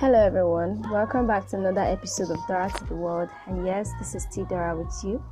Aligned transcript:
Hello, 0.00 0.18
everyone. 0.18 0.80
Welcome 0.90 1.26
back 1.26 1.46
to 1.48 1.58
another 1.58 1.82
episode 1.82 2.30
of 2.30 2.38
Dora 2.48 2.72
to 2.74 2.84
the 2.86 2.94
World. 2.94 3.28
And 3.46 3.66
yes, 3.66 3.92
this 3.98 4.14
is 4.14 4.24
T 4.32 4.44
Dora 4.48 4.74
with 4.74 4.90
you. 5.04 5.22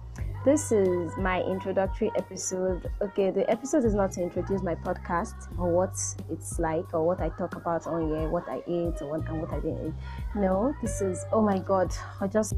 This 0.44 0.72
is 0.72 1.10
my 1.16 1.40
introductory 1.40 2.12
episode. 2.16 2.90
Okay, 3.00 3.30
the 3.30 3.48
episode 3.50 3.86
is 3.86 3.94
not 3.94 4.12
to 4.12 4.22
introduce 4.22 4.62
my 4.62 4.74
podcast 4.74 5.32
or 5.58 5.72
what 5.72 5.94
it's 6.28 6.58
like 6.58 6.92
or 6.92 7.06
what 7.06 7.22
I 7.22 7.30
talk 7.30 7.56
about 7.56 7.86
on 7.86 8.10
here, 8.10 8.28
what 8.28 8.46
I 8.46 8.56
ate 8.66 9.00
or 9.00 9.08
what, 9.08 9.26
and 9.26 9.40
what 9.40 9.54
I 9.54 9.60
didn't 9.60 9.86
eat. 9.86 9.94
No, 10.34 10.74
this 10.82 11.00
is, 11.00 11.24
oh 11.32 11.40
my 11.40 11.60
god, 11.60 11.90
I 12.20 12.26
just. 12.26 12.52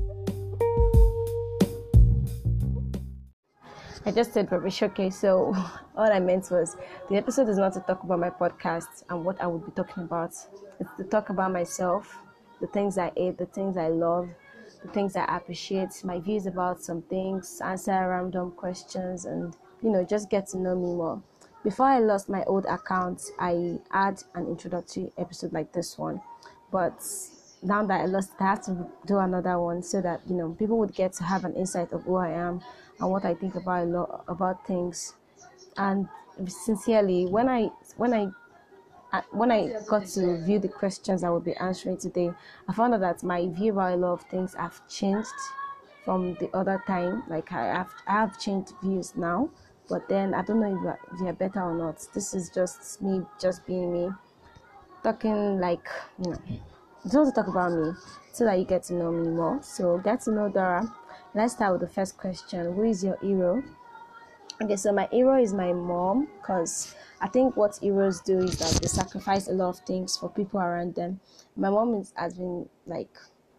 I 4.07 4.13
just 4.13 4.33
said 4.33 4.51
rubbish. 4.51 4.83
Okay, 4.83 5.11
so 5.11 5.55
all 5.97 6.11
I 6.11 6.19
meant 6.21 6.51
was 6.51 6.77
the 7.11 7.17
episode 7.17 7.49
is 7.51 7.59
not 7.59 7.75
to 7.75 7.81
talk 7.81 8.03
about 8.03 8.19
my 8.19 8.31
podcast 8.31 9.05
and 9.11 9.25
what 9.25 9.41
I 9.41 9.47
would 9.47 9.65
be 9.67 9.73
talking 9.73 10.05
about. 10.05 10.31
It's 10.81 10.91
to 10.97 11.05
talk 11.05 11.29
about 11.29 11.53
myself, 11.53 12.17
the 12.63 12.67
things 12.69 12.97
I 12.97 13.13
ate, 13.17 13.37
the 13.37 13.45
things 13.45 13.77
I 13.77 13.89
love, 13.89 14.31
the 14.83 14.89
things 14.89 15.17
I 15.17 15.25
appreciate, 15.37 16.03
my 16.03 16.19
views 16.19 16.47
about 16.47 16.83
some 16.83 17.03
things, 17.03 17.61
answer 17.63 17.93
random 17.93 18.53
questions, 18.53 19.27
and 19.27 19.55
you 19.83 19.91
know, 19.91 20.03
just 20.03 20.31
get 20.31 20.47
to 20.49 20.59
know 20.59 20.75
me 20.75 20.95
more. 20.95 21.23
Before 21.63 21.87
I 21.87 21.99
lost 21.99 22.31
my 22.31 22.43
old 22.45 22.65
account, 22.65 23.21
I 23.39 23.79
had 23.91 24.23
an 24.35 24.47
introductory 24.47 25.13
episode 25.19 25.53
like 25.53 25.73
this 25.73 25.99
one, 25.99 26.23
but 26.73 27.03
now 27.63 27.85
that 27.85 28.01
I 28.01 28.07
lost 28.07 28.33
I 28.41 28.45
have 28.45 28.63
to 28.63 28.87
do 29.07 29.19
another 29.19 29.59
one 29.59 29.83
so 29.83 30.01
that 30.01 30.23
you 30.27 30.35
know 30.35 30.57
people 30.59 30.79
would 30.79 30.95
get 30.95 31.13
to 31.15 31.25
have 31.25 31.45
an 31.45 31.55
insight 31.55 31.93
of 31.93 32.05
who 32.05 32.17
I 32.17 32.31
am 32.31 32.63
and 32.99 33.11
what 33.11 33.25
I 33.25 33.35
think 33.35 33.55
about 33.55 33.85
a 33.85 33.87
lot 33.87 34.25
about 34.29 34.67
things. 34.67 35.15
And 35.77 36.09
sincerely, 36.47 37.27
when 37.27 37.49
I 37.49 37.71
when 37.97 38.15
I 38.15 38.29
when 39.33 39.51
I 39.51 39.73
got 39.89 40.07
to 40.07 40.45
view 40.45 40.59
the 40.59 40.69
questions 40.69 41.25
I 41.25 41.31
will 41.31 41.41
be 41.41 41.55
answering 41.57 41.99
today, 41.99 42.33
I 42.69 42.73
found 42.73 42.95
out 42.95 43.01
that 43.01 43.23
my 43.23 43.49
view 43.49 43.73
about 43.73 43.95
a 43.95 43.97
lot 43.97 44.13
of 44.13 44.23
things 44.23 44.55
have 44.55 44.81
changed 44.89 45.29
from 46.05 46.35
the 46.35 46.49
other 46.55 46.83
time. 46.87 47.25
Like 47.29 47.53
I 47.53 47.67
have 47.77 47.91
I 48.07 48.13
have 48.13 48.41
changed 48.41 48.73
views 48.83 49.17
now, 49.17 49.51
but 49.89 50.09
then 50.09 50.33
I 50.33 50.43
don't 50.43 50.61
know 50.61 50.97
if 51.13 51.21
they 51.21 51.29
are 51.29 51.33
better 51.35 51.61
or 51.61 51.75
not. 51.75 52.07
This 52.15 52.35
is 52.35 52.51
just 52.51 53.03
me, 53.03 53.23
just 53.41 53.67
being 53.67 53.93
me, 53.93 54.11
talking 55.03 55.61
like 55.61 55.89
you 56.25 56.31
know. 56.31 56.39
Want 57.03 57.35
to 57.35 57.41
talk 57.41 57.49
about 57.49 57.73
me 57.73 57.93
so 58.31 58.45
that 58.45 58.59
you 58.59 58.67
get 58.67 58.83
to 58.85 58.95
know 58.95 59.11
me 59.11 59.29
more. 59.29 59.59
So 59.63 59.97
get 59.99 60.21
to 60.23 60.33
know 60.33 60.51
Dora. 60.51 60.87
Let's 61.35 61.55
start 61.55 61.73
with 61.73 61.81
the 61.81 61.95
first 61.95 62.19
question. 62.19 62.75
Who 62.75 62.85
is 62.85 63.03
your 63.03 63.17
hero? 63.23 63.63
Okay 64.63 64.77
so 64.77 64.93
my 64.93 65.09
hero 65.11 65.41
is 65.41 65.55
my 65.55 65.73
mom 65.73 66.29
because 66.37 66.95
i 67.23 67.27
think 67.27 67.57
what 67.57 67.79
heroes 67.81 68.21
do 68.21 68.41
is 68.41 68.59
that 68.59 68.83
they 68.83 68.89
sacrifice 68.89 69.49
a 69.49 69.53
lot 69.53 69.71
of 69.71 69.79
things 69.87 70.19
for 70.19 70.29
people 70.29 70.61
around 70.61 70.95
them. 70.95 71.19
My 71.57 71.71
mom 71.71 71.95
is, 71.95 72.13
has 72.17 72.35
been 72.35 72.69
like 72.87 73.09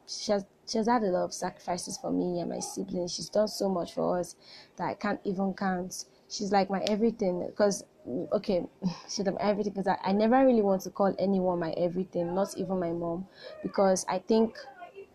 she 0.07 0.31
has, 0.33 0.45
she 0.69 0.77
has 0.77 0.87
had 0.87 1.01
a 1.01 1.07
lot 1.07 1.23
of 1.23 1.33
sacrifices 1.33 1.97
for 1.97 2.11
me 2.11 2.39
and 2.41 2.51
my 2.51 2.59
siblings. 2.59 3.15
She's 3.15 3.29
done 3.29 3.47
so 3.47 3.67
much 3.69 3.93
for 3.95 4.19
us 4.19 4.35
that 4.77 4.87
i 4.87 4.93
can't 4.93 5.19
even 5.23 5.55
count. 5.55 6.05
She's 6.29 6.51
like 6.51 6.69
my 6.69 6.81
everything 6.81 7.43
because 7.47 7.83
okay 8.07 8.65
my 9.25 9.37
everything 9.39 9.73
because 9.73 9.87
I, 9.87 9.97
I 10.03 10.11
never 10.11 10.45
really 10.45 10.61
want 10.61 10.81
to 10.83 10.89
call 10.89 11.15
anyone 11.19 11.59
my 11.59 11.71
everything 11.71 12.33
not 12.33 12.57
even 12.57 12.79
my 12.79 12.91
mom 12.91 13.27
because 13.61 14.05
i 14.09 14.19
think 14.19 14.55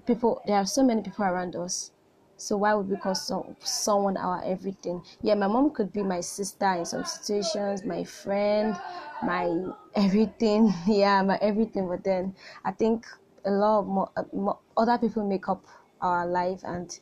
people 0.06 0.42
there 0.46 0.56
are 0.56 0.66
so 0.66 0.82
many 0.84 1.02
people 1.02 1.24
around 1.24 1.56
us 1.56 1.90
so 2.36 2.56
why 2.56 2.74
would 2.74 2.88
we 2.88 2.96
call 2.96 3.14
some, 3.14 3.56
someone 3.60 4.16
our 4.18 4.44
everything? 4.44 5.02
Yeah, 5.22 5.34
my 5.34 5.46
mom 5.46 5.70
could 5.70 5.90
be 5.90 6.02
my 6.02 6.20
sister 6.20 6.70
in 6.74 6.84
some 6.84 7.04
situations, 7.04 7.82
my 7.82 8.04
friend, 8.04 8.78
my 9.22 9.46
everything. 9.94 10.70
Yeah, 10.86 11.22
my 11.22 11.38
everything. 11.40 11.88
But 11.88 12.04
then 12.04 12.36
I 12.62 12.72
think 12.72 13.06
a 13.46 13.50
lot 13.50 13.78
of 13.80 13.86
more, 13.86 14.10
uh, 14.16 14.24
more 14.34 14.58
other 14.76 14.98
people 14.98 15.26
make 15.26 15.48
up 15.48 15.64
our 16.02 16.26
life 16.26 16.60
and 16.64 16.98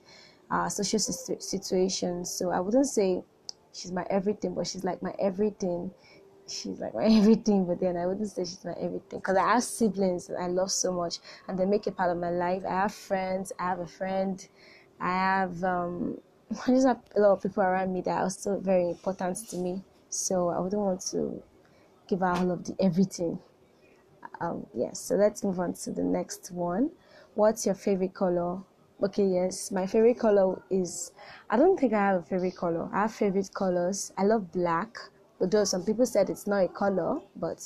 our 0.52 0.70
social 0.70 1.00
situations. 1.00 2.30
So 2.30 2.50
I 2.50 2.60
wouldn't 2.60 2.86
say 2.86 3.24
she's 3.74 3.92
my 3.92 4.06
everything, 4.08 4.54
but 4.54 4.66
she's 4.66 4.84
like 4.84 5.02
my 5.02 5.14
everything. 5.18 5.90
She's 6.48 6.78
like 6.80 6.94
my 6.94 7.04
everything, 7.18 7.66
but 7.66 7.80
then 7.80 7.96
I 7.96 8.06
wouldn't 8.06 8.30
say 8.30 8.44
she's 8.44 8.64
my 8.64 8.74
everything 8.80 9.18
because 9.18 9.36
I 9.36 9.52
have 9.54 9.64
siblings 9.64 10.28
that 10.28 10.38
I 10.40 10.46
love 10.46 10.70
so 10.70 10.92
much 10.92 11.18
and 11.48 11.58
they 11.58 11.66
make 11.66 11.86
a 11.86 11.92
part 11.92 12.10
of 12.10 12.18
my 12.18 12.30
life. 12.30 12.62
I 12.66 12.72
have 12.72 12.94
friends. 12.94 13.52
I 13.58 13.64
have 13.64 13.80
a 13.80 13.86
friend 13.86 14.46
I 15.00 15.08
have 15.08 15.62
um, 15.64 16.18
I 16.66 16.70
just 16.70 16.86
have 16.86 17.00
a 17.16 17.20
lot 17.20 17.32
of 17.32 17.42
people 17.42 17.62
around 17.62 17.92
me 17.92 18.00
that 18.02 18.22
are 18.22 18.30
still 18.30 18.60
very 18.60 18.90
important 18.90 19.36
to 19.50 19.56
me. 19.56 19.82
So 20.08 20.48
I 20.48 20.60
wouldn't 20.60 20.80
want 20.80 21.00
to 21.12 21.42
give 22.08 22.22
out 22.22 22.38
all 22.38 22.52
of 22.52 22.64
the 22.64 22.74
everything. 22.80 23.38
Um, 24.40 24.66
yes, 24.74 25.00
so 25.00 25.14
let's 25.16 25.42
move 25.44 25.60
on 25.60 25.74
to 25.74 25.90
the 25.90 26.02
next 26.02 26.50
one. 26.50 26.90
What's 27.34 27.66
your 27.66 27.74
favorite 27.74 28.14
color? 28.14 28.60
Okay, 29.04 29.26
yes, 29.26 29.70
my 29.70 29.86
favorite 29.86 30.18
color 30.18 30.62
is 30.70 31.12
I 31.50 31.58
don't 31.58 31.78
think 31.78 31.92
I 31.92 32.06
have 32.06 32.20
a 32.20 32.22
favorite 32.22 32.56
color. 32.56 32.88
I 32.90 33.02
have 33.02 33.12
favorite 33.12 33.52
colors. 33.52 34.10
I 34.16 34.24
love 34.24 34.50
black, 34.50 34.96
although 35.38 35.64
some 35.64 35.84
people 35.84 36.06
said 36.06 36.30
it's 36.30 36.46
not 36.46 36.64
a 36.64 36.68
color, 36.68 37.20
but 37.36 37.60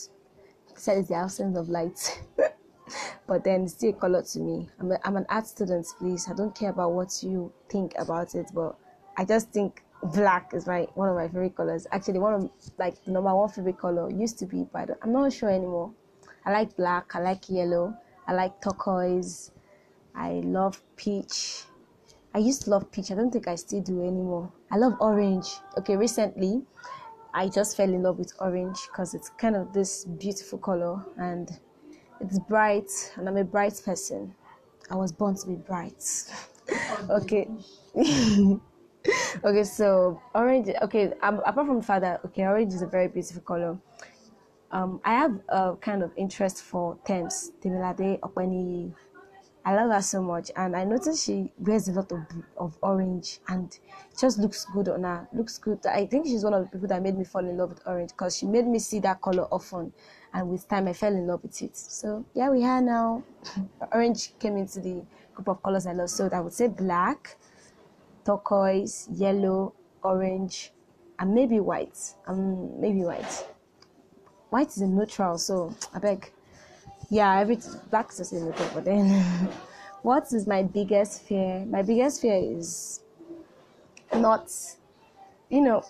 said 0.74 0.98
it's 0.98 1.10
the 1.10 1.14
absence 1.14 1.56
of 1.56 1.68
light. 1.68 2.24
but 3.28 3.44
then 3.44 3.62
it's 3.62 3.74
still 3.74 3.90
a 3.90 3.92
color 3.92 4.22
to 4.22 4.40
me. 4.40 4.68
I'm, 4.80 4.90
a, 4.90 4.98
I'm 5.04 5.16
an 5.16 5.26
art 5.28 5.46
student, 5.46 5.86
please. 6.00 6.26
I 6.28 6.34
don't 6.34 6.56
care 6.56 6.70
about 6.70 6.90
what 6.90 7.22
you 7.22 7.52
think 7.70 7.94
about 7.96 8.34
it, 8.34 8.50
but 8.52 8.74
I 9.16 9.24
just 9.24 9.52
think 9.52 9.84
black 10.02 10.52
is 10.54 10.66
my 10.66 10.88
one 10.94 11.08
of 11.08 11.14
my 11.14 11.28
favorite 11.28 11.54
colors. 11.54 11.86
Actually, 11.92 12.18
one 12.18 12.34
of 12.34 12.50
like 12.78 12.96
the 13.04 13.12
number 13.12 13.32
one 13.32 13.48
favorite 13.48 13.78
color 13.78 14.10
used 14.10 14.40
to 14.40 14.46
be, 14.46 14.66
but 14.72 14.90
I'm 15.02 15.12
not 15.12 15.32
sure 15.32 15.50
anymore. 15.50 15.92
I 16.44 16.50
like 16.50 16.76
black. 16.76 17.14
I 17.14 17.20
like 17.20 17.48
yellow. 17.48 17.94
I 18.26 18.32
like 18.32 18.60
turquoise. 18.60 19.52
I 20.18 20.40
love 20.44 20.82
peach. 20.96 21.62
I 22.34 22.38
used 22.38 22.62
to 22.62 22.70
love 22.70 22.90
peach. 22.90 23.10
I 23.10 23.14
don't 23.14 23.30
think 23.30 23.48
I 23.48 23.54
still 23.54 23.80
do 23.80 24.02
anymore. 24.02 24.52
I 24.70 24.76
love 24.76 24.94
orange. 25.00 25.48
Okay, 25.78 25.96
recently 25.96 26.62
I 27.32 27.48
just 27.48 27.76
fell 27.76 27.88
in 27.88 28.02
love 28.02 28.18
with 28.18 28.32
orange 28.40 28.78
because 28.90 29.14
it's 29.14 29.30
kind 29.30 29.54
of 29.56 29.72
this 29.72 30.04
beautiful 30.04 30.58
color 30.58 31.04
and 31.18 31.50
it's 32.20 32.38
bright 32.38 32.90
and 33.16 33.28
i'm 33.28 33.36
a 33.36 33.44
bright 33.44 33.80
person 33.84 34.34
i 34.90 34.96
was 34.96 35.12
born 35.12 35.36
to 35.36 35.46
be 35.46 35.54
bright 35.54 36.02
okay 37.10 37.48
okay 39.44 39.64
so 39.64 40.20
orange 40.34 40.68
okay 40.82 41.12
um, 41.22 41.40
apart 41.46 41.66
from 41.66 41.80
that 42.00 42.20
okay 42.24 42.42
orange 42.42 42.72
is 42.74 42.82
a 42.82 42.86
very 42.86 43.08
beautiful 43.08 43.42
color 43.42 43.78
um, 44.70 45.00
I 45.02 45.14
have 45.14 45.40
a 45.48 45.76
kind 45.76 46.02
of 46.02 46.10
interest 46.16 46.62
for 46.62 46.98
Tems, 47.06 47.52
Temilade 47.62 48.20
Openi. 48.20 48.92
I 49.68 49.74
love 49.74 49.90
her 49.90 50.00
so 50.00 50.22
much, 50.22 50.50
and 50.56 50.74
I 50.74 50.84
noticed 50.84 51.26
she 51.26 51.52
wears 51.58 51.88
a 51.88 51.92
lot 51.92 52.10
of 52.10 52.20
of 52.56 52.78
orange, 52.80 53.40
and 53.48 53.78
just 54.18 54.38
looks 54.38 54.64
good 54.64 54.88
on 54.88 55.02
her. 55.02 55.28
Looks 55.34 55.58
good. 55.58 55.84
I 55.84 56.06
think 56.06 56.24
she's 56.24 56.42
one 56.42 56.54
of 56.54 56.64
the 56.64 56.70
people 56.70 56.88
that 56.88 57.02
made 57.02 57.18
me 57.18 57.24
fall 57.24 57.44
in 57.44 57.54
love 57.58 57.68
with 57.68 57.82
orange 57.86 58.12
because 58.12 58.38
she 58.38 58.46
made 58.46 58.66
me 58.66 58.78
see 58.78 58.98
that 59.00 59.20
color 59.20 59.46
often 59.52 59.92
and 60.32 60.48
with 60.48 60.66
time 60.68 60.88
I 60.88 60.94
fell 60.94 61.12
in 61.12 61.26
love 61.26 61.42
with 61.42 61.60
it. 61.60 61.76
So 61.76 62.24
yeah, 62.32 62.48
we 62.48 62.62
have 62.62 62.82
now 62.82 63.22
orange 63.92 64.32
came 64.38 64.56
into 64.56 64.80
the 64.80 65.04
group 65.34 65.48
of 65.48 65.62
colors 65.62 65.86
I 65.86 65.92
love. 65.92 66.08
So 66.08 66.30
I 66.32 66.40
would 66.40 66.54
say 66.54 66.68
black, 66.68 67.36
turquoise, 68.24 69.06
yellow, 69.12 69.74
orange, 70.02 70.72
and 71.18 71.34
maybe 71.34 71.60
white. 71.60 72.14
Um, 72.26 72.80
maybe 72.80 73.04
white. 73.04 73.46
White 74.48 74.68
is 74.68 74.78
a 74.78 74.86
neutral, 74.86 75.36
so 75.36 75.74
I 75.92 75.98
beg. 75.98 76.32
Yeah, 77.10 77.40
every 77.40 77.58
black 77.90 78.10
is 78.12 78.32
a 78.32 78.36
neutral, 78.36 78.68
but 78.74 78.84
then 78.84 79.08
what 80.02 80.32
is 80.32 80.46
my 80.46 80.62
biggest 80.62 81.22
fear? 81.22 81.64
My 81.66 81.82
biggest 81.82 82.20
fear 82.20 82.36
is 82.36 83.00
not, 84.14 84.50
you 85.48 85.62
know, 85.62 85.84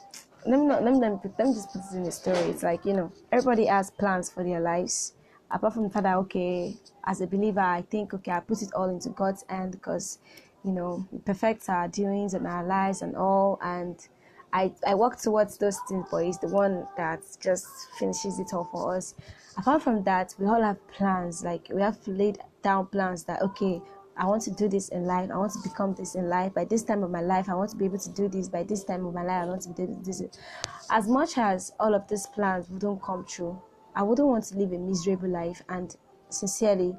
let 0.47 0.61
me 0.61 0.67
not 0.67 0.85
let 0.85 0.93
me, 0.95 1.01
let 1.01 1.13
me, 1.13 1.31
let 1.39 1.49
me 1.49 1.55
just 1.55 1.73
put 1.73 1.83
this 1.83 1.93
in 1.93 2.05
the 2.05 2.13
story. 2.13 2.39
It's 2.39 2.63
like 2.63 2.85
you 2.85 2.93
know 2.93 3.13
everybody 3.33 3.67
has 3.67 3.91
plans 3.91 4.31
for 4.31 4.45
their 4.45 4.61
lives. 4.61 5.15
Apart 5.51 5.75
from 5.75 5.85
the 5.85 5.91
fact 5.91 6.05
that 6.05 6.17
okay, 6.17 6.77
as 7.05 7.21
a 7.21 7.27
believer, 7.27 7.61
I 7.61 7.83
think 7.83 8.15
okay, 8.15 8.33
I 8.33 8.41
put 8.41 8.63
it 8.63 8.73
all 8.75 8.89
into 8.89 9.09
God's 9.09 9.45
hand 9.49 9.73
because 9.73 10.19
you 10.65 10.73
know 10.73 11.07
He 11.11 11.19
perfects 11.19 11.69
our 11.69 11.89
doings 11.89 12.35
and 12.35 12.47
our 12.47 12.65
lives 12.65 13.03
and 13.03 13.17
all, 13.17 13.59
and 13.63 13.97
I 14.53 14.73
I 14.87 14.95
work 14.95 15.19
towards 15.21 15.59
those 15.59 15.79
things, 15.89 16.07
but 16.11 16.25
He's 16.25 16.39
the 16.39 16.49
one 16.49 16.87
that 16.97 17.23
just 17.41 17.67
finishes 17.99 18.39
it 18.39 18.53
all 18.53 18.65
for 18.65 18.97
us. 18.97 19.15
Apart 19.57 19.83
from 19.83 20.05
that, 20.05 20.35
we 20.39 20.47
all 20.47 20.63
have 20.63 20.79
plans. 20.89 21.45
Like 21.45 21.69
we 21.73 21.83
have 21.83 21.99
laid 22.07 22.39
down 22.63 22.87
plans 22.87 23.25
that 23.25 23.43
okay, 23.43 23.83
I 24.17 24.27
want 24.27 24.43
to 24.43 24.51
do 24.51 24.69
this 24.69 24.89
in 24.89 25.05
life. 25.05 25.31
I 25.33 25.37
want 25.37 25.53
to 25.53 25.61
become 25.63 25.95
this 25.95 26.17
in 26.17 26.29
life. 26.29 26.53
By 26.53 26.65
this 26.65 26.83
time 26.83 27.05
of 27.05 27.11
my 27.11 27.21
life, 27.21 27.49
I 27.49 27.55
want 27.55 27.71
to 27.71 27.77
be 27.77 27.85
able 27.85 27.99
to 27.99 28.11
do 28.11 28.29
this. 28.29 28.49
By 28.49 28.65
this 28.65 28.83
time 28.83 29.07
of 29.07 29.15
my 29.15 29.23
life, 29.23 29.43
I 29.43 29.47
want 29.47 29.63
to 29.63 29.73
do 29.73 29.97
this. 30.03 30.23
As 30.91 31.07
much 31.07 31.39
as 31.39 31.73
all 31.79 31.95
of 31.95 32.09
these 32.09 32.27
plans 32.27 32.69
wouldn't 32.69 33.01
come 33.03 33.25
true, 33.27 33.61
I 33.95 34.03
wouldn't 34.03 34.27
want 34.27 34.45
to 34.45 34.57
live 34.57 34.73
a 34.73 34.79
miserable 34.79 35.29
life. 35.29 35.63
And 35.69 35.95
sincerely, 36.31 36.97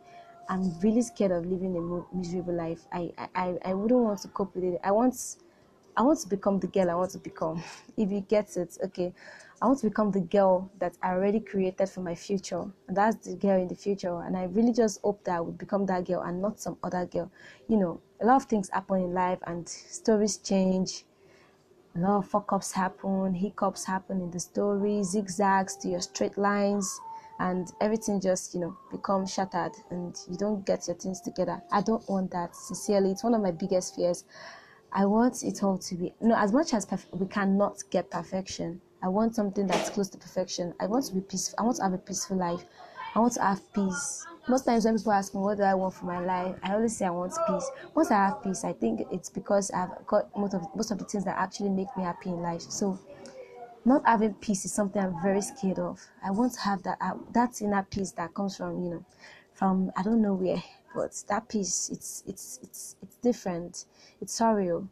I'm 0.47 0.79
really 0.79 1.01
scared 1.01 1.31
of 1.31 1.45
living 1.45 1.75
a 1.75 2.15
miserable 2.15 2.53
life. 2.53 2.85
I, 2.93 3.11
I, 3.35 3.55
I 3.65 3.73
wouldn't 3.73 3.99
want 3.99 4.19
to 4.21 4.29
cope 4.29 4.55
with 4.55 4.63
it. 4.63 4.79
I 4.83 4.91
want, 4.91 5.15
I 5.99 6.01
want 6.01 6.19
to 6.19 6.29
become 6.29 6.59
the 6.61 6.67
girl 6.67 6.89
I 6.89 6.95
want 6.95 7.11
to 7.11 7.17
become. 7.17 7.61
If 7.97 8.09
you 8.09 8.21
get 8.21 8.55
it, 8.55 8.77
okay. 8.85 9.13
I 9.61 9.67
want 9.67 9.79
to 9.79 9.89
become 9.89 10.11
the 10.11 10.21
girl 10.21 10.71
that 10.79 10.93
I 11.03 11.09
already 11.09 11.41
created 11.41 11.89
for 11.89 11.99
my 11.99 12.15
future. 12.15 12.63
And 12.87 12.95
that's 12.95 13.27
the 13.27 13.35
girl 13.35 13.61
in 13.61 13.67
the 13.67 13.75
future. 13.75 14.21
And 14.21 14.37
I 14.37 14.45
really 14.45 14.71
just 14.71 15.01
hope 15.01 15.25
that 15.25 15.35
I 15.35 15.41
would 15.41 15.57
become 15.57 15.85
that 15.87 16.05
girl 16.07 16.21
and 16.21 16.41
not 16.41 16.61
some 16.61 16.77
other 16.83 17.05
girl. 17.05 17.29
You 17.67 17.75
know, 17.75 17.99
a 18.21 18.25
lot 18.25 18.37
of 18.37 18.45
things 18.45 18.69
happen 18.69 19.01
in 19.01 19.13
life 19.13 19.39
and 19.45 19.67
stories 19.67 20.37
change. 20.37 21.03
A 21.97 21.99
lot 21.99 22.19
of 22.19 22.27
fuck 22.29 22.53
ups 22.53 22.71
happen, 22.71 23.33
hiccups 23.33 23.83
happen 23.83 24.21
in 24.21 24.31
the 24.31 24.39
story, 24.39 25.03
zigzags 25.03 25.75
to 25.77 25.89
your 25.89 25.99
straight 25.99 26.37
lines, 26.37 26.97
and 27.39 27.73
everything 27.81 28.21
just, 28.21 28.53
you 28.53 28.61
know, 28.61 28.77
becomes 28.89 29.33
shattered 29.33 29.73
and 29.89 30.17
you 30.29 30.37
don't 30.37 30.65
get 30.65 30.87
your 30.87 30.95
things 30.95 31.19
together. 31.19 31.61
I 31.73 31.81
don't 31.81 32.07
want 32.09 32.31
that. 32.31 32.55
Sincerely, 32.55 33.11
it's 33.11 33.23
one 33.25 33.33
of 33.33 33.41
my 33.41 33.51
biggest 33.51 33.97
fears. 33.97 34.23
I 34.91 35.05
want 35.05 35.43
it 35.43 35.63
all 35.63 35.77
to 35.77 35.95
be, 35.95 36.13
no 36.21 36.35
as 36.35 36.51
much 36.51 36.73
as 36.73 36.85
perf- 36.85 37.05
we 37.11 37.27
cannot 37.27 37.77
get 37.89 38.09
perfection 38.09 38.81
I 39.01 39.07
want 39.07 39.33
something 39.35 39.65
that's 39.65 39.89
close 39.89 40.09
to 40.09 40.17
perfection. 40.17 40.73
I 40.77 40.85
want 40.87 41.05
to 41.05 41.13
be 41.15 41.21
peaceful. 41.21 41.55
I 41.57 41.63
want 41.63 41.77
to 41.77 41.83
have 41.83 41.93
a 41.93 41.97
peaceful 41.97 42.35
life. 42.35 42.65
I 43.15 43.19
want 43.19 43.31
to 43.35 43.41
have 43.41 43.73
peace. 43.73 44.25
Most 44.49 44.65
times 44.65 44.83
when 44.83 44.97
people 44.97 45.13
ask 45.13 45.33
me 45.33 45.39
what 45.39 45.55
do 45.55 45.63
I 45.63 45.73
want 45.73 45.93
for 45.93 46.05
my 46.05 46.19
life, 46.19 46.53
I 46.63 46.73
always 46.73 46.97
say 46.97 47.05
I 47.05 47.11
want 47.11 47.31
peace. 47.47 47.69
Once 47.95 48.11
I 48.11 48.15
have 48.15 48.43
peace, 48.43 48.65
I 48.65 48.73
think 48.73 49.07
it's 49.09 49.29
because 49.29 49.71
I've 49.71 50.05
got 50.05 50.35
most 50.37 50.53
of 50.53 50.63
most 50.75 50.91
of 50.91 50.97
the 50.97 51.05
things 51.05 51.23
that 51.23 51.37
actually 51.37 51.69
make 51.69 51.95
me 51.95 52.03
happy 52.03 52.29
in 52.29 52.41
life. 52.41 52.61
So 52.63 52.99
not 53.85 54.05
having 54.05 54.33
peace 54.35 54.65
is 54.65 54.73
something 54.73 55.01
I'm 55.01 55.21
very 55.21 55.41
scared 55.41 55.79
of. 55.79 56.05
I 56.23 56.31
want 56.31 56.53
to 56.53 56.59
have 56.61 56.83
that 56.83 56.97
uh, 57.01 57.15
that 57.33 57.61
inner 57.61 57.83
peace 57.89 58.11
that 58.13 58.33
comes 58.33 58.57
from 58.57 58.83
you 58.83 58.89
know 58.91 59.05
from 59.53 59.91
I 59.97 60.03
don't 60.03 60.21
know 60.21 60.33
where, 60.33 60.63
but 60.95 61.23
that 61.27 61.47
piece 61.47 61.89
it's 61.89 62.23
it's 62.27 62.59
it's 62.63 62.95
it's 63.01 63.15
different. 63.21 63.85
It's 64.21 64.39
surreal 64.39 64.87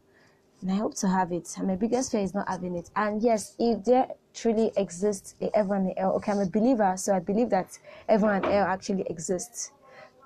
and 0.60 0.72
I 0.72 0.76
hope 0.76 0.94
to 0.96 1.08
have 1.08 1.32
it. 1.32 1.54
And 1.56 1.68
my 1.68 1.76
biggest 1.76 2.12
fear 2.12 2.20
is 2.20 2.34
not 2.34 2.48
having 2.48 2.74
it. 2.76 2.90
And 2.96 3.22
yes, 3.22 3.54
if 3.58 3.84
there 3.84 4.08
truly 4.34 4.72
exists 4.76 5.34
a 5.40 5.50
heaven 5.54 5.86
and 5.86 5.94
hell, 5.96 6.14
okay, 6.16 6.32
I'm 6.32 6.40
a 6.40 6.46
believer, 6.46 6.94
so 6.96 7.14
I 7.14 7.20
believe 7.20 7.50
that 7.50 7.78
heaven 8.08 8.28
and 8.30 8.44
hell 8.44 8.66
actually 8.66 9.04
exists. 9.08 9.72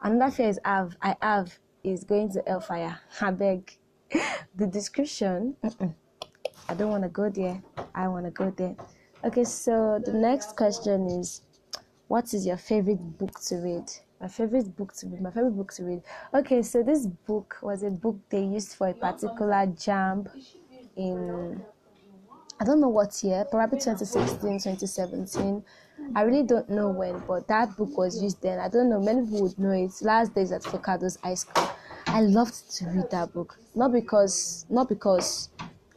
Another 0.03 0.33
fear 0.33 0.49
is 0.49 0.61
have 0.65 0.97
I 1.03 1.17
have 1.21 1.59
is 1.85 2.05
going 2.05 2.33
to 2.33 2.43
hellfire. 2.47 2.99
I 3.21 3.31
beg. 3.31 3.77
the 4.55 4.67
description. 4.67 5.57
I 6.69 6.75
don't 6.75 6.91
want 6.91 7.03
to 7.03 7.09
go 7.09 7.29
there. 7.29 7.63
I 7.95 8.09
want 8.09 8.27
to 8.27 8.31
go 8.31 8.51
there. 8.51 8.77
Okay, 9.25 9.45
so 9.45 10.01
the 10.05 10.13
next 10.13 10.57
question 10.57 11.07
is, 11.07 11.43
what 12.09 12.33
is 12.35 12.47
your 12.47 12.57
favorite 12.57 13.19
book 13.19 13.41
to 13.45 13.57
read? 13.57 13.91
My 14.23 14.29
favorite 14.29 14.77
book 14.77 14.93
to 14.95 15.09
read 15.09 15.21
my 15.21 15.31
favorite 15.33 15.57
book 15.57 15.73
to 15.75 15.85
read. 15.85 16.03
Okay 16.33 16.63
so 16.63 16.83
this 16.83 17.07
book 17.07 17.57
was 17.61 17.83
a 17.83 17.91
book 17.91 18.17
they 18.31 18.45
used 18.45 18.75
for 18.75 18.89
a 18.89 18.95
particular 18.95 19.67
JAMB 19.67 20.29
in 20.97 21.61
i 22.61 22.65
don't 22.65 22.81
know 22.81 22.89
what 22.89 23.25
year 23.25 23.45
probably 23.51 23.79
2016 23.79 24.59
2017 24.61 25.65
i 26.15 26.21
really 26.23 26.43
don't 26.43 26.69
know 26.69 26.91
when 26.91 27.19
but 27.27 27.49
that 27.49 27.75
book 27.77 27.97
was 27.97 28.23
used 28.23 28.41
then. 28.43 28.59
I 28.61 28.69
don't 28.69 28.91
know 28.91 29.01
many 29.01 29.23
people 29.23 29.43
would 29.43 29.59
know 29.59 29.71
it. 29.71 29.91
Last 30.03 30.35
days 30.35 30.53
at 30.53 30.63
Forcados 30.63 31.19
high 31.23 31.35
school. 31.35 31.69
I 32.07 32.21
loved 32.21 32.71
to 32.77 32.87
read 32.87 33.11
that 33.11 33.33
book. 33.33 33.59
Not 33.75 33.93
because 33.93 34.67
not 34.69 34.89
because 34.89 35.49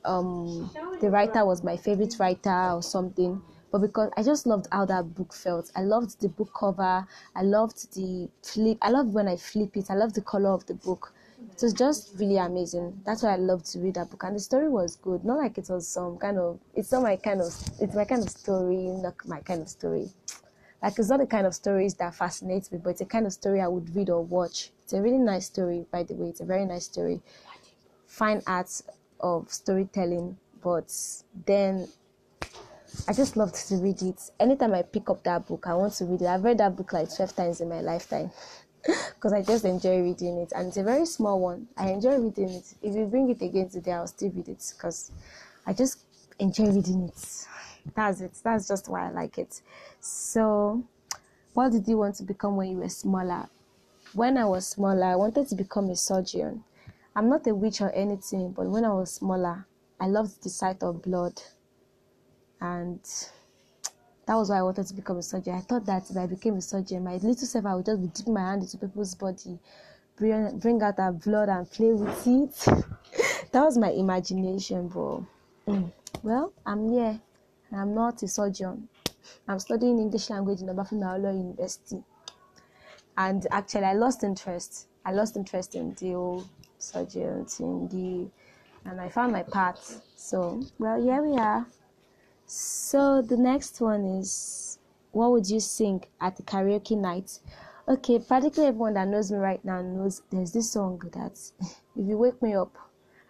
um 0.05 0.71
the 1.01 1.09
writer 1.09 1.45
was 1.45 1.63
my 1.63 1.77
favorite 1.77 2.15
writer 2.19 2.71
or 2.71 2.81
something 2.81 3.41
but 3.75 3.81
because 3.81 4.09
I 4.15 4.23
just 4.23 4.45
loved 4.47 4.67
how 4.71 4.85
that 4.85 5.15
book 5.15 5.33
felt. 5.33 5.69
I 5.75 5.81
loved 5.81 6.21
the 6.21 6.29
book 6.29 6.49
cover. 6.57 7.05
I 7.35 7.41
loved 7.41 7.93
the 7.93 8.29
flip. 8.41 8.77
I 8.81 8.89
loved 8.89 9.13
when 9.13 9.27
I 9.27 9.35
flip 9.35 9.75
it. 9.75 9.87
I 9.89 9.95
loved 9.95 10.15
the 10.15 10.21
color 10.21 10.51
of 10.51 10.65
the 10.65 10.75
book. 10.75 11.11
It 11.51 11.61
was 11.61 11.73
just 11.73 12.13
really 12.17 12.37
amazing. 12.37 12.97
That's 13.05 13.23
why 13.23 13.33
I 13.33 13.35
loved 13.35 13.65
to 13.73 13.79
read 13.79 13.95
that 13.95 14.11
book, 14.11 14.23
and 14.23 14.37
the 14.37 14.39
story 14.39 14.69
was 14.69 14.95
good. 14.95 15.25
Not 15.25 15.39
like 15.39 15.57
it 15.57 15.67
was 15.69 15.89
some 15.89 16.17
kind 16.17 16.37
of. 16.37 16.57
It's 16.73 16.93
not 16.93 17.03
my 17.03 17.17
kind 17.17 17.41
of. 17.41 17.47
It's 17.81 17.93
my 17.93 18.05
kind 18.05 18.23
of 18.23 18.29
story, 18.29 18.77
not 18.77 19.15
my 19.25 19.41
kind 19.41 19.61
of 19.61 19.67
story. 19.67 20.07
Like 20.81 20.97
it's 20.97 21.09
not 21.09 21.19
the 21.19 21.27
kind 21.27 21.45
of 21.45 21.53
stories 21.53 21.95
that 21.95 22.15
fascinates 22.15 22.71
me, 22.71 22.77
but 22.81 22.91
it's 22.91 23.01
a 23.01 23.05
kind 23.05 23.25
of 23.25 23.33
story 23.33 23.59
I 23.59 23.67
would 23.67 23.93
read 23.93 24.09
or 24.09 24.23
watch. 24.23 24.71
It's 24.83 24.93
a 24.93 25.01
really 25.01 25.17
nice 25.17 25.47
story, 25.47 25.85
by 25.91 26.03
the 26.03 26.13
way. 26.13 26.29
It's 26.29 26.39
a 26.39 26.45
very 26.45 26.65
nice 26.65 26.85
story. 26.85 27.21
Fine 28.07 28.41
arts 28.47 28.83
of 29.19 29.51
storytelling, 29.51 30.37
but 30.63 30.95
then 31.45 31.89
I 33.07 33.13
just 33.13 33.37
loved 33.37 33.55
to 33.67 33.75
read 33.75 34.01
it. 34.01 34.19
Anytime 34.39 34.73
I 34.73 34.81
pick 34.81 35.09
up 35.09 35.23
that 35.23 35.47
book, 35.47 35.65
I 35.67 35.73
want 35.73 35.93
to 35.93 36.05
read 36.05 36.21
it. 36.21 36.27
I've 36.27 36.43
read 36.43 36.57
that 36.57 36.75
book 36.75 36.93
like 36.93 37.13
12 37.15 37.35
times 37.35 37.61
in 37.61 37.69
my 37.69 37.81
lifetime 37.81 38.31
because 38.83 39.33
I 39.33 39.41
just 39.41 39.65
enjoy 39.65 40.01
reading 40.01 40.37
it. 40.37 40.51
And 40.55 40.67
it's 40.67 40.77
a 40.77 40.83
very 40.83 41.05
small 41.05 41.39
one. 41.39 41.67
I 41.77 41.89
enjoy 41.89 42.17
reading 42.17 42.49
it. 42.49 42.73
If 42.81 42.95
you 42.95 43.05
bring 43.05 43.29
it 43.29 43.41
again 43.41 43.69
today, 43.69 43.91
I'll 43.91 44.07
still 44.07 44.31
read 44.31 44.47
it 44.47 44.73
because 44.75 45.11
I 45.65 45.73
just 45.73 45.99
enjoy 46.39 46.71
reading 46.71 47.03
it. 47.03 47.47
That's 47.95 48.21
it. 48.21 48.33
That's 48.43 48.67
just 48.67 48.89
why 48.89 49.07
I 49.07 49.11
like 49.11 49.37
it. 49.37 49.61
So, 49.99 50.83
what 51.53 51.71
did 51.71 51.87
you 51.87 51.97
want 51.97 52.15
to 52.15 52.23
become 52.23 52.55
when 52.55 52.69
you 52.69 52.77
were 52.77 52.89
smaller? 52.89 53.47
When 54.13 54.37
I 54.37 54.45
was 54.45 54.67
smaller, 54.67 55.05
I 55.05 55.15
wanted 55.15 55.47
to 55.49 55.55
become 55.55 55.89
a 55.89 55.95
surgeon. 55.95 56.63
I'm 57.15 57.29
not 57.29 57.47
a 57.47 57.53
witch 57.53 57.81
or 57.81 57.91
anything, 57.91 58.51
but 58.51 58.65
when 58.65 58.85
I 58.85 58.93
was 58.93 59.11
smaller, 59.11 59.67
I 59.99 60.07
loved 60.07 60.43
the 60.43 60.49
sight 60.49 60.83
of 60.83 61.01
blood 61.01 61.41
and 62.61 62.99
that 64.25 64.35
was 64.35 64.49
why 64.49 64.57
I 64.57 64.63
wanted 64.63 64.87
to 64.87 64.93
become 64.93 65.17
a 65.17 65.23
surgeon. 65.23 65.55
I 65.55 65.61
thought 65.61 65.85
that 65.85 66.09
if 66.09 66.17
I 66.17 66.25
became 66.25 66.55
a 66.55 66.61
surgeon, 66.61 67.03
my 67.03 67.13
little 67.13 67.35
self, 67.35 67.65
I 67.65 67.75
would 67.75 67.85
just 67.85 68.01
be 68.01 68.07
dipping 68.07 68.33
my 68.33 68.41
hand 68.41 68.63
into 68.63 68.77
people's 68.77 69.13
body, 69.15 69.59
bring, 70.17 70.57
bring 70.59 70.81
out 70.81 70.97
that 70.97 71.21
blood 71.23 71.49
and 71.49 71.69
play 71.69 71.93
with 71.93 72.27
it. 72.27 72.55
that 73.51 73.61
was 73.63 73.77
my 73.77 73.91
imagination, 73.91 74.87
bro. 74.87 75.25
Mm. 75.67 75.91
Well, 76.23 76.53
I'm 76.65 76.91
here. 76.91 77.19
I'm 77.71 77.93
not 77.93 78.23
a 78.23 78.27
surgeon. 78.27 78.89
I'm 79.47 79.59
studying 79.59 79.99
English 79.99 80.29
language 80.29 80.61
in 80.61 80.67
Obafemi 80.67 81.21
University. 81.21 82.03
And 83.17 83.45
actually, 83.51 83.85
I 83.85 83.93
lost 83.93 84.23
interest. 84.23 84.87
I 85.05 85.11
lost 85.11 85.37
interest 85.37 85.75
in 85.75 85.93
the 85.99 86.11
whole 86.11 86.45
surgeon 86.79 87.45
thing, 87.45 88.31
and 88.85 88.99
I 88.99 89.09
found 89.09 89.31
my 89.31 89.43
path. 89.43 90.01
So, 90.15 90.63
well, 90.79 91.01
here 91.01 91.21
we 91.21 91.37
are. 91.37 91.65
So 92.47 93.23
the 93.23 93.37
next 93.37 93.81
one 93.81 94.05
is 94.05 94.77
what 95.11 95.31
would 95.31 95.49
you 95.49 95.59
sing 95.59 96.03
at 96.21 96.37
the 96.37 96.43
karaoke 96.43 96.95
night? 96.95 97.39
Okay, 97.87 98.19
practically 98.19 98.65
everyone 98.65 98.93
that 98.93 99.07
knows 99.07 99.31
me 99.31 99.39
right 99.39 99.63
now 99.65 99.81
knows 99.81 100.21
there's 100.29 100.51
this 100.51 100.71
song 100.71 101.01
that 101.13 101.39
if 101.95 102.07
you 102.07 102.17
wake 102.17 102.39
me 102.43 102.53
up, 102.53 102.75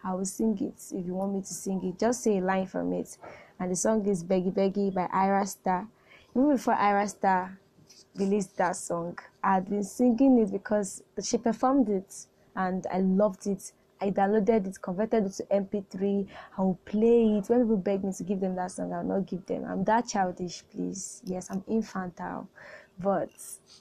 I 0.04 0.14
will 0.14 0.26
sing 0.26 0.58
it. 0.60 0.82
If 0.94 1.06
you 1.06 1.14
want 1.14 1.34
me 1.34 1.42
to 1.42 1.54
sing 1.54 1.82
it, 1.84 1.98
just 1.98 2.24
say 2.24 2.40
a 2.40 2.42
line 2.42 2.68
from 2.68 2.92
it. 2.92 3.18
And 3.58 3.72
the 3.72 3.76
song 3.78 4.06
is 4.06 4.24
Beggie 4.24 4.54
Beggie 4.54 4.94
by 4.94 5.08
Ayra 5.08 5.48
Starr. 5.48 5.88
Even 6.36 6.52
before 6.52 6.76
Ayra 6.76 7.10
Starr 7.10 7.58
released 8.16 8.58
that 8.58 8.76
song, 8.76 9.18
I 9.42 9.56
had 9.56 9.70
been 9.70 9.84
singing 9.84 10.40
it 10.40 10.52
because 10.52 11.04
she 11.24 11.38
performed 11.38 11.88
it 11.88 12.26
and 12.56 12.86
I 12.92 13.00
loved 13.00 13.48
it. 13.48 13.72
I 14.06 14.12
downloaded 14.12 14.68
it, 14.68 14.80
converted 14.84 15.26
it 15.26 15.32
to 15.34 15.44
MP3. 15.46 16.28
I 16.58 16.62
will 16.62 16.80
play 16.86 17.38
it. 17.38 17.50
When 17.50 17.62
people 17.62 17.78
beg 17.78 18.04
me 18.04 18.14
to 18.14 18.24
give 18.24 18.40
them 18.40 18.56
that 18.56 18.72
song, 18.72 18.94
I'll 18.94 19.04
not 19.04 19.26
give 19.26 19.44
them. 19.48 19.66
I'm 19.66 19.84
that 19.86 20.08
childish, 20.08 20.64
please. 20.72 21.24
Yes, 21.26 21.50
I'm 21.50 21.64
infantile. 21.68 22.48
But 23.00 23.32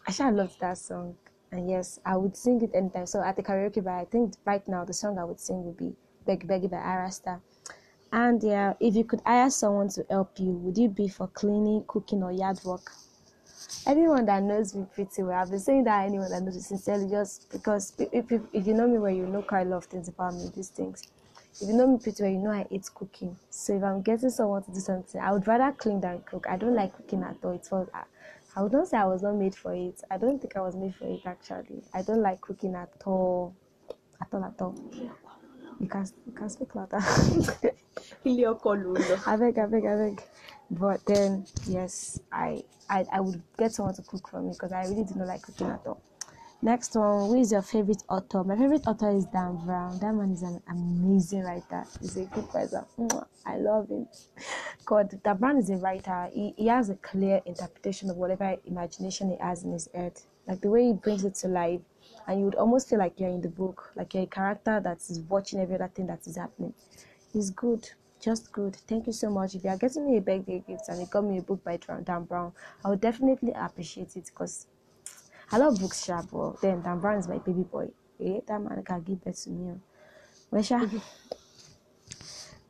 I 0.09 0.13
sure 0.13 0.33
loved 0.33 0.59
that 0.61 0.79
song. 0.79 1.17
And 1.53 1.69
yes, 1.69 2.01
I 2.07 2.17
would 2.17 2.37
sing 2.37 2.63
it 2.63 2.71
anytime. 2.75 3.07
So 3.07 3.23
at 3.23 3.37
the 3.37 3.43
karaoke 3.43 3.85
bar, 3.85 4.01
I 4.01 4.07
think 4.07 4.33
right 4.47 4.67
now 4.67 4.87
the 4.87 4.95
song 4.95 5.19
I 5.19 5.25
would 5.25 5.39
sing 5.39 5.63
would 5.67 5.77
be 5.77 5.95
Beg 6.25 6.49
Beggy 6.49 6.71
by 6.71 6.79
Ayra 6.79 7.13
Starr. 7.13 7.43
And 8.11 8.43
yeah, 8.43 8.73
if 8.81 8.95
you 8.97 9.05
could 9.05 9.21
hire 9.27 9.51
someone 9.51 9.91
to 9.91 10.07
help 10.09 10.41
you, 10.41 10.53
would 10.53 10.79
it 10.79 10.95
be 10.95 11.09
for 11.09 11.27
cleaning, 11.29 11.85
cooking, 11.87 12.23
or 12.23 12.33
yard 12.33 12.61
work? 12.65 12.91
Anyone 13.87 14.27
that 14.27 14.43
knows 14.43 14.75
me 14.75 14.87
pretty 14.95 15.23
well, 15.23 15.41
I've 15.41 15.51
been 15.51 15.61
saying 15.61 15.85
that 15.85 16.07
anyone 16.07 16.31
that 16.31 16.43
knows 16.43 16.57
me 16.57 16.61
sincerely, 16.61 17.09
just 17.09 17.51
because 17.51 17.93
if, 17.99 18.31
if, 18.31 18.43
if 18.53 18.67
you 18.67 18.75
know 18.75 18.87
me 18.87 18.99
well, 18.99 19.13
you 19.13 19.27
know 19.27 19.43
quite 19.43 19.67
a 19.67 19.71
lot 19.71 19.79
of 19.79 19.85
things 19.85 20.09
about 20.09 20.35
me, 20.35 20.51
these 20.55 20.69
things. 20.69 21.03
If 21.61 21.69
you 21.69 21.75
know 21.75 21.87
me 21.87 21.99
pretty 21.99 22.23
well, 22.23 22.33
you 22.33 22.39
know 22.39 22.51
I 22.51 22.67
hate 22.69 22.89
cooking. 22.95 23.37
So 23.51 23.77
if 23.77 23.83
I'm 23.85 24.03
getting 24.03 24.31
someone 24.31 24.65
to 24.65 24.73
do 24.73 24.81
something, 24.81 25.21
I 25.21 25.33
would 25.33 25.47
rather 25.47 25.73
clean 25.73 26.01
than 26.01 26.21
cook. 26.23 26.47
I 26.49 26.57
don't 26.57 26.75
like 26.75 26.97
cooking 26.97 27.23
at 27.23 27.37
all. 27.45 27.53
It's 27.53 27.69
for, 27.69 27.89
I, 27.95 28.03
I 28.57 28.63
would 28.63 28.73
not 28.73 28.89
say 28.89 28.97
I 28.99 29.05
was 29.05 29.23
not 29.23 29.37
made 29.37 29.55
for 29.55 29.73
it. 29.75 30.03
I 30.11 30.17
don't 30.19 30.41
think 30.41 30.57
I 30.57 30.61
was 30.61 30.75
made 30.75 30.95
for 30.97 31.07
it 31.07 31.21
actually. 31.25 31.83
I 31.93 32.03
don't 32.03 32.23
like 32.23 32.41
cooking 32.41 32.75
at 32.75 32.91
all. 33.05 33.55
At 34.21 34.29
all, 34.33 34.45
at 34.45 34.61
all. 34.61 34.75
You 35.81 35.89
can, 35.89 36.07
you 36.27 36.33
can 36.33 36.49
speak 36.49 36.75
louder. 36.75 36.99
I 39.27 39.37
beg, 39.37 39.59
I 39.59 39.67
beg, 39.67 39.87
I 39.87 39.97
beg. 39.97 40.23
But 40.79 41.05
then, 41.07 41.47
yes, 41.69 42.21
I, 42.33 42.65
I, 42.89 43.05
I 43.13 43.21
would 43.21 43.41
get 43.57 43.73
someone 43.73 43.95
to 43.95 44.03
cook 44.03 44.29
for 44.29 44.43
me 44.43 44.53
because 44.53 44.73
I 44.73 44.83
really 44.85 45.05
do 45.05 45.15
not 45.15 45.29
like 45.29 45.43
cooking 45.43 45.69
at 45.69 45.81
all. 45.87 46.03
Next 46.63 46.97
one, 46.97 47.29
who 47.29 47.41
is 47.41 47.53
your 47.53 47.63
favorite 47.63 48.03
author? 48.09 48.43
My 48.43 48.57
favorite 48.57 48.87
author 48.87 49.15
is 49.15 49.27
Dan 49.27 49.57
Brown. 49.65 49.99
That 49.99 50.15
man 50.15 50.31
is 50.31 50.43
an 50.43 50.63
amazing 50.69 51.43
writer. 51.43 51.85
He's 52.01 52.17
a 52.17 52.25
good 52.25 52.47
writer. 52.55 52.85
I 53.45 53.59
love 53.59 53.89
him. 53.91 54.09
God, 54.87 55.21
Dan 55.23 55.37
Brown 55.37 55.59
is 55.59 55.71
a 55.71 55.77
writer. 55.77 56.31
He, 56.33 56.55
he 56.57 56.67
has 56.69 56.89
a 56.89 56.97
clear 56.97 57.41
interpretation 57.45 58.09
of 58.09 58.17
whatever 58.17 58.57
imagination 58.65 59.31
he 59.31 59.37
has 59.41 59.63
in 59.63 59.73
his 59.73 59.89
head. 59.95 60.19
Like 60.49 60.63
the 60.63 60.71
way 60.71 60.87
he 60.87 60.93
brings 60.95 61.25
it 61.25 61.35
to 61.37 61.49
life. 61.49 61.83
And 62.27 62.41
you 62.41 62.47
would 62.47 62.55
almost 62.55 62.89
feel 62.89 62.99
like 62.99 63.21
you're 63.21 63.29
in 63.29 63.43
the 63.43 63.49
book, 63.49 63.93
like 63.95 64.15
you're 64.15 64.23
a 64.23 64.27
character 64.27 64.81
that 64.81 64.97
is 65.11 65.21
watching 65.29 65.61
every 65.61 65.75
other 65.75 65.91
thing 65.95 66.07
that 66.07 66.27
is 66.27 66.37
happening. 66.37 66.73
He's 67.33 67.51
good 67.51 67.91
just 68.25 68.51
good. 68.53 68.75
Thank 68.89 69.07
you 69.07 69.13
so 69.13 69.29
much. 69.29 69.55
If 69.55 69.65
you 69.65 69.71
are 69.71 69.77
getting 69.77 70.11
me 70.11 70.17
a 70.17 70.21
birthday 70.21 70.65
gift 70.67 70.89
and 70.89 70.99
you 70.99 71.07
got 71.07 71.25
me 71.25 71.39
a 71.39 71.43
book 71.43 71.63
by 71.63 71.77
Dan 71.77 72.25
Brown, 72.25 72.53
I 72.83 72.89
would 72.89 73.01
definitely 73.03 73.53
appreciate 73.55 74.17
it 74.17 74.25
because 74.27 74.67
I 75.53 75.59
love 75.59 75.79
books, 75.79 76.05
sharp. 76.05 76.31
But 76.33 76.63
then 76.63 76.81
Dan 76.81 77.01
Brown 77.01 77.19
is 77.19 77.29
my 77.29 77.39
baby 77.39 77.63
boy. 77.63 77.89
Eh, 78.19 78.41
that 78.47 78.61
man 78.61 78.83
can 78.83 79.03
give 79.03 79.23
birth 79.23 79.45
to 79.45 79.51
me. 79.51 79.75
Wesha. 80.51 81.03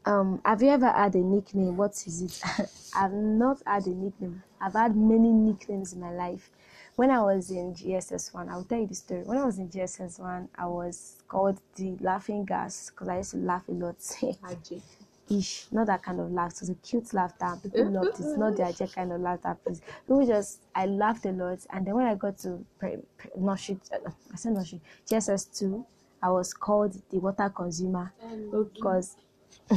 um, 0.05 0.41
have 0.45 0.61
you 0.61 0.71
ever 0.71 0.91
had 0.91 1.15
a 1.15 1.19
nickname? 1.19 1.77
What 1.77 1.93
is 2.05 2.23
it? 2.23 2.43
I've 2.97 3.13
not 3.13 3.63
had 3.65 3.87
a 3.87 3.91
nickname. 3.91 4.43
I've 4.61 4.73
had 4.73 4.97
many 4.97 5.31
nicknames 5.31 5.93
in 5.93 6.01
my 6.01 6.11
life. 6.11 6.51
When 6.97 7.11
I 7.11 7.21
was 7.21 7.51
in 7.51 7.75
JSS 7.75 8.35
one, 8.35 8.49
I'll 8.49 8.65
tell 8.65 8.81
you 8.81 8.89
the 8.89 8.95
story. 8.95 9.23
When 9.23 9.39
I 9.39 9.45
was 9.45 9.59
in 9.59 9.69
JSS 9.69 10.19
one, 10.19 10.49
I 10.57 10.67
was 10.67 11.23
called 11.29 11.61
the 11.77 11.97
laughing 12.01 12.45
gas 12.45 12.91
because 12.91 13.09
I 13.09 13.19
used 13.19 13.33
to 13.33 13.37
laugh 13.37 13.69
a 13.69 13.73
lot. 13.73 13.97
Ish, 15.31 15.69
not 15.73 15.87
that 15.87 16.03
kind 16.03 16.21
of 16.21 16.31
laugh. 16.31 16.53
It 16.53 16.61
was 16.61 16.71
a 16.71 16.75
cute 16.75 17.15
laughter. 17.15 17.59
People 17.63 17.91
loved 17.91 18.21
it. 18.21 18.39
Not 18.39 18.57
the 18.57 18.65
Ajay 18.65 18.93
kind 18.95 19.11
of 19.11 19.21
laughter, 19.23 19.57
please. 19.65 19.81
People 20.07 20.27
just, 20.27 20.61
I 20.75 20.85
laughed 20.87 21.25
a 21.25 21.31
lot. 21.31 21.61
And 21.71 21.87
then 21.87 21.95
when 21.95 22.07
I 22.07 22.15
got 22.15 22.37
to 22.39 22.65
pre, 22.79 22.99
pre, 23.17 23.31
Noshi, 23.31 23.81
uh, 23.91 24.11
I 24.33 24.37
said 24.37 24.53
Noshi, 24.53 24.81
JSS 25.09 25.59
two, 25.59 25.87
I 26.23 26.31
was 26.31 26.53
called 26.53 27.01
the 27.11 27.19
water 27.19 27.49
consumer 27.49 28.13
because 28.51 29.17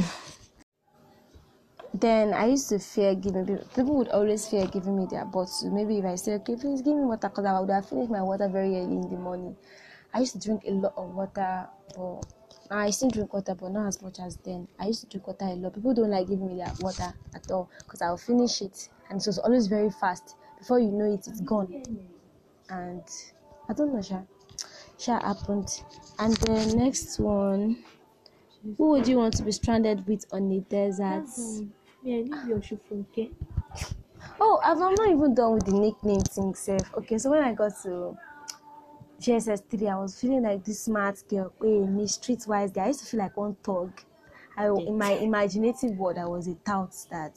then 1.94 2.34
I 2.34 2.46
used 2.46 2.68
to 2.68 2.78
fear 2.78 3.14
giving 3.14 3.46
people. 3.46 3.64
People 3.74 3.96
would 3.96 4.08
always 4.08 4.46
fear 4.48 4.66
giving 4.66 4.96
me 4.96 5.06
their 5.10 5.24
bottle. 5.24 5.70
Maybe 5.70 5.98
if 5.98 6.04
I 6.04 6.14
said, 6.16 6.40
"Okay, 6.42 6.56
please 6.56 6.82
give 6.82 6.94
me 6.96 7.04
water," 7.04 7.28
because 7.28 7.44
I 7.46 7.58
would 7.58 7.70
have 7.70 7.88
finished 7.88 8.10
my 8.10 8.22
water 8.22 8.48
very 8.48 8.76
early 8.76 8.96
in 8.96 9.08
the 9.08 9.16
morning. 9.16 9.56
I 10.12 10.20
used 10.20 10.32
to 10.32 10.38
drink 10.38 10.64
a 10.66 10.70
lot 10.72 10.94
of 10.96 11.14
water, 11.14 11.68
but 11.96 12.24
I 12.70 12.90
still 12.90 13.10
drink 13.10 13.32
water, 13.32 13.54
but 13.54 13.70
not 13.70 13.86
as 13.86 14.02
much 14.02 14.18
as 14.20 14.36
then. 14.38 14.68
I 14.78 14.88
used 14.88 15.00
to 15.02 15.06
drink 15.06 15.26
water 15.26 15.46
a 15.46 15.54
lot. 15.54 15.74
People 15.74 15.94
don't 15.94 16.10
like 16.10 16.28
giving 16.28 16.48
me 16.48 16.56
their 16.56 16.72
water 16.80 17.12
at 17.34 17.50
all 17.50 17.70
because 17.78 18.02
I'll 18.02 18.16
finish 18.16 18.60
it, 18.62 18.88
and 19.08 19.20
it 19.20 19.26
was 19.26 19.38
always 19.38 19.66
very 19.66 19.90
fast. 19.90 20.36
Before 20.58 20.78
you 20.78 20.90
know 20.90 21.12
it, 21.12 21.26
it's 21.26 21.40
gone. 21.40 21.82
And 22.68 23.02
I 23.68 23.72
don't 23.72 23.94
know, 23.94 24.02
Sha. 24.02 24.20
Sha 24.98 25.20
happened. 25.20 25.82
And 26.18 26.34
the 26.36 26.74
next 26.76 27.18
one. 27.18 27.84
Who 28.76 28.88
would 28.90 29.06
you 29.06 29.16
want 29.16 29.36
to 29.36 29.44
be 29.44 29.52
stranded 29.52 30.06
with 30.06 30.26
on 30.32 30.50
a 30.50 30.60
desert? 30.60 31.28
Yeah, 32.02 32.16
leave 32.16 32.48
your 32.48 32.62
shoe 32.62 32.80
from 32.88 33.06
here. 33.12 33.28
Oh, 34.40 34.60
I'm 34.64 34.82
I'm 34.82 34.94
not 34.94 35.10
even 35.10 35.34
done 35.34 35.54
with 35.54 35.64
the 35.64 35.72
nickname 35.72 36.20
thing, 36.20 36.54
self. 36.54 36.92
Okay, 36.94 37.18
so 37.18 37.30
when 37.30 37.42
I 37.42 37.54
got 37.54 37.72
to 37.84 38.16
JSS 39.20 39.62
three, 39.68 39.88
I 39.88 39.96
was 39.98 40.20
feeling 40.20 40.42
like 40.42 40.64
this 40.64 40.80
smart 40.80 41.22
girl, 41.28 41.52
hey, 41.60 41.80
me 41.80 42.04
streetwise 42.04 42.72
guy. 42.72 42.84
I 42.84 42.86
used 42.88 43.00
to 43.00 43.06
feel 43.06 43.20
like 43.20 43.36
one 43.36 43.56
thug. 43.62 43.92
I, 44.56 44.66
in 44.66 44.96
my 44.96 45.12
imaginative 45.12 45.96
world, 45.96 46.18
I 46.18 46.26
was 46.26 46.46
a 46.46 46.54
tout 46.54 46.94
that 47.10 47.36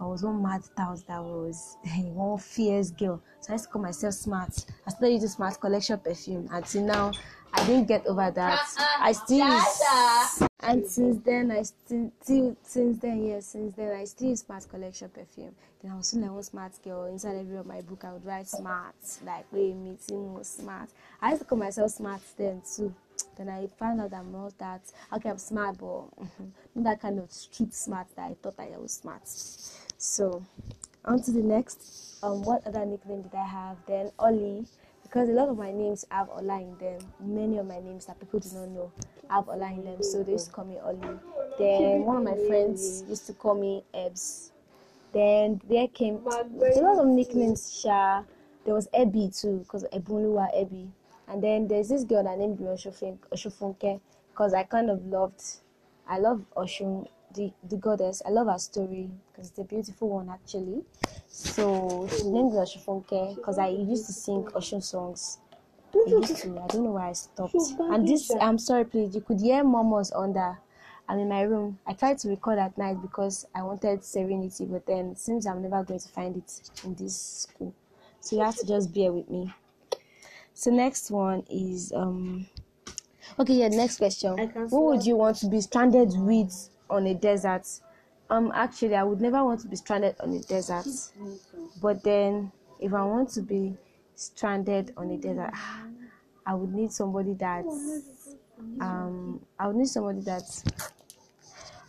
I 0.00 0.04
was 0.04 0.22
one 0.22 0.42
mad 0.42 0.62
tout 0.76 1.06
that 1.06 1.22
was 1.22 1.76
one 2.14 2.38
fierce 2.38 2.90
girl. 2.90 3.22
So 3.40 3.52
I 3.52 3.54
used 3.54 3.64
to 3.64 3.70
call 3.70 3.82
myself 3.82 4.14
smart. 4.14 4.64
I 4.86 4.90
started 4.90 5.14
using 5.14 5.28
smart 5.28 5.60
collection 5.60 5.98
perfume. 5.98 6.48
Until 6.50 6.84
now, 6.84 7.12
I 7.52 7.66
didn't 7.66 7.88
get 7.88 8.06
over 8.06 8.30
that. 8.30 8.68
I 9.00 9.12
still 9.12 9.46
use, 9.46 10.48
and 10.62 10.86
since 10.86 11.18
then 11.24 11.50
I 11.50 11.62
still, 11.62 12.12
still 12.20 12.56
since 12.62 12.98
then 12.98 13.24
yes 13.24 13.46
since 13.46 13.74
then 13.74 13.96
I 13.96 14.04
still 14.04 14.28
use 14.28 14.40
smart 14.40 14.68
collection 14.68 15.08
perfume. 15.08 15.54
Then 15.82 15.92
I 15.92 15.96
was 15.96 16.10
feeling 16.10 16.26
like 16.26 16.34
one 16.34 16.42
smart 16.42 16.72
girl. 16.84 17.04
Inside 17.06 17.36
every 17.36 17.56
of 17.56 17.66
my 17.66 17.80
book 17.80 18.04
I 18.04 18.12
would 18.12 18.24
write 18.24 18.48
smart, 18.48 18.94
like 19.24 19.46
wait 19.52 19.74
meeting 19.74 20.34
was 20.34 20.48
smart. 20.48 20.90
I 21.22 21.30
used 21.30 21.42
to 21.42 21.48
call 21.48 21.58
myself 21.58 21.92
smart 21.92 22.20
then 22.36 22.62
too. 22.76 22.94
Then 23.36 23.48
I 23.48 23.68
found 23.78 24.00
out 24.00 24.12
I'm 24.12 24.32
not 24.32 24.58
that 24.58 24.82
okay 25.14 25.30
I'm 25.30 25.38
smart 25.38 25.78
but 25.78 26.08
not 26.74 26.84
that 26.84 27.00
kind 27.00 27.18
of 27.18 27.32
street 27.32 27.74
smart 27.74 28.08
that 28.16 28.30
I 28.30 28.34
thought 28.42 28.54
I 28.58 28.76
was 28.78 28.92
smart. 28.92 29.22
So 29.26 30.44
on 31.04 31.22
to 31.22 31.30
the 31.30 31.42
next. 31.42 32.18
Um 32.22 32.42
what 32.42 32.66
other 32.66 32.84
nickname 32.84 33.22
did 33.22 33.34
I 33.34 33.46
have? 33.46 33.76
Then 33.86 34.10
Ollie 34.18 34.66
because 35.10 35.28
a 35.28 35.32
lot 35.32 35.48
of 35.48 35.58
my 35.58 35.72
names 35.72 36.04
have 36.08 36.28
Ola 36.30 36.60
in 36.60 36.78
them. 36.78 37.00
Many 37.18 37.58
of 37.58 37.66
my 37.66 37.80
names 37.80 38.06
that 38.06 38.20
people 38.20 38.38
do 38.38 38.48
not 38.54 38.68
know 38.68 38.92
have 39.28 39.48
Ola 39.48 39.66
in 39.66 39.84
them, 39.84 40.00
so 40.02 40.22
they 40.22 40.32
used 40.32 40.46
to 40.46 40.52
call 40.52 40.64
me 40.64 40.78
Oli. 40.84 41.18
Then 41.58 42.04
one 42.04 42.18
of 42.18 42.22
my 42.22 42.36
friends 42.46 43.02
used 43.08 43.26
to 43.26 43.32
call 43.32 43.56
me 43.56 43.82
Ebs. 43.92 44.50
Then 45.12 45.60
there 45.68 45.88
came 45.88 46.20
a 46.24 46.80
lot 46.80 47.00
of 47.00 47.08
nicknames. 47.08 47.80
Sha, 47.82 48.22
there 48.64 48.74
was 48.74 48.86
Ebi 48.94 49.36
too, 49.36 49.58
because 49.58 49.82
Ebunluwa 49.92 50.54
Ebi. 50.56 50.88
And 51.26 51.42
then 51.42 51.66
there's 51.66 51.88
this 51.88 52.04
girl 52.04 52.22
that 52.22 52.38
named 52.38 52.60
me 52.60 52.66
Oshofunke, 52.68 54.00
because 54.30 54.54
I 54.54 54.62
kind 54.62 54.90
of 54.90 55.04
loved, 55.06 55.42
I 56.08 56.18
love 56.18 56.44
Oshun, 56.56 57.08
the, 57.34 57.52
the 57.68 57.76
goddess. 57.76 58.22
I 58.26 58.30
love 58.30 58.48
her 58.48 58.58
story 58.58 59.10
because 59.30 59.50
it's 59.50 59.58
a 59.58 59.64
beautiful 59.64 60.08
one 60.08 60.28
actually. 60.28 60.82
So 61.28 62.08
she 62.10 62.24
named 62.24 62.52
me 62.52 62.58
Oshofunke 62.58 63.36
because 63.36 63.58
I 63.58 63.68
used 63.68 64.06
to 64.06 64.12
sing 64.12 64.44
Oshun 64.54 64.82
songs. 64.82 65.38
I 65.94 66.10
used 66.10 66.36
to. 66.38 66.58
I 66.58 66.66
don't 66.66 66.84
know 66.84 66.92
why 66.92 67.10
I 67.10 67.12
stopped. 67.12 67.54
And 67.78 68.06
this, 68.06 68.30
I'm 68.40 68.58
sorry, 68.58 68.84
please. 68.84 69.14
You 69.14 69.20
could 69.20 69.40
hear 69.40 69.64
murmurs 69.64 70.12
under. 70.12 70.58
I'm 71.08 71.18
in 71.18 71.28
my 71.28 71.42
room. 71.42 71.78
I 71.86 71.92
tried 71.94 72.18
to 72.18 72.28
record 72.28 72.60
at 72.60 72.78
night 72.78 73.02
because 73.02 73.44
I 73.54 73.62
wanted 73.62 74.04
serenity, 74.04 74.64
but 74.64 74.86
then 74.86 75.10
it 75.10 75.18
seems 75.18 75.46
I'm 75.46 75.60
never 75.60 75.82
going 75.82 75.98
to 75.98 76.08
find 76.08 76.36
it 76.36 76.70
in 76.84 76.94
this 76.94 77.48
school. 77.48 77.74
So 78.20 78.36
you 78.36 78.42
have 78.42 78.56
to 78.56 78.66
just 78.66 78.94
bear 78.94 79.12
with 79.12 79.28
me. 79.28 79.52
So 80.54 80.70
next 80.70 81.10
one 81.10 81.44
is 81.50 81.92
um. 81.92 82.46
Okay, 83.38 83.54
yeah. 83.54 83.68
Next 83.68 83.98
question. 83.98 84.38
Who 84.70 84.86
would 84.86 85.04
you 85.04 85.16
want 85.16 85.36
to 85.38 85.48
be 85.48 85.60
stranded 85.60 86.12
with 86.16 86.69
on 86.90 87.06
a 87.06 87.14
desert? 87.14 87.66
Um, 88.28 88.52
actually, 88.54 88.94
I 88.94 89.02
would 89.02 89.20
never 89.20 89.42
want 89.44 89.60
to 89.60 89.68
be 89.68 89.76
stranded 89.76 90.16
on 90.20 90.32
a 90.32 90.40
desert. 90.40 90.86
But 91.80 92.02
then, 92.02 92.52
if 92.78 92.92
I 92.92 93.04
want 93.04 93.30
to 93.30 93.42
be 93.42 93.76
stranded 94.14 94.92
on 94.96 95.10
a 95.10 95.16
desert, 95.16 95.52
I 96.46 96.54
would 96.54 96.72
need 96.72 96.92
somebody 96.92 97.34
that 97.34 97.64
um 98.80 99.40
I 99.58 99.66
would 99.68 99.76
need 99.76 99.88
somebody 99.88 100.20
that 100.22 100.42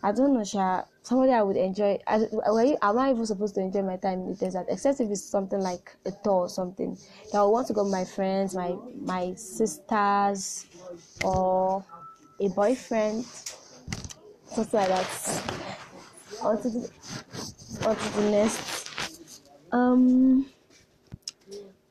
I 0.03 0.11
don't 0.11 0.33
know, 0.33 0.43
Sha, 0.43 0.83
somebody 1.03 1.31
I 1.31 1.43
would 1.43 1.57
enjoy. 1.57 1.99
I, 2.07 2.15
I, 2.15 3.11
even 3.11 3.25
supposed 3.25 3.53
to 3.55 3.61
enjoy 3.61 3.83
my 3.83 3.97
time 3.97 4.21
in 4.21 4.29
the 4.29 4.35
desert? 4.35 4.65
Except 4.67 4.99
if 4.99 5.11
it's 5.11 5.23
something 5.23 5.59
like 5.59 5.95
a 6.05 6.11
tour 6.11 6.45
or 6.45 6.49
something. 6.49 6.97
That 7.31 7.39
I 7.39 7.43
want 7.43 7.67
to 7.67 7.73
go 7.73 7.83
with 7.83 7.91
my 7.91 8.05
friends, 8.05 8.55
my 8.55 8.75
my 8.99 9.35
sisters, 9.35 10.65
or 11.23 11.85
a 12.39 12.47
boyfriend, 12.49 13.25
something 14.51 14.79
like 14.79 14.89
that. 14.89 15.43
On 16.43 16.61
to 16.61 16.69
the, 16.69 16.91
on 17.85 17.95
to 17.95 18.09
the 18.21 18.31
next. 18.31 19.41
Um, 19.71 20.45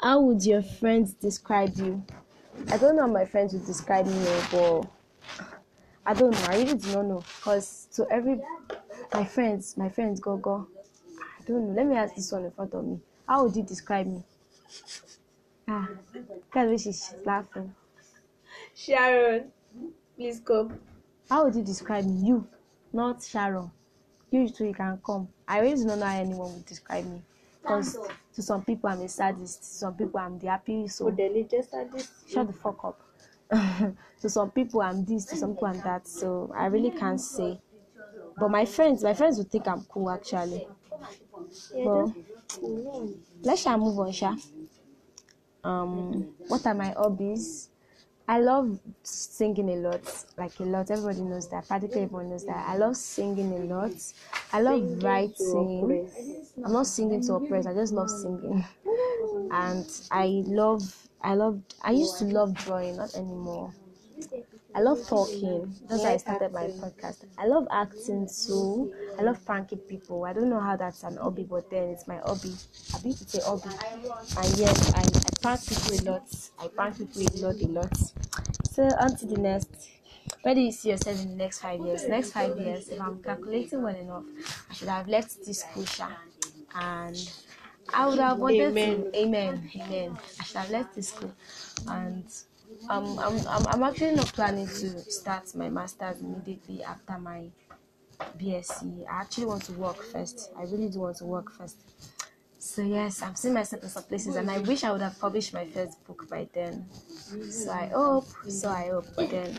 how 0.01 0.21
would 0.21 0.45
your 0.45 0.63
friends 0.63 1.13
describe 1.15 1.77
you? 1.77 2.03
I 2.71 2.77
don't 2.77 2.97
know 2.97 3.03
how 3.03 3.13
my 3.13 3.25
friends 3.25 3.53
would 3.55 3.65
describe 3.65 4.07
me, 4.07 4.27
but 4.51 4.83
I 6.05 6.15
don't 6.15 6.33
know. 6.33 6.47
I 6.49 6.57
really 6.59 6.75
do 6.75 6.95
not 6.95 7.05
know. 7.07 7.25
Cause 7.43 7.89
to 7.95 8.07
every 8.11 8.41
my 9.15 9.25
friends, 9.25 9.77
my 9.77 9.89
friends 9.89 10.21
go 10.21 10.37
go. 10.37 10.67
I 11.39 11.45
don't 11.47 11.69
know. 11.69 11.75
Let 11.75 11.87
me 11.87 11.97
ask 11.97 12.15
this 12.15 12.33
one 12.33 12.45
in 12.45 12.51
front 12.51 12.75
of 12.75 12.85
me. 12.85 13.01
How 13.27 13.45
would 13.45 13.57
you 13.57 13.63
describe 13.63 14.07
me? 14.07 14.23
Ah, 15.69 15.89
because 16.13 16.83
she's 16.83 17.15
laughing. 17.25 17.75
Sharon, 18.75 19.53
please 20.17 20.41
come. 20.41 20.79
How 21.31 21.45
would 21.45 21.55
you 21.55 21.63
describe 21.63 22.05
me? 22.05 22.27
You, 22.27 22.47
not 22.93 23.23
Sharon. 23.23 23.71
You 24.33 24.49
too, 24.49 24.67
you 24.67 24.75
can 24.75 25.01
come. 25.07 25.29
I 25.47 25.61
really 25.61 25.77
do 25.77 25.85
not 25.85 25.99
know 25.99 26.07
how 26.07 26.19
anyone 26.19 26.55
would 26.55 26.67
describe 26.67 27.07
me. 27.07 27.23
Because 27.63 27.97
to 28.35 28.43
some 28.43 28.65
people 28.65 28.91
I'm 28.91 29.01
a 29.01 29.09
sadist, 29.09 29.61
to 29.61 29.65
some 29.67 29.95
people 29.95 30.19
I'm 30.19 30.39
the 30.39 30.49
happy 30.49 30.89
so 30.89 31.11
the 31.11 31.29
register 31.29 31.89
this 31.93 32.11
shut 32.29 32.47
the 32.49 32.53
fuck 32.53 32.85
up. 32.85 33.01
to 34.21 34.29
some 34.29 34.51
people 34.51 34.81
I'm 34.83 35.05
this, 35.05 35.25
to 35.27 35.37
some 35.37 35.55
people 35.55 35.69
I'm 35.69 35.81
that. 35.83 36.09
So 36.09 36.53
I 36.57 36.67
really 36.67 36.91
can't 36.91 37.21
say. 37.21 37.61
But 38.37 38.51
my 38.51 38.65
friends, 38.65 39.05
my 39.05 39.15
friends 39.15 39.39
would 39.39 39.51
think 39.51 39.69
I'm 39.69 39.85
cool 39.85 40.11
actually. 40.11 40.67
But 41.85 42.09
let's 43.43 43.63
shall 43.63 43.79
move 43.79 43.99
on, 43.99 44.13
Sha. 44.13 44.35
Um, 45.63 46.35
what 46.49 46.67
are 46.67 46.75
my 46.75 46.91
hobbies? 46.91 47.70
I 48.31 48.39
love 48.39 48.79
singing 49.03 49.71
a 49.71 49.77
lot, 49.77 50.25
like 50.39 50.61
a 50.61 50.63
lot. 50.63 50.89
Everybody 50.89 51.23
knows 51.23 51.49
that. 51.49 51.67
Practically 51.67 52.03
everyone 52.03 52.31
knows 52.31 52.45
that. 52.45 52.65
I 52.69 52.77
love 52.77 52.97
singing 52.97 53.53
a 53.53 53.65
lot. 53.75 53.91
I 54.53 54.61
love 54.61 54.79
singing 54.79 55.01
writing. 55.01 56.07
I'm 56.65 56.73
not 56.73 56.87
singing 56.87 57.21
to 57.23 57.35
oppress. 57.35 57.67
I 57.67 57.75
just 57.75 57.93
love 57.93 58.09
singing, 58.09 58.65
and 59.51 59.85
I 60.13 60.45
love. 60.47 61.09
I 61.21 61.35
love. 61.35 61.61
I 61.83 61.91
used 61.91 62.19
to 62.21 62.25
love 62.27 62.55
drawing, 62.55 62.99
not 62.99 63.17
anymore. 63.17 63.75
I 64.75 64.81
love 64.81 65.07
talking. 65.07 65.75
That's 65.89 66.03
why 66.03 66.13
I 66.13 66.17
started 66.17 66.53
my 66.53 66.67
podcast. 66.69 67.25
I 67.39 67.47
love 67.47 67.67
acting 67.71 68.29
too. 68.29 68.95
I 69.19 69.23
love 69.23 69.45
pranking 69.45 69.79
people. 69.79 70.25
I 70.25 70.33
don't 70.33 70.49
know 70.49 70.61
how 70.61 70.77
that's 70.77 71.03
an 71.03 71.17
hobby, 71.17 71.45
but 71.45 71.69
then 71.71 71.91
it's 71.91 72.07
my 72.07 72.19
hobby. 72.19 72.53
I 72.95 73.03
need 73.03 73.17
to 73.17 73.29
say 73.29 73.41
hobby. 73.45 73.71
And 74.37 74.59
yes, 74.59 74.95
I, 74.95 75.01
I 75.01 75.31
prank 75.43 75.67
people 75.67 75.95
a 75.95 76.13
lot. 76.13 76.51
I 76.59 76.69
prank 76.69 76.99
people 76.99 77.23
a 77.23 77.47
lot, 77.47 77.61
a 77.61 77.67
lot. 77.67 77.97
So 78.71 78.85
on 78.85 79.17
to 79.17 79.27
the 79.27 79.39
next. 79.39 79.91
Where 80.43 80.55
do 80.55 80.61
you 80.61 80.73
see 80.73 80.91
yourself 80.91 81.21
in 81.21 81.31
the 81.31 81.37
next 81.37 81.61
five 81.61 81.81
years? 81.81 82.09
Next 82.09 82.33
five 82.33 82.57
years, 82.59 82.89
if 82.89 83.01
I'm 83.01 83.23
calculating 83.23 83.83
well 83.83 83.95
enough, 83.95 84.25
I 84.71 84.75
should 84.75 84.89
have 84.89 85.09
left 85.09 85.45
this 85.45 85.61
school, 85.61 85.85
sha, 85.85 86.09
and 86.75 87.33
I 87.93 88.07
would 88.07 88.19
have 88.19 88.39
wanted 88.39 88.71
Amen. 88.71 89.13
to. 89.13 89.19
Amen. 89.19 89.71
Amen. 89.77 90.19
I 90.39 90.45
should 90.45 90.57
have 90.57 90.71
left 90.71 90.95
this 90.95 91.09
school, 91.09 91.33
and 91.89 92.25
um, 92.89 93.19
I'm, 93.19 93.47
I'm 93.47 93.67
I'm 93.67 93.83
actually 93.83 94.15
not 94.15 94.33
planning 94.33 94.67
to 94.67 94.99
start 95.11 95.55
my 95.55 95.69
masters 95.69 96.21
immediately 96.21 96.83
after 96.83 97.19
my 97.19 97.51
BSc. 98.39 99.07
I 99.07 99.21
actually 99.21 99.47
want 99.47 99.65
to 99.65 99.73
work 99.73 100.03
first. 100.03 100.51
I 100.57 100.63
really 100.63 100.89
do 100.89 101.01
want 101.01 101.17
to 101.19 101.25
work 101.25 101.51
first. 101.53 101.79
So 102.59 102.83
yes, 102.83 103.23
I'm 103.23 103.35
seeing 103.35 103.55
myself 103.55 103.83
in 103.83 103.89
some 103.89 104.05
places, 104.05 104.37
and 104.37 104.51
I 104.51 104.59
wish 104.59 104.85
I 104.85 104.93
would 104.93 105.01
have 105.01 105.19
published 105.19 105.53
my 105.53 105.67
first 105.67 106.03
book 106.07 106.29
by 106.29 106.49
then. 106.53 106.87
So 107.51 107.71
I 107.71 107.87
hope. 107.87 108.27
So 108.49 108.69
I 108.69 108.89
hope. 108.89 109.07
But 109.17 109.31
then, 109.31 109.59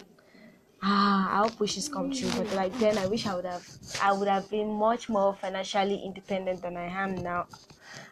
ah, 0.81 1.33
I 1.33 1.37
hope 1.43 1.59
wishes 1.59 1.89
come 1.89 2.11
true. 2.11 2.29
But 2.37 2.51
like 2.53 2.77
then, 2.79 2.97
I 2.97 3.07
wish 3.07 3.25
I 3.25 3.35
would 3.35 3.45
have. 3.45 3.67
I 4.01 4.13
would 4.13 4.27
have 4.27 4.49
been 4.49 4.71
much 4.71 5.09
more 5.09 5.35
financially 5.35 6.01
independent 6.03 6.61
than 6.61 6.77
I 6.77 6.87
am 6.87 7.15
now. 7.15 7.47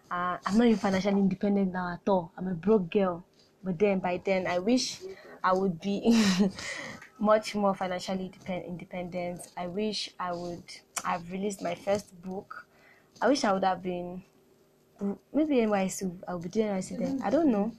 Uh, 0.10 0.38
I'm 0.46 0.58
not 0.58 0.66
even 0.66 0.78
financially 0.80 1.20
independent 1.20 1.72
now 1.72 1.94
at 1.94 2.10
all. 2.10 2.32
I'm 2.38 2.48
a 2.48 2.54
broke 2.54 2.90
girl. 2.90 3.24
But 3.64 3.78
then, 3.80 4.00
by 4.00 4.22
then, 4.24 4.48
I 4.48 4.60
wish 4.60 5.02
I 5.44 5.54
would 5.54 5.80
be 5.80 6.26
much 7.20 7.56
more 7.56 7.76
financially 7.76 8.30
depend- 8.30 8.66
independent. 8.66 9.42
I 9.58 9.68
wish 9.68 10.10
I 10.20 10.32
would 10.32 10.64
have 11.04 11.30
released 11.32 11.62
my 11.62 11.76
first 11.76 12.22
book. 12.22 12.66
I 13.22 13.28
wish 13.28 13.44
I 13.44 13.52
would 13.52 13.64
have 13.64 13.84
been 13.84 14.24
maybe 15.34 15.56
NYSC. 15.58 16.24
I'll 16.28 16.40
be 16.40 16.50
doing 16.50 16.68
NYSC 16.68 16.98
then. 16.98 17.22
I 17.24 17.30
don't 17.30 17.52
know, 17.52 17.72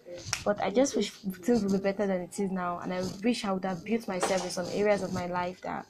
but 0.45 0.61
I 0.63 0.71
just 0.71 0.97
wish 0.97 1.11
things 1.11 1.63
would 1.63 1.73
be 1.73 1.79
better 1.79 2.07
than 2.07 2.23
it 2.23 2.39
is 2.39 2.51
now. 2.51 2.79
And 2.81 2.93
I 2.93 3.03
wish 3.23 3.45
I 3.45 3.53
would 3.53 3.65
have 3.65 3.85
built 3.85 4.09
myself 4.09 4.45
in 4.45 4.51
some 4.51 4.67
areas 4.73 5.03
of 5.03 5.13
my 5.13 5.27
life 5.27 5.61
that 5.63 5.87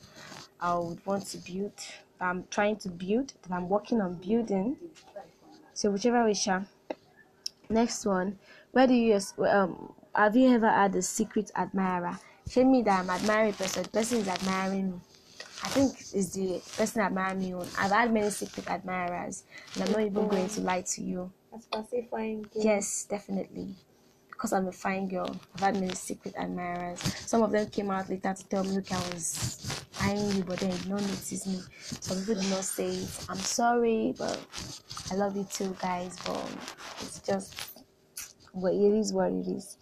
I 0.60 0.74
would 0.74 1.04
want 1.06 1.26
to 1.28 1.38
build. 1.38 1.72
That 2.18 2.28
I'm 2.28 2.44
trying 2.50 2.76
to 2.76 2.88
build. 2.88 3.32
That 3.42 3.52
I'm 3.52 3.68
working 3.68 4.00
on 4.00 4.14
building. 4.14 4.76
So 5.74 5.90
whichever 5.90 6.24
way. 6.24 6.34
Next 7.68 8.04
one. 8.04 8.38
Where 8.72 8.86
do 8.86 8.94
you 8.94 9.18
um 9.46 9.94
have 10.14 10.36
you 10.36 10.48
ever 10.54 10.68
had 10.70 10.94
a 10.96 11.02
secret 11.02 11.50
admirer? 11.56 12.18
Show 12.48 12.64
me 12.64 12.82
that 12.82 13.00
I'm 13.00 13.10
admiring 13.10 13.52
person. 13.52 13.82
The 13.84 13.88
person 13.90 14.18
is 14.18 14.28
admiring 14.28 14.92
me. 14.92 15.00
I 15.62 15.68
think 15.68 15.92
it's 16.14 16.30
the 16.30 16.60
person 16.76 17.02
admiring 17.02 17.38
me. 17.40 17.52
on- 17.52 17.68
I've 17.78 17.90
had 17.92 18.12
many 18.12 18.30
secret 18.30 18.68
admirers, 18.68 19.44
and 19.74 19.84
I'm 19.84 19.92
not 19.92 20.00
even 20.00 20.28
going 20.28 20.48
to 20.48 20.60
lie 20.62 20.82
to 20.82 21.02
you. 21.02 21.32
As 21.54 21.66
per 21.66 21.82
fine 22.10 22.42
girl. 22.42 22.62
Yes, 22.62 23.04
definitely. 23.04 23.74
Because 24.30 24.52
I'm 24.54 24.68
a 24.68 24.72
fine 24.72 25.06
girl, 25.06 25.36
I've 25.54 25.60
had 25.60 25.74
many 25.74 25.94
secret 25.94 26.34
admirers. 26.38 27.00
Some 27.26 27.42
of 27.42 27.50
them 27.50 27.68
came 27.68 27.90
out 27.90 28.08
later 28.08 28.32
to 28.32 28.44
tell 28.48 28.64
me, 28.64 28.70
look, 28.70 28.90
I 28.90 28.96
was 29.12 29.84
eyeing 30.00 30.32
you, 30.32 30.44
but 30.44 30.60
then 30.60 30.70
you 30.70 30.78
did 30.78 30.88
not 30.88 31.02
notice 31.02 31.46
me. 31.46 31.60
Some 31.80 32.20
people 32.20 32.40
did 32.40 32.50
not 32.50 32.64
say 32.64 32.88
it. 32.88 33.26
I'm 33.28 33.36
sorry, 33.36 34.14
but 34.16 34.38
I 35.10 35.16
love 35.16 35.36
you 35.36 35.44
too, 35.44 35.76
guys. 35.82 36.16
But 36.24 36.42
it's 37.02 37.18
just, 37.20 37.69
but 38.54 38.72
it 38.72 38.92
is 38.92 39.12
what 39.12 39.32
it 39.32 39.46
is. 39.46 39.76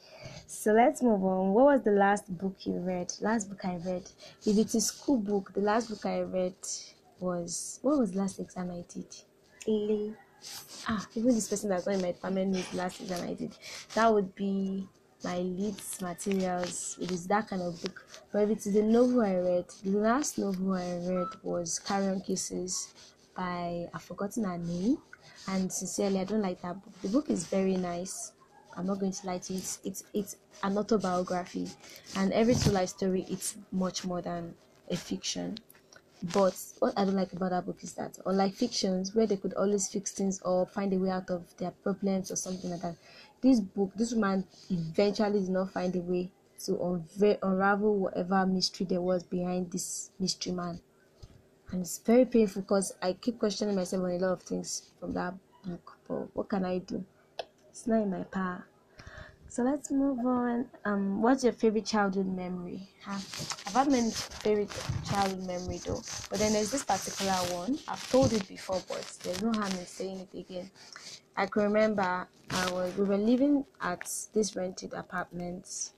So 0.47 0.73
let's 0.73 1.03
move 1.03 1.23
on. 1.25 1.53
What 1.53 1.67
was 1.67 1.83
the 1.83 1.93
last 1.93 2.37
book 2.39 2.57
you 2.65 2.79
read? 2.79 3.13
Last 3.21 3.49
book 3.49 3.65
I 3.65 3.77
read. 3.77 4.11
If 4.47 4.57
it's 4.59 4.75
a 4.75 4.81
school 4.81 5.19
book, 5.19 5.53
the 5.55 5.61
last 5.61 5.91
book 5.91 6.07
I 6.07 6.21
read 6.21 6.55
was 7.21 7.79
what 7.83 7.99
was 7.99 8.13
the 8.13 8.19
last 8.19 8.39
exam 8.39 8.71
I 8.71 8.85
did? 8.93 9.15
Lee. 9.67 10.15
ah, 10.89 11.07
even 11.15 11.35
this 11.35 11.49
person 11.49 11.69
that's 11.69 11.87
not 11.87 11.97
in 11.97 12.03
my 12.03 12.13
department 12.13 12.53
knows 12.53 12.69
the 12.69 12.77
last 12.77 13.01
exam 13.01 13.29
I 13.29 13.35
did. 13.35 13.53
That 13.95 14.13
would 14.13 14.35
be 14.35 14.89
my 15.25 15.39
leads 15.39 16.01
materials. 16.01 16.97
It 17.01 17.11
is 17.11 17.27
that 17.27 17.49
kind 17.49 17.63
of 17.63 17.81
book. 17.83 18.07
But 18.33 18.45
if 18.45 18.51
it 18.51 18.67
is 18.67 18.77
a 18.77 18.83
novel 18.83 19.23
I 19.23 19.35
read, 19.35 19.67
the 19.85 19.99
last 19.99 20.39
novel 20.39 20.75
I 20.75 20.97
read 21.07 21.29
was 21.43 21.79
Carrion 21.79 22.21
Kisses 22.21 22.95
by 23.37 23.89
I've 23.93 24.03
forgotten 24.03 24.45
her 24.45 24.59
name. 24.59 24.99
And 25.47 25.73
sincerely, 25.73 26.21
I 26.21 26.25
don't 26.25 26.43
like 26.43 26.61
that 26.63 26.83
book. 26.83 27.03
The 27.03 27.09
book 27.09 27.31
is 27.31 27.47
very 27.47 27.77
nice. 27.77 28.33
I'm 28.77 28.87
not 28.87 28.99
going 29.01 29.13
to 29.13 29.27
lie 29.27 29.39
to 29.39 29.53
you. 29.53 29.59
It's 29.59 29.81
it's, 29.85 30.05
it's 30.15 30.37
an 30.63 30.79
autobiography, 30.79 31.69
and 32.17 32.33
every 32.33 32.55
true 32.55 32.73
life 32.73 32.91
story 32.91 33.27
it's 33.29 33.57
much 33.73 34.05
more 34.05 34.23
than 34.23 34.55
a 34.91 34.97
fiction. 34.97 35.59
But 36.35 36.57
what 36.81 36.95
I 36.97 37.05
don't 37.05 37.15
like 37.15 37.33
about 37.33 37.51
that 37.51 37.67
book 37.67 37.79
is 37.83 37.95
that, 37.95 38.19
unlike 38.27 38.55
fictions 38.55 39.15
where 39.15 39.27
they 39.27 39.37
could 39.37 39.55
always 39.55 39.89
fix 39.89 40.11
things 40.11 40.41
or 40.43 40.67
find 40.67 40.93
a 40.93 40.99
way 40.99 41.11
out 41.11 41.31
of 41.31 41.57
their 41.59 41.71
problems 41.71 42.33
or 42.33 42.37
something 42.37 42.71
like 42.71 42.83
that, 42.83 42.97
this 43.41 43.61
book, 43.61 43.93
this 43.95 44.13
woman 44.13 44.45
eventually 44.69 45.41
did 45.41 45.51
not 45.51 45.71
find 45.71 45.95
a 45.95 46.01
way 46.01 46.31
to 46.65 47.05
unravel 47.43 47.99
whatever 47.99 48.45
mystery 48.47 48.85
there 48.87 49.01
was 49.01 49.23
behind 49.23 49.71
this 49.71 50.11
mystery 50.19 50.53
man. 50.53 50.81
And 51.71 51.83
it's 51.83 51.99
very 51.99 52.25
painful 52.25 52.63
because 52.63 52.97
I 53.01 53.13
keep 53.13 53.39
questioning 53.39 53.77
myself 53.77 54.03
on 54.03 54.11
a 54.11 54.19
lot 54.19 54.33
of 54.33 54.43
things 54.43 54.91
from 54.99 55.13
that 55.13 55.35
book. 55.65 55.99
But 56.09 56.35
what 56.35 56.49
can 56.49 56.65
I 56.65 56.79
do? 56.79 57.05
It's 57.79 57.87
not 57.87 58.03
in 58.03 58.11
my 58.11 58.25
power. 58.25 58.67
So 59.47 59.63
let's 59.63 59.93
move 59.93 60.19
on. 60.27 60.67
Um, 60.85 61.23
what's 61.23 61.45
your 61.45 61.53
favorite 61.53 61.87
childhood 61.87 62.27
memory? 62.27 62.89
I've 63.07 63.73
had 63.73 63.89
many 63.89 64.11
favorite 64.11 64.73
childhood 65.09 65.47
memory 65.47 65.79
though, 65.87 66.03
but 66.29 66.41
then 66.41 66.55
there's 66.55 66.73
this 66.73 66.83
particular 66.83 67.31
one. 67.55 67.79
I've 67.87 68.11
told 68.11 68.33
it 68.33 68.49
before, 68.49 68.83
but 68.89 69.17
there's 69.23 69.43
no 69.43 69.53
harm 69.53 69.71
in 69.71 69.87
saying 69.87 70.19
it 70.19 70.37
again. 70.37 70.69
I 71.37 71.47
can 71.47 71.63
remember 71.63 72.27
I 72.51 72.73
was 72.73 72.97
we 72.97 73.05
were 73.05 73.17
living 73.17 73.65
at 73.81 74.13
this 74.35 74.57
rented 74.57 74.93
apartment 74.93 75.93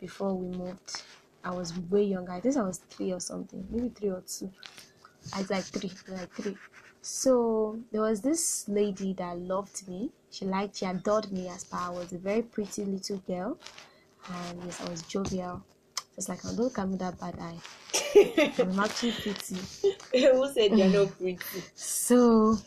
before 0.00 0.36
we 0.36 0.56
moved. 0.56 1.02
I 1.42 1.50
was 1.50 1.76
way 1.90 2.04
younger. 2.04 2.30
I 2.30 2.40
think 2.40 2.56
I 2.56 2.62
was 2.62 2.78
three 2.90 3.12
or 3.12 3.18
something, 3.18 3.66
maybe 3.72 3.88
three 3.88 4.10
or 4.10 4.22
two. 4.24 4.52
I 5.34 5.40
was 5.40 5.50
like 5.50 5.64
three, 5.64 5.90
like 6.06 6.32
three. 6.32 6.56
So 7.10 7.78
there 7.90 8.02
was 8.02 8.20
this 8.20 8.68
lady 8.68 9.14
that 9.14 9.38
loved 9.38 9.88
me. 9.88 10.10
She 10.30 10.44
liked, 10.44 10.76
she 10.76 10.84
adored 10.84 11.32
me 11.32 11.48
as 11.48 11.64
per 11.64 11.78
I 11.78 11.88
was 11.88 12.12
a 12.12 12.18
very 12.18 12.42
pretty 12.42 12.84
little 12.84 13.16
girl, 13.26 13.58
and 14.28 14.62
yes, 14.62 14.82
I 14.82 14.90
was 14.90 15.00
jovial. 15.02 15.64
Just 16.14 16.28
like, 16.28 16.42
don't 16.42 16.72
come 16.72 16.90
with 16.90 17.00
that 17.00 17.18
bad 17.18 17.36
eye. 17.40 17.56
I'm 18.62 18.78
actually 18.78 19.12
pretty. 19.12 19.56
Who 20.12 20.52
said 20.52 20.78
you're 20.78 20.90
not 20.90 21.08
pretty? 21.18 21.40
So 21.74 22.58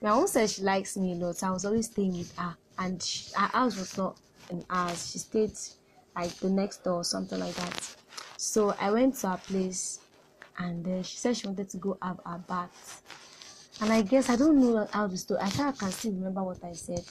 my 0.00 0.10
mom 0.10 0.28
said 0.28 0.48
she 0.48 0.62
likes 0.62 0.96
me 0.96 1.12
a 1.12 1.16
lot. 1.16 1.36
So 1.36 1.48
I 1.48 1.50
was 1.50 1.66
always 1.66 1.90
staying 1.90 2.16
with 2.16 2.34
her, 2.38 2.56
and 2.78 3.02
she, 3.02 3.34
her 3.34 3.48
house 3.48 3.76
was 3.76 3.98
not 3.98 4.16
in 4.48 4.64
ours. 4.70 5.10
She 5.12 5.18
stayed 5.18 5.52
like 6.16 6.34
the 6.36 6.48
next 6.48 6.84
door 6.84 7.00
or 7.00 7.04
something 7.04 7.38
like 7.38 7.54
that. 7.56 7.96
So 8.38 8.74
I 8.80 8.90
went 8.90 9.16
to 9.16 9.28
her 9.28 9.36
place, 9.36 10.00
and 10.56 10.82
then 10.82 11.02
she 11.02 11.18
said 11.18 11.36
she 11.36 11.46
wanted 11.46 11.68
to 11.68 11.76
go 11.76 11.98
have 12.00 12.18
a 12.24 12.38
bath. 12.38 13.02
And 13.80 13.92
I 13.92 14.02
guess 14.02 14.30
I 14.30 14.36
don't 14.36 14.58
know 14.58 14.86
how 14.92 15.06
the 15.06 15.16
story. 15.16 15.40
I 15.42 15.48
think 15.50 15.68
I 15.68 15.72
can 15.72 15.90
still 15.90 16.12
remember 16.12 16.42
what 16.42 16.62
I 16.64 16.72
said. 16.72 17.04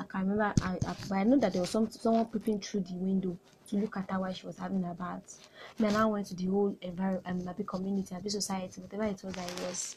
I 0.00 0.04
can 0.04 0.20
remember, 0.28 0.52
I, 0.62 0.72
I, 0.86 0.96
but 1.08 1.14
I 1.14 1.24
know 1.24 1.38
that 1.38 1.52
there 1.52 1.60
was 1.62 1.70
some 1.70 1.90
someone 1.90 2.26
peeping 2.26 2.60
through 2.60 2.80
the 2.80 2.94
window 2.94 3.36
to 3.68 3.76
look 3.76 3.96
at 3.96 4.10
her 4.10 4.20
while 4.20 4.32
she 4.32 4.46
was 4.46 4.58
having 4.58 4.82
her 4.82 4.94
bath. 4.94 5.38
And 5.78 5.96
I 5.96 6.04
went 6.06 6.26
to 6.28 6.34
the 6.34 6.46
whole 6.46 6.76
environment, 6.80 7.26
um, 7.26 7.40
Nabi 7.54 7.66
community, 7.66 8.14
Nabi 8.14 8.30
society, 8.30 8.80
whatever 8.80 9.04
it 9.04 9.22
was 9.22 9.34
I 9.36 9.66
was. 9.66 9.96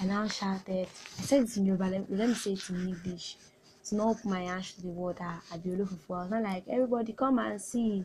I 0.00 0.04
now 0.04 0.28
shouted. 0.28 0.88
I 1.18 1.22
said 1.22 1.44
it 1.44 1.56
in 1.56 1.64
Yoruba. 1.66 1.84
Let, 1.84 2.10
let 2.12 2.28
me 2.28 2.34
say 2.34 2.52
it 2.52 2.68
in 2.70 2.88
English. 2.88 3.36
To 3.88 3.94
not 3.94 4.08
open 4.08 4.30
my 4.30 4.42
hands 4.42 4.72
to 4.74 4.82
the 4.82 4.88
water. 4.88 5.32
I 5.52 5.56
be 5.58 5.70
for. 6.06 6.18
I 6.18 6.28
not 6.28 6.42
like 6.42 6.64
everybody 6.68 7.12
come 7.12 7.38
and 7.38 7.60
see. 7.62 8.04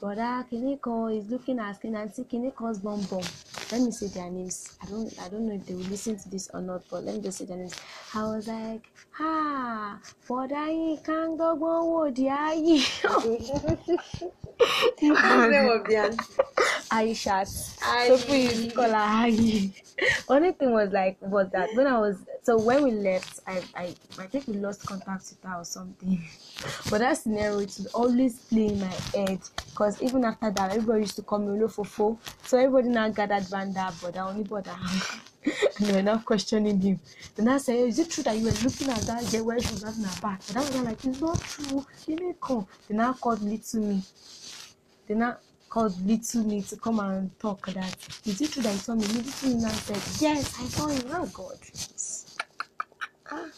Brother 0.00 0.44
Kineko 0.50 1.18
is 1.18 1.28
looking 1.30 1.58
at 1.58 1.80
see 1.80 2.24
Kineko's 2.24 2.78
bum 2.78 3.02
bum. 3.10 3.22
Let 3.72 3.82
me 3.82 3.90
say 3.90 4.08
their 4.08 4.30
names. 4.30 4.76
I 4.82 4.86
don't 4.86 5.12
I 5.20 5.28
don't 5.28 5.46
know 5.46 5.54
if 5.54 5.66
they 5.66 5.74
will 5.74 5.84
listen 5.90 6.16
to 6.18 6.28
this 6.28 6.48
or 6.54 6.60
not, 6.62 6.82
but 6.90 7.04
let 7.04 7.16
me 7.16 7.20
just 7.22 7.38
say 7.38 7.44
their 7.46 7.56
names. 7.56 7.74
I 8.14 8.22
was 8.22 8.46
like, 8.48 8.82
ha, 9.10 9.98
Brother 10.26 10.66
Yin 10.68 10.98
go 11.36 11.54
wo 11.54 12.10
di 12.10 12.24
ayi. 12.28 12.80
What's 15.00 15.22
the 15.32 15.48
name 15.48 15.68
of 15.68 15.86
the 15.86 15.96
auntie? 15.96 16.53
Aishat. 16.90 17.48
Ayi. 17.80 18.08
So 18.08 18.18
please 18.26 18.72
call 18.72 18.84
her 18.90 19.28
Ayi. 19.28 19.72
Only 20.28 20.52
thing 20.52 20.72
was 20.72 20.90
like 20.92 21.16
was 21.20 21.48
that 21.52 21.68
when 21.74 21.86
I 21.86 21.98
was 21.98 22.16
so 22.42 22.58
when 22.58 22.84
we 22.84 22.90
left, 22.92 23.40
I 23.46 23.62
I 23.74 23.94
I 24.18 24.26
think 24.26 24.46
we 24.48 24.54
lost 24.54 24.86
contact 24.86 25.24
with 25.30 25.42
her 25.50 25.58
or 25.60 25.64
something. 25.64 26.22
But 26.90 26.98
that 27.00 27.18
scenario 27.18 27.58
it 27.58 27.74
would 27.78 27.92
always 27.92 28.38
play 28.38 28.66
in 28.68 28.80
my 28.80 28.94
head 29.14 29.40
because 29.70 30.00
even 30.02 30.24
after 30.24 30.50
that, 30.50 30.70
everybody 30.70 31.00
used 31.00 31.16
to 31.16 31.22
call 31.22 31.38
me 31.40 31.58
Olofofo. 31.58 32.16
So 32.44 32.58
everybody 32.58 32.88
now 32.88 33.08
gathered 33.08 33.50
around 33.52 33.74
that 33.74 33.94
I 34.16 34.18
only 34.20 34.44
brother. 34.52 34.72
and 35.44 35.86
they 35.86 35.92
were 35.92 36.02
now 36.02 36.18
questioning 36.18 36.80
him. 36.80 37.00
Then 37.34 37.48
I 37.48 37.58
said, 37.58 37.76
Is 37.76 37.98
it 37.98 38.10
true 38.10 38.22
that 38.24 38.36
you 38.38 38.44
were 38.44 38.50
looking 38.62 38.88
at 38.88 39.00
that 39.02 39.30
girl 39.30 39.44
where 39.44 39.60
she 39.60 39.72
was 39.72 39.82
having 39.82 40.04
her 40.04 40.20
back? 40.20 40.40
But 40.46 40.54
that 40.54 40.72
was 40.72 40.80
like, 40.82 41.04
It's 41.04 41.20
not 41.20 41.40
true. 41.40 41.84
You 42.06 42.16
didn't 42.16 42.40
come. 42.40 42.66
They 42.88 42.94
now 42.96 43.12
called 43.14 43.42
little 43.42 43.80
me. 43.80 44.02
They 45.06 45.14
now 45.14 45.36
called 45.74 46.06
little 46.06 46.44
me 46.44 46.62
to 46.62 46.76
come 46.76 47.00
and 47.00 47.36
talk 47.40 47.66
that. 47.66 47.96
Is 48.24 48.40
it 48.40 48.52
true 48.52 48.62
that 48.62 48.74
you 48.74 48.78
saw 48.78 48.94
me? 48.94 49.04
Little 49.06 49.50
me 49.50 49.60
said, 49.60 50.22
Yes, 50.22 50.54
I 50.60 50.66
saw 50.66 50.88
you. 50.88 51.02
Oh 51.10 51.26
God. 51.34 51.58
Ah. 53.32 53.48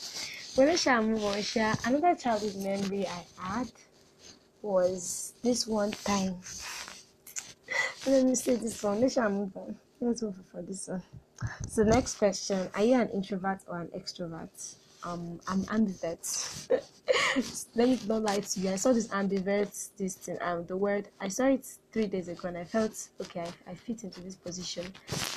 When 0.54 0.68
I 0.70 0.76
shall 0.76 1.02
move 1.02 1.22
on, 1.22 1.42
Sha, 1.42 1.74
another 1.84 2.14
childhood 2.14 2.56
memory 2.56 3.06
I 3.06 3.22
had 3.38 3.70
was 4.62 5.34
this 5.42 5.66
one 5.66 5.90
time. 5.90 6.36
Let 8.06 8.24
me 8.24 8.34
say 8.34 8.56
this 8.56 8.82
one. 8.82 9.02
Let's 9.02 9.12
shall 9.12 9.28
move 9.28 9.54
on. 9.54 9.76
Let's 10.00 10.22
move 10.22 10.36
on 10.38 10.44
for 10.50 10.62
this 10.62 10.88
one. 10.88 11.02
So 11.68 11.82
next 11.82 12.14
question: 12.14 12.70
Are 12.74 12.82
you 12.82 12.94
an 12.94 13.10
introvert 13.10 13.60
or 13.68 13.78
an 13.78 13.88
extrovert? 13.88 14.76
Um, 15.06 15.40
I'm 15.46 15.62
ambivert. 15.66 16.68
Let 17.76 17.88
me 17.88 18.00
not 18.08 18.22
lie 18.22 18.40
to 18.40 18.60
you. 18.60 18.70
I 18.70 18.76
saw 18.76 18.92
this 18.92 19.06
ambivert 19.08 19.90
this 19.96 20.16
thing. 20.16 20.36
Um, 20.40 20.66
the 20.66 20.76
word 20.76 21.06
I 21.20 21.28
saw 21.28 21.46
it 21.46 21.64
three 21.92 22.08
days 22.08 22.26
ago, 22.26 22.48
and 22.48 22.58
I 22.58 22.64
felt 22.64 23.08
okay. 23.20 23.46
I, 23.66 23.70
I 23.70 23.74
fit 23.74 24.02
into 24.02 24.20
this 24.20 24.34
position. 24.34 24.86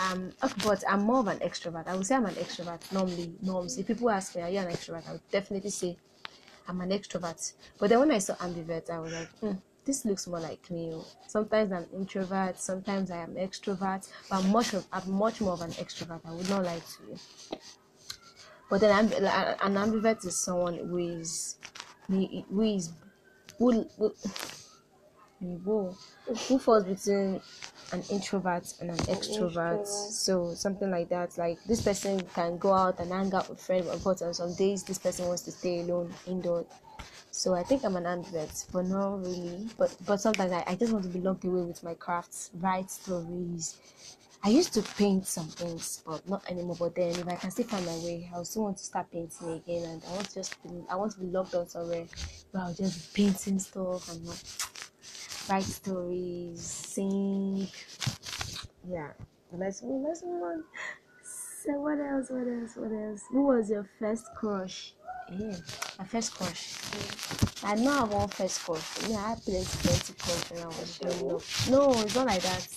Um, 0.02 0.32
but 0.66 0.84
I'm 0.90 1.04
more 1.04 1.20
of 1.20 1.28
an 1.28 1.38
extrovert. 1.40 1.88
I 1.88 1.96
would 1.96 2.08
say 2.08 2.16
I'm 2.16 2.26
an 2.26 2.34
extrovert 2.36 2.92
normally. 2.92 3.32
Norms. 3.44 3.78
If 3.78 3.86
people 3.86 4.10
ask 4.10 4.36
me, 4.36 4.42
are 4.42 4.50
you 4.50 4.58
an 4.58 4.70
extrovert? 4.70 5.08
I 5.08 5.12
would 5.12 5.30
definitely 5.30 5.70
say 5.70 5.96
I'm 6.68 6.82
an 6.82 6.90
extrovert. 6.90 7.54
But 7.78 7.90
then 7.90 8.00
when 8.00 8.12
I 8.12 8.18
saw 8.18 8.34
ambivert, 8.36 8.90
I 8.90 8.98
was 8.98 9.14
like, 9.14 9.30
hmm, 9.40 9.52
this 9.86 10.04
looks 10.04 10.26
more 10.26 10.40
like 10.40 10.68
me. 10.72 11.00
Sometimes 11.28 11.72
I'm 11.72 11.86
introvert, 11.94 12.58
sometimes 12.58 13.12
I 13.12 13.18
am 13.18 13.36
extrovert, 13.36 14.10
but 14.32 14.44
I'm 14.44 14.50
much 14.52 14.74
of 14.74 14.88
I'm 14.92 15.12
much 15.12 15.42
more 15.42 15.54
of 15.54 15.62
an 15.62 15.72
extrovert. 15.72 16.22
I 16.26 16.32
would 16.32 16.50
not 16.50 16.64
lie 16.64 16.80
to 16.80 17.12
you. 17.12 17.20
But 18.70 18.82
then 18.82 19.10
like, 19.10 19.66
an 19.66 19.76
ambivert 19.76 20.26
is 20.26 20.38
someone 20.38 20.78
who 20.78 20.98
is 20.98 21.58
who 22.08 22.62
is 22.62 22.92
who, 23.58 23.86
who, 23.98 24.14
whoa, 25.40 25.96
who 26.48 26.60
falls 26.60 26.84
between 26.84 27.42
an 27.92 28.04
introvert 28.10 28.74
and 28.80 28.92
an 28.92 28.98
extrovert. 28.98 29.82
extrovert. 29.82 29.88
So 29.88 30.54
something 30.54 30.92
like 30.92 31.10
that. 31.10 31.38
Like 31.38 31.64
this 31.64 31.82
person 31.82 32.22
can 32.36 32.58
go 32.58 32.74
out 32.74 33.00
and 33.00 33.12
hang 33.12 33.34
out 33.34 33.50
with 33.50 33.60
friends, 33.60 33.88
but 34.04 34.22
on 34.22 34.34
some 34.34 34.54
days 34.54 34.84
this 34.84 35.00
person 35.00 35.28
wants 35.28 35.42
to 35.44 35.52
stay 35.52 35.82
alone 35.82 36.14
indoors. 36.28 36.66
So 37.32 37.54
I 37.54 37.64
think 37.64 37.84
I'm 37.86 37.96
an 37.96 38.04
ambivert, 38.04 38.66
but 38.72 38.86
not 38.86 39.22
really. 39.22 39.68
But 39.78 39.96
but 40.06 40.18
sometimes 40.18 40.52
I, 40.52 40.64
I 40.68 40.76
just 40.76 40.92
want 40.92 41.06
to 41.06 41.10
be 41.10 41.22
locked 41.22 41.46
away 41.46 41.62
with 41.62 41.84
my 41.84 41.94
crafts, 41.96 42.52
write 42.60 42.92
stories. 42.92 43.78
I 44.42 44.50
used 44.50 44.74
to 44.76 44.82
paint 44.82 45.28
some 45.28 45.48
things, 45.48 46.02
but 46.06 46.28
not 46.28 46.50
anymore. 46.50 46.78
But 46.80 46.96
then 46.96 47.10
if 47.10 47.28
I 47.28 47.36
can 47.36 47.52
still 47.52 47.66
find 47.66 47.86
my 47.86 47.98
way, 47.98 48.32
I 48.36 48.42
still 48.44 48.64
want 48.64 48.78
to 48.78 48.84
start 48.84 49.12
painting 49.12 49.52
again. 49.52 49.84
And 49.84 50.04
I 50.08 50.12
want 50.14 50.30
to 50.30 50.36
just 50.36 50.56
I 50.90 50.96
want 50.96 51.12
to 51.14 51.20
be 51.20 51.28
locked 51.28 51.52
down 51.52 51.68
somewhere 51.68 52.06
where 52.52 52.64
I'll 52.64 52.74
just 52.74 53.14
be 53.14 53.24
painting 53.24 53.60
stuff 53.60 54.10
and 54.12 54.26
not 54.26 54.44
write 55.50 55.64
stories, 55.64 56.62
sing. 56.62 57.68
Yeah. 58.90 59.12
Let's 59.52 59.82
move. 59.82 60.06
Let's 60.08 60.24
move 60.24 60.44
on. 60.44 60.64
So 61.24 61.74
what 61.74 62.00
else? 62.00 62.30
What 62.30 62.48
else? 62.48 62.76
What 62.76 62.92
else? 62.92 63.24
Who 63.32 63.44
was 63.48 63.70
your 63.70 63.90
first 64.00 64.28
crush? 64.36 64.94
Yeah, 65.32 65.56
my 65.98 66.06
first 66.06 66.34
crush. 66.34 66.76
I 67.64 67.76
know 67.76 67.92
I 67.92 68.22
have 68.22 68.34
first 68.34 68.64
crush. 68.64 69.08
Yeah, 69.08 69.18
I 69.18 69.30
had 69.30 69.44
plenty, 69.44 69.66
plenty 69.66 70.14
crush 70.14 70.52
when 70.52 70.64
I 70.64 70.68
was 70.68 71.00
growing 71.02 71.36
up. 71.36 71.42
No, 71.70 72.02
it's 72.02 72.16
not 72.16 72.28
like 72.28 72.42
that. 72.42 72.68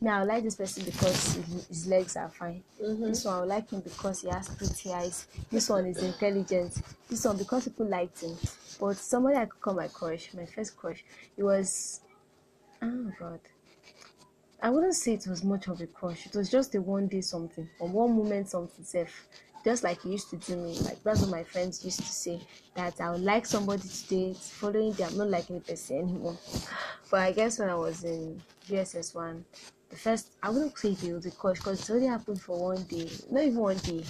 Now 0.00 0.20
I 0.20 0.24
like 0.24 0.44
this 0.44 0.56
person 0.56 0.84
because 0.84 1.34
his, 1.68 1.86
legs 1.86 2.16
are 2.16 2.28
fine. 2.28 2.62
Mm-hmm. 2.82 3.04
This 3.06 3.24
one 3.24 3.34
I 3.34 3.44
like 3.44 3.70
him 3.70 3.80
because 3.80 4.20
he 4.20 4.28
has 4.28 4.48
pretty 4.48 4.92
eyes. 4.92 5.26
This 5.50 5.70
one 5.70 5.86
is 5.86 6.02
intelligent. 6.02 6.74
This 7.08 7.24
one 7.24 7.38
because 7.38 7.64
people 7.64 7.86
liked 7.86 8.20
him. 8.20 8.36
But 8.78 8.96
somebody 8.98 9.36
I 9.36 9.46
could 9.46 9.60
call 9.60 9.74
my 9.74 9.88
crush, 9.88 10.34
my 10.34 10.44
first 10.44 10.76
crush, 10.76 11.02
it 11.36 11.42
was 11.42 12.00
oh 12.82 13.10
god. 13.18 13.40
I 14.62 14.68
wouldn't 14.68 14.94
say 14.94 15.14
it 15.14 15.26
was 15.26 15.42
much 15.42 15.68
of 15.68 15.80
a 15.80 15.86
crush. 15.86 16.26
It 16.26 16.34
was 16.34 16.50
just 16.50 16.74
a 16.74 16.80
one 16.80 17.06
day 17.08 17.22
something 17.22 17.68
or 17.78 17.88
one 17.88 18.16
moment 18.16 18.50
something 18.50 18.84
safe. 18.84 19.26
Just 19.64 19.82
like 19.82 20.02
he 20.02 20.10
used 20.10 20.28
to 20.30 20.36
do 20.36 20.56
me. 20.56 20.78
Like 20.80 21.02
that's 21.02 21.22
what 21.22 21.30
my 21.30 21.42
friends 21.42 21.82
used 21.84 22.00
to 22.00 22.06
say. 22.06 22.40
That 22.74 23.00
I 23.00 23.10
would 23.12 23.22
like 23.22 23.46
somebody 23.46 23.88
to 23.88 24.08
date, 24.08 24.36
following 24.36 24.92
them, 24.92 25.08
I'm 25.12 25.18
not 25.18 25.30
liking 25.30 25.58
the 25.58 25.64
person 25.64 25.98
anymore. 26.00 26.36
But 27.10 27.20
I 27.20 27.32
guess 27.32 27.58
when 27.58 27.70
I 27.70 27.74
was 27.74 28.04
in 28.04 28.42
JSS 28.68 29.14
one, 29.14 29.44
the 29.90 29.96
first 29.96 30.32
I 30.42 30.50
wouldn't 30.50 30.78
say 30.78 30.90
it 30.90 31.12
was 31.12 31.26
a 31.26 31.30
crush 31.30 31.58
because 31.58 31.88
it 31.88 31.92
only 31.94 32.06
happened 32.06 32.40
for 32.40 32.58
one 32.58 32.82
day. 32.84 33.10
Not 33.30 33.44
even 33.44 33.58
one 33.58 33.76
day. 33.78 34.04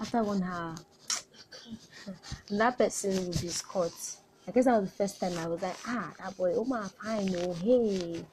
After 0.00 0.22
one 0.22 0.42
hour. 0.42 0.74
That 2.50 2.78
person 2.78 3.26
would 3.26 3.40
be 3.40 3.48
Scott. 3.48 3.92
I 4.46 4.50
guess 4.50 4.64
that 4.64 4.80
was 4.80 4.90
the 4.90 4.96
first 4.96 5.20
time 5.20 5.36
I 5.38 5.46
was 5.46 5.60
like, 5.60 5.76
ah, 5.86 6.10
that 6.18 6.36
boy, 6.36 6.54
oh 6.54 6.64
my 6.64 6.86
fine, 7.02 7.34
oh 7.36 7.52
hey, 7.54 8.24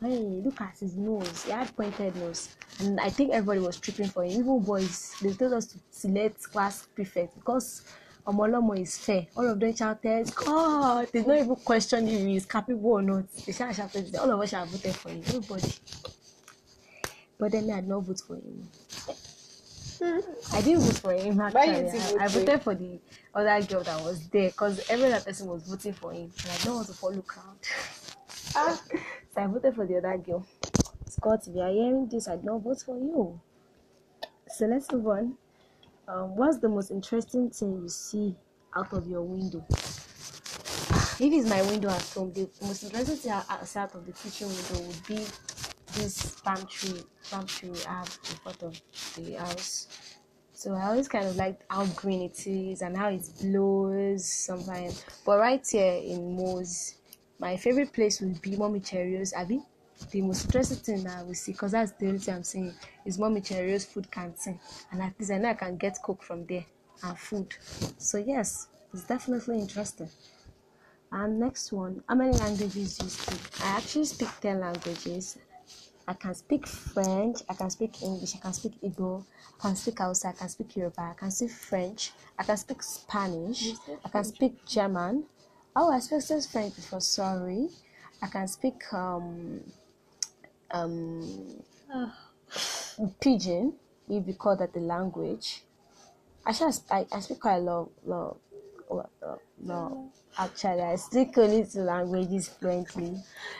hey, 0.00 0.18
look 0.44 0.60
at 0.60 0.76
his 0.78 0.96
nose. 0.96 1.44
He 1.44 1.52
had 1.52 1.74
pointed 1.76 2.16
nose, 2.16 2.48
and 2.80 2.98
I 2.98 3.08
think 3.10 3.30
everybody 3.32 3.60
was 3.60 3.78
tripping 3.78 4.08
for 4.08 4.24
him. 4.24 4.32
Even 4.32 4.60
boys, 4.60 5.14
they 5.22 5.32
told 5.32 5.52
us 5.52 5.66
to 5.66 5.78
select 5.90 6.42
class 6.50 6.86
prefect 6.94 7.36
because 7.36 7.84
Omolomo 8.26 8.78
is 8.78 8.98
fair. 8.98 9.26
All 9.36 9.48
of 9.48 9.60
them 9.60 9.74
shouted, 9.74 10.34
God, 10.34 11.08
they 11.12 11.22
don't 11.22 11.38
even 11.38 11.56
question 11.56 12.08
if 12.08 12.20
is 12.26 12.46
capable 12.46 12.90
or 12.92 13.02
not. 13.02 13.24
They 13.46 13.52
shout- 13.52 13.74
shouted, 13.74 14.14
all 14.16 14.30
of 14.32 14.40
us 14.40 14.50
have 14.50 14.68
voted 14.68 14.96
for 14.96 15.10
him, 15.10 15.22
everybody. 15.26 15.72
But 17.42 17.50
then 17.50 17.68
I 17.72 17.80
did 17.80 17.88
not 17.88 18.04
vote 18.04 18.22
for 18.24 18.36
him. 18.36 18.68
I 20.52 20.62
didn't 20.62 20.82
vote 20.82 20.98
for 20.98 21.12
him 21.12 21.40
actually. 21.40 21.90
I, 21.90 22.24
I 22.24 22.28
voted 22.28 22.62
for 22.62 22.76
the 22.76 23.00
other 23.34 23.66
girl 23.66 23.82
that 23.82 24.00
was 24.04 24.28
there 24.28 24.50
because 24.50 24.88
every 24.88 25.12
other 25.12 25.24
person 25.24 25.48
was 25.48 25.64
voting 25.64 25.92
for 25.92 26.12
him. 26.12 26.30
And 26.40 26.50
I 26.52 26.64
don't 26.64 26.76
want 26.76 26.86
to 26.86 26.92
follow 26.92 27.20
crowd. 27.22 27.58
Ah, 28.54 28.80
So 29.34 29.42
I 29.42 29.46
voted 29.48 29.74
for 29.74 29.84
the 29.84 29.96
other 29.96 30.16
girl. 30.18 30.46
Scott, 31.08 31.40
if 31.48 31.56
you 31.56 31.62
are 31.62 31.72
hearing 31.72 32.06
this, 32.06 32.28
I 32.28 32.36
did 32.36 32.44
not 32.44 32.62
vote 32.62 32.80
for 32.86 32.96
you. 32.96 33.40
So 34.46 34.66
let's 34.66 34.92
move 34.92 35.08
on. 35.08 35.36
Um, 36.06 36.36
what's 36.36 36.58
the 36.58 36.68
most 36.68 36.92
interesting 36.92 37.50
thing 37.50 37.72
you 37.82 37.88
see 37.88 38.36
out 38.76 38.92
of 38.92 39.08
your 39.08 39.22
window? 39.22 39.66
If 41.18 41.32
it's 41.32 41.48
my 41.48 41.62
window 41.62 41.88
at 41.88 42.02
home, 42.02 42.32
the 42.32 42.48
most 42.62 42.84
interesting 42.84 43.16
thing 43.16 43.32
I 43.32 43.42
I 43.48 43.64
see 43.64 43.80
out 43.80 43.96
of 43.96 44.06
the 44.06 44.12
kitchen 44.12 44.46
window 44.46 44.86
would 44.86 45.06
be 45.08 45.26
this 45.94 46.40
palm 46.40 46.66
tree, 46.66 47.02
palm 47.30 47.46
tree 47.46 47.70
we 47.70 47.78
have 47.80 48.18
in 48.30 48.36
front 48.36 48.62
of 48.62 48.80
the 49.16 49.34
house. 49.34 49.88
So 50.52 50.74
I 50.74 50.86
always 50.86 51.08
kind 51.08 51.26
of 51.26 51.36
like 51.36 51.60
how 51.68 51.86
green 51.86 52.22
it 52.22 52.46
is 52.46 52.82
and 52.82 52.96
how 52.96 53.08
it 53.08 53.22
blows 53.42 54.24
sometimes. 54.24 55.04
But 55.26 55.38
right 55.38 55.66
here 55.68 55.94
in 55.94 56.36
Mose, 56.36 56.94
my 57.38 57.56
favorite 57.56 57.92
place 57.92 58.20
would 58.20 58.40
be 58.40 58.56
Mommy 58.56 58.80
Cheerios. 58.80 59.32
Abi, 59.36 59.60
the 60.10 60.22
most 60.22 60.44
interesting 60.44 60.78
thing 60.78 61.04
that 61.04 61.18
I 61.18 61.22
will 61.22 61.34
see, 61.34 61.52
because 61.52 61.72
that's 61.72 61.92
the 61.92 62.06
only 62.06 62.18
thing 62.18 62.34
I'm 62.34 62.44
saying, 62.44 62.74
is 63.04 63.18
Mommy 63.18 63.40
Cheerios 63.40 63.86
food 63.86 64.10
canteen. 64.10 64.60
And 64.92 65.02
at 65.02 65.14
least 65.18 65.32
I 65.32 65.38
know 65.38 65.50
I 65.50 65.54
can 65.54 65.76
get 65.76 66.00
coke 66.02 66.22
from 66.22 66.46
there 66.46 66.64
and 67.02 67.18
food. 67.18 67.54
So 67.98 68.18
yes, 68.18 68.68
it's 68.92 69.04
definitely 69.04 69.58
interesting. 69.58 70.08
And 71.10 71.40
next 71.40 71.72
one, 71.72 72.02
how 72.08 72.14
many 72.14 72.36
languages 72.38 72.96
do 72.96 73.04
you 73.04 73.10
speak? 73.10 73.40
I 73.64 73.76
actually 73.76 74.06
speak 74.06 74.28
10 74.40 74.60
languages. 74.60 75.38
I 76.08 76.14
can 76.14 76.34
speak 76.34 76.66
French, 76.66 77.42
I 77.48 77.54
can 77.54 77.70
speak 77.70 78.02
English, 78.02 78.34
I 78.34 78.38
can 78.38 78.52
speak 78.52 78.80
Igbo, 78.82 79.24
I 79.58 79.62
can 79.62 79.76
speak 79.76 79.98
Hausa, 79.98 80.28
I 80.28 80.32
can 80.32 80.48
speak 80.48 80.76
Yoruba, 80.76 81.00
I 81.00 81.14
can 81.18 81.30
speak 81.30 81.50
French, 81.50 82.12
I 82.38 82.42
can 82.42 82.56
speak 82.56 82.82
Spanish, 82.82 83.74
I 84.04 84.08
can 84.08 84.24
speak 84.24 84.64
German. 84.66 85.24
Oh, 85.76 85.90
I 85.90 86.00
spoke 86.00 86.26
just 86.26 86.50
French 86.52 86.74
before, 86.74 87.00
sorry. 87.00 87.68
I 88.20 88.26
can 88.26 88.46
speak 88.48 88.82
um 88.92 89.60
um 90.70 91.62
Pidgin, 93.20 93.72
if 94.08 94.26
you 94.26 94.34
call 94.34 94.56
that 94.56 94.72
the 94.74 94.80
language. 94.80 95.62
I, 96.44 96.52
sp- 96.52 96.90
I, 96.90 97.06
I 97.12 97.20
speak 97.20 97.40
quite 97.40 97.56
a 97.56 97.60
lot, 97.60 97.88
lot, 98.04 98.36
lot, 98.90 99.10
lot, 99.22 99.40
lot. 99.64 99.98
Actually, 100.36 100.82
I 100.82 100.96
speak 100.96 101.38
only 101.38 101.64
two 101.64 101.80
languages 101.82 102.48
fluently. 102.48 103.16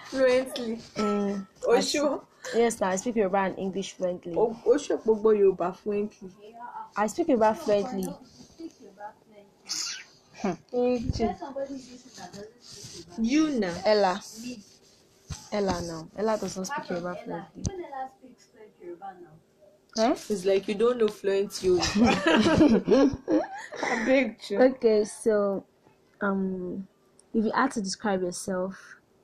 fluently. 0.07 0.79
Mm, 0.97 1.47
O 1.67 1.73
I 1.73 1.79
ṣó 1.79 2.21
Yes, 2.55 2.81
now 2.81 2.89
I 2.89 2.97
speak 2.97 3.17
Yoruba 3.17 3.39
and 3.39 3.59
English 3.59 3.93
fluently. 3.93 4.35
o 4.37 4.55
o 4.67 4.75
ṣó 4.77 4.97
gbogbo 5.03 5.31
Yorùbá 5.33 5.75
fluently. 5.77 6.31
I 6.97 7.07
speak 7.07 7.29
Yoruba 7.29 7.55
fluently. 7.55 8.09
You 13.19 13.51
na. 13.61 13.71
Ella. 13.87 14.21
Ella 15.53 15.81
now. 15.83 16.09
Ella 16.17 16.39
does 16.39 16.57
not 16.57 16.67
speak 16.67 16.91
Yoruba 16.91 17.15
fluently. 17.25 17.63
Eh? 19.99 20.15
It's 20.31 20.45
like 20.45 20.67
you 20.69 20.75
don't 20.75 20.99
know 20.99 21.09
fluent 21.09 21.63
Yoruba. 21.63 21.85
I 23.83 24.05
beg 24.05 24.37
you. 24.51 24.61
Okay, 24.61 25.05
so 25.05 25.65
um 26.21 26.87
if 27.35 27.45
you 27.45 27.53
had 27.55 27.71
to 27.73 27.81
describe 27.81 28.23
yourself 28.23 28.77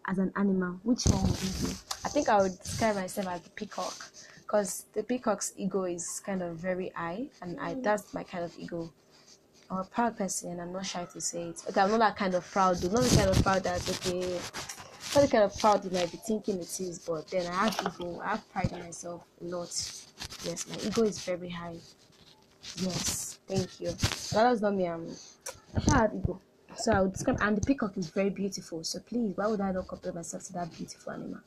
as 0.07 0.19
an 0.19 0.33
animal, 0.37 0.81
which 0.83 1.05
one 1.07 1.23
would 1.23 1.43
you 1.43 1.69
be? 1.69 1.75
I 2.09 2.11
think 2.11 2.31
I 2.31 2.41
would 2.41 2.59
describe 2.63 2.97
myself 2.97 3.29
as 3.29 3.43
the 3.43 3.51
peacock 3.51 3.95
because 4.39 4.87
the 4.95 5.03
peacock's 5.03 5.53
ego 5.59 5.85
is 5.85 6.23
kind 6.25 6.41
of 6.43 6.57
very 6.57 6.89
high 6.95 7.27
and 7.43 7.61
I 7.61 7.75
mm. 7.75 7.83
that's 7.83 8.15
my 8.15 8.23
kind 8.23 8.45
of 8.45 8.59
ego. 8.59 8.91
I'm 9.71 9.81
a 9.81 9.85
proud 9.85 10.17
person 10.17 10.53
and 10.53 10.63
I'm 10.63 10.73
not 10.73 10.87
shy 10.87 11.05
to 11.05 11.21
say 11.21 11.51
it. 11.51 11.63
Okay, 11.69 11.83
I'm 11.83 11.91
not 11.91 11.99
that 11.99 12.17
kind 12.17 12.35
of 12.35 12.51
proud, 12.51 12.77
though. 12.79 12.89
Not 12.89 13.03
the 13.03 13.15
kind 13.15 13.29
of 13.29 13.43
proud 13.43 13.63
that 13.65 13.87
okay 13.91 14.41
not 15.15 15.21
the 15.21 15.29
kind 15.29 15.45
of 15.45 15.59
proud 15.59 15.85
you 15.85 15.91
might 15.91 16.11
be 16.11 16.17
thinking 16.17 16.57
it 16.57 16.81
is, 16.81 16.99
but 17.01 17.29
then 17.29 17.47
I 17.47 17.69
have 17.69 17.79
ego, 17.79 18.21
I 18.25 18.29
have 18.31 18.53
pride 18.53 18.73
in 18.73 18.79
myself 18.79 19.25
a 19.43 19.45
lot. 19.45 19.69
Yes, 20.45 20.67
my 20.67 20.77
ego 20.89 21.03
is 21.03 21.19
very 21.19 21.51
high. 21.51 21.77
Yes, 22.77 23.39
thank 23.47 23.81
you. 23.81 23.91
That 24.33 24.51
was 24.51 24.63
not 24.63 24.75
me. 24.75 24.89
I'm 24.89 25.15
I 25.77 25.99
have 25.99 26.15
ego. 26.15 26.41
So 26.75 26.91
I 26.91 27.03
would 27.03 27.13
describe 27.13 27.37
and 27.43 27.55
the 27.55 27.67
peacock 27.67 27.99
is 27.99 28.09
very 28.09 28.31
beautiful. 28.31 28.83
So 28.83 28.99
please, 29.01 29.37
why 29.37 29.47
would 29.47 29.61
I 29.61 29.73
not 29.73 29.89
compare 29.89 30.15
myself 30.15 30.45
to 30.45 30.53
that 30.55 30.75
beautiful 30.75 31.13
animal? 31.13 31.41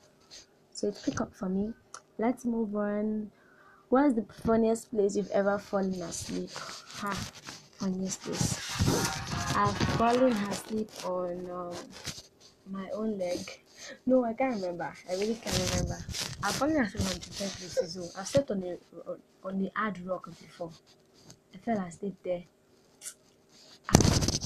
So 0.81 0.91
pick 0.91 1.21
up 1.21 1.31
for 1.35 1.47
me. 1.47 1.73
Let's 2.17 2.43
move 2.43 2.75
on. 2.75 3.29
What's 3.89 4.15
the 4.15 4.25
funniest 4.33 4.89
place 4.89 5.15
you've 5.15 5.29
ever 5.29 5.59
fallen 5.59 6.01
asleep? 6.01 6.49
Ha, 6.55 7.11
funniest 7.77 8.23
place. 8.23 8.57
I've 9.55 9.77
fallen 9.99 10.33
asleep 10.33 10.89
on 11.05 11.47
um, 11.51 11.75
my 12.71 12.89
own 12.95 13.19
leg. 13.19 13.37
No, 14.07 14.25
I 14.25 14.33
can't 14.33 14.55
remember. 14.55 14.91
I 15.07 15.13
really 15.13 15.35
can't 15.35 15.69
remember. 15.69 15.99
I've 16.41 16.55
fallen 16.55 16.77
asleep 16.77 17.05
on 17.11 17.13
different 17.13 17.53
places. 17.53 17.93
So 17.93 18.19
I've 18.19 18.27
slept 18.27 18.49
on 18.49 18.61
the 18.61 18.79
on 19.43 19.61
the 19.61 19.71
hard 19.75 19.99
rock 20.07 20.29
before. 20.29 20.71
I 21.53 21.57
fell 21.57 21.77
asleep 21.77 22.15
there. 22.23 22.41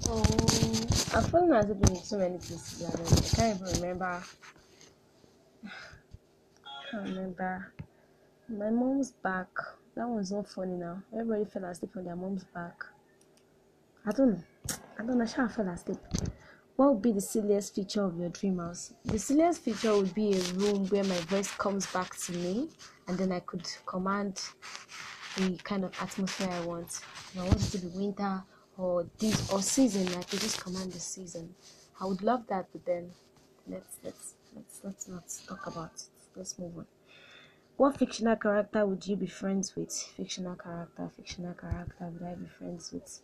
Oh, 0.09 0.19
I've 1.15 1.29
fallen 1.29 1.53
asleep 1.53 1.89
in 1.89 1.95
so 1.95 2.17
many 2.17 2.39
places. 2.39 2.83
I 2.83 3.37
can't 3.37 3.61
even 3.61 3.81
remember. 3.81 4.21
Can't 6.91 7.09
remember. 7.09 7.71
My 8.47 8.69
mom's 8.69 9.11
back. 9.11 9.47
That 9.95 10.07
one's 10.07 10.31
not 10.31 10.47
funny 10.47 10.75
now. 10.75 11.01
Everybody 11.13 11.45
fell 11.45 11.65
asleep 11.65 11.91
on 11.97 12.05
their 12.05 12.15
mom's 12.15 12.43
back. 12.43 12.83
I 14.05 14.11
don't 14.11 14.31
know. 14.33 14.43
I 14.99 15.03
don't 15.03 15.17
know. 15.17 15.23
I 15.23 15.47
fell 15.47 15.67
asleep. 15.69 15.97
What 16.75 16.93
would 16.93 17.01
be 17.01 17.13
the 17.13 17.21
silliest 17.21 17.73
feature 17.73 18.03
of 18.03 18.19
your 18.19 18.29
dream 18.29 18.59
house? 18.59 18.93
The 19.05 19.17
silliest 19.17 19.61
feature 19.61 19.95
would 19.95 20.13
be 20.13 20.33
a 20.33 20.41
room 20.53 20.85
where 20.87 21.03
my 21.05 21.17
voice 21.21 21.49
comes 21.51 21.87
back 21.87 22.15
to 22.17 22.33
me, 22.33 22.69
and 23.07 23.17
then 23.17 23.31
I 23.31 23.39
could 23.39 23.65
command 23.85 24.41
the 25.37 25.57
kind 25.63 25.85
of 25.85 25.93
atmosphere 26.01 26.49
I 26.51 26.65
want. 26.65 26.89
If 26.89 27.39
I 27.39 27.43
want 27.43 27.55
it 27.55 27.71
to 27.71 27.77
be 27.79 27.87
winter 27.97 28.43
or 28.77 29.07
this 29.17 29.51
or 29.51 29.61
season, 29.61 30.07
I 30.09 30.21
could 30.23 30.41
just 30.41 30.61
command 30.61 30.91
the 30.91 30.99
season. 30.99 31.55
I 31.99 32.05
would 32.05 32.21
love 32.21 32.45
that, 32.47 32.67
but 32.73 32.85
then 32.85 33.09
let's 33.67 33.97
let's 34.03 34.33
let's 34.53 34.81
let's 34.83 35.07
not 35.07 35.23
talk 35.47 35.65
about 35.67 35.91
it. 35.95 36.14
Let's 36.35 36.59
move 36.59 36.77
on. 36.77 36.85
What 37.77 37.97
fictional 37.97 38.35
character 38.35 38.85
would 38.85 39.05
you 39.07 39.15
be 39.15 39.27
friends 39.27 39.75
with? 39.75 39.91
Fictional 39.93 40.55
character, 40.55 41.09
fictional 41.15 41.53
character 41.53 42.09
would 42.11 42.23
I 42.23 42.35
be 42.35 42.47
friends 42.47 42.91
with? 42.91 43.21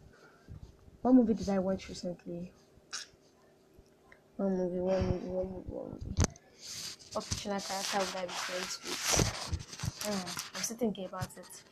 What 1.01 1.13
movie 1.13 1.33
did 1.33 1.49
I 1.49 1.59
watch 1.59 1.89
recently? 1.89 2.51
One 4.37 4.57
movie, 4.57 4.79
one 4.79 5.05
movie, 5.05 5.27
one 5.27 5.45
movie, 5.51 5.69
one 5.69 5.89
movie. 5.91 6.15
What 7.13 7.23
fictional 7.23 7.59
character 7.59 7.99
would 7.99 8.15
I 8.15 8.25
be 8.25 8.31
friends 8.31 8.79
with? 8.83 10.03
Hmm, 10.03 10.57
I'm 10.57 10.63
still 10.63 10.77
thinking 10.77 11.05
about 11.05 11.29
it. 11.37 11.63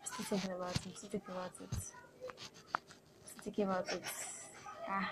I'm 0.00 0.06
still 0.06 0.24
thinking 0.24 0.52
about 0.52 0.74
it. 0.74 0.80
I'm 0.86 0.94
still 0.94 1.10
thinking 1.10 1.34
about 1.34 1.52
it. 1.60 1.72
I'm 1.72 3.26
still 3.26 3.42
thinking 3.42 3.64
about 3.64 3.92
it. 3.92 4.02
Ah. 4.88 5.10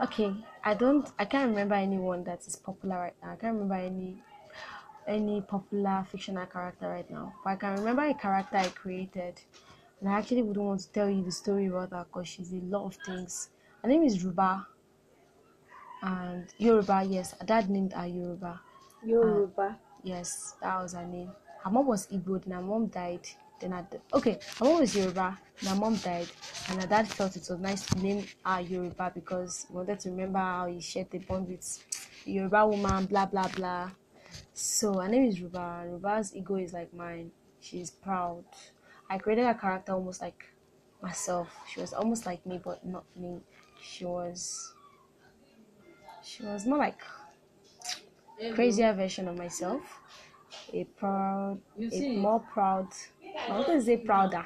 Okay, 0.00 0.34
I 0.62 0.74
don't. 0.74 1.10
I 1.18 1.24
can't 1.24 1.48
remember 1.48 1.74
anyone 1.74 2.22
that 2.24 2.46
is 2.46 2.56
popular 2.56 2.98
right 2.98 3.14
now. 3.22 3.32
I 3.32 3.36
can't 3.36 3.54
remember 3.54 3.74
any 3.76 4.22
any 5.06 5.40
popular 5.40 6.06
fictional 6.10 6.44
character 6.46 6.88
right 6.88 7.10
now. 7.10 7.32
But 7.42 7.50
I 7.50 7.56
can 7.56 7.76
remember 7.76 8.02
a 8.02 8.14
character 8.14 8.58
I 8.58 8.68
created, 8.68 9.40
and 10.00 10.08
I 10.08 10.18
actually 10.18 10.42
wouldn't 10.42 10.64
want 10.66 10.80
to 10.82 10.92
tell 10.92 11.08
you 11.08 11.22
the 11.24 11.32
story 11.32 11.66
about 11.66 11.90
her 11.92 12.04
because 12.04 12.28
she's 12.28 12.52
a 12.52 12.56
lot 12.56 12.84
of 12.86 12.96
things. 13.06 13.48
Her 13.82 13.88
name 13.88 14.02
is 14.02 14.22
Ruba, 14.22 14.66
and 16.02 16.46
Yoruba. 16.58 17.04
Yes, 17.08 17.34
her 17.38 17.46
dad 17.46 17.70
named 17.70 17.92
her 17.94 18.06
Yoruba. 18.06 18.60
Uh, 19.02 19.06
Yoruba. 19.06 19.78
Yes, 20.02 20.54
that 20.60 20.82
was 20.82 20.92
her 20.92 21.06
name. 21.06 21.32
Her 21.64 21.70
mom 21.70 21.86
was 21.86 22.06
Igbo, 22.08 22.44
and 22.44 22.52
her 22.52 22.60
mom 22.62 22.88
died. 22.88 23.26
Then 23.60 23.72
her 23.72 23.86
d- 23.90 23.98
okay, 24.12 24.38
her 24.58 24.64
mom 24.64 24.80
was 24.80 24.94
Yoruba, 24.96 25.38
her 25.66 25.74
mom 25.74 25.96
died, 25.96 26.28
and 26.68 26.78
my 26.78 26.86
dad 26.86 27.08
felt 27.08 27.36
it 27.36 27.46
was 27.48 27.58
nice 27.58 27.86
to 27.86 27.98
name 28.00 28.26
her 28.44 28.60
Yoruba 28.60 29.12
because 29.14 29.66
he 29.68 29.74
wanted 29.74 29.98
to 30.00 30.10
remember 30.10 30.38
how 30.38 30.66
he 30.66 30.80
shared 30.80 31.10
the 31.10 31.18
bond 31.18 31.48
with 31.48 31.84
Yoruba 32.26 32.66
woman, 32.66 33.06
blah 33.06 33.26
blah 33.26 33.48
blah. 33.48 33.90
So 34.52 34.98
her 35.00 35.08
name 35.08 35.24
is 35.26 35.40
Ruba. 35.40 35.84
Ruba's 35.86 36.34
ego 36.34 36.56
is 36.56 36.72
like 36.72 36.92
mine. 36.92 37.30
She's 37.60 37.90
proud. 37.90 38.44
I 39.08 39.18
created 39.18 39.46
a 39.46 39.54
character 39.54 39.92
almost 39.92 40.20
like 40.20 40.44
myself. 41.02 41.48
She 41.68 41.80
was 41.80 41.92
almost 41.92 42.26
like 42.26 42.44
me, 42.44 42.60
but 42.62 42.84
not 42.84 43.04
me. 43.16 43.40
She 43.82 44.04
was. 44.04 44.72
She 46.22 46.42
was 46.42 46.66
more 46.66 46.78
like 46.78 47.00
crazier 48.54 48.92
version 48.92 49.28
of 49.28 49.36
myself. 49.38 50.00
A 50.72 50.84
proud, 50.84 51.60
a 51.92 52.16
more 52.16 52.40
proud. 52.40 52.88
I 53.48 53.56
was 53.58 53.66
gonna 53.66 53.82
say 53.82 53.96
prouder. 53.98 54.44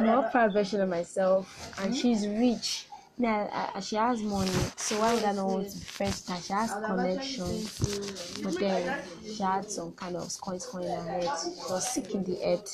More 0.00 0.22
proud 0.30 0.52
version 0.52 0.80
of 0.80 0.88
myself, 0.88 1.72
and 1.80 1.94
she's 1.96 2.26
rich. 2.26 2.86
Now 3.16 3.48
uh, 3.52 3.80
she 3.80 3.96
has 3.96 4.20
money, 4.22 4.50
so 4.76 4.98
why 4.98 5.14
would 5.14 5.22
I 5.24 5.32
not 5.32 5.46
want 5.46 5.68
to 5.70 5.78
be 5.78 5.84
friends 5.84 6.24
with 6.26 6.36
her? 6.36 6.42
She 6.42 6.52
has 6.52 6.72
connections, 6.84 8.38
but 8.42 8.58
then 8.58 9.02
she 9.24 9.42
had 9.42 9.70
some 9.70 9.92
kind 9.92 10.16
of 10.16 10.40
coins 10.40 10.66
coin 10.66 10.82
in 10.84 10.90
her 10.90 11.20
head. 11.20 11.30
She 11.42 11.50
was 11.72 11.88
sick 11.88 12.12
in 12.14 12.24
the 12.24 12.34
head. 12.36 12.68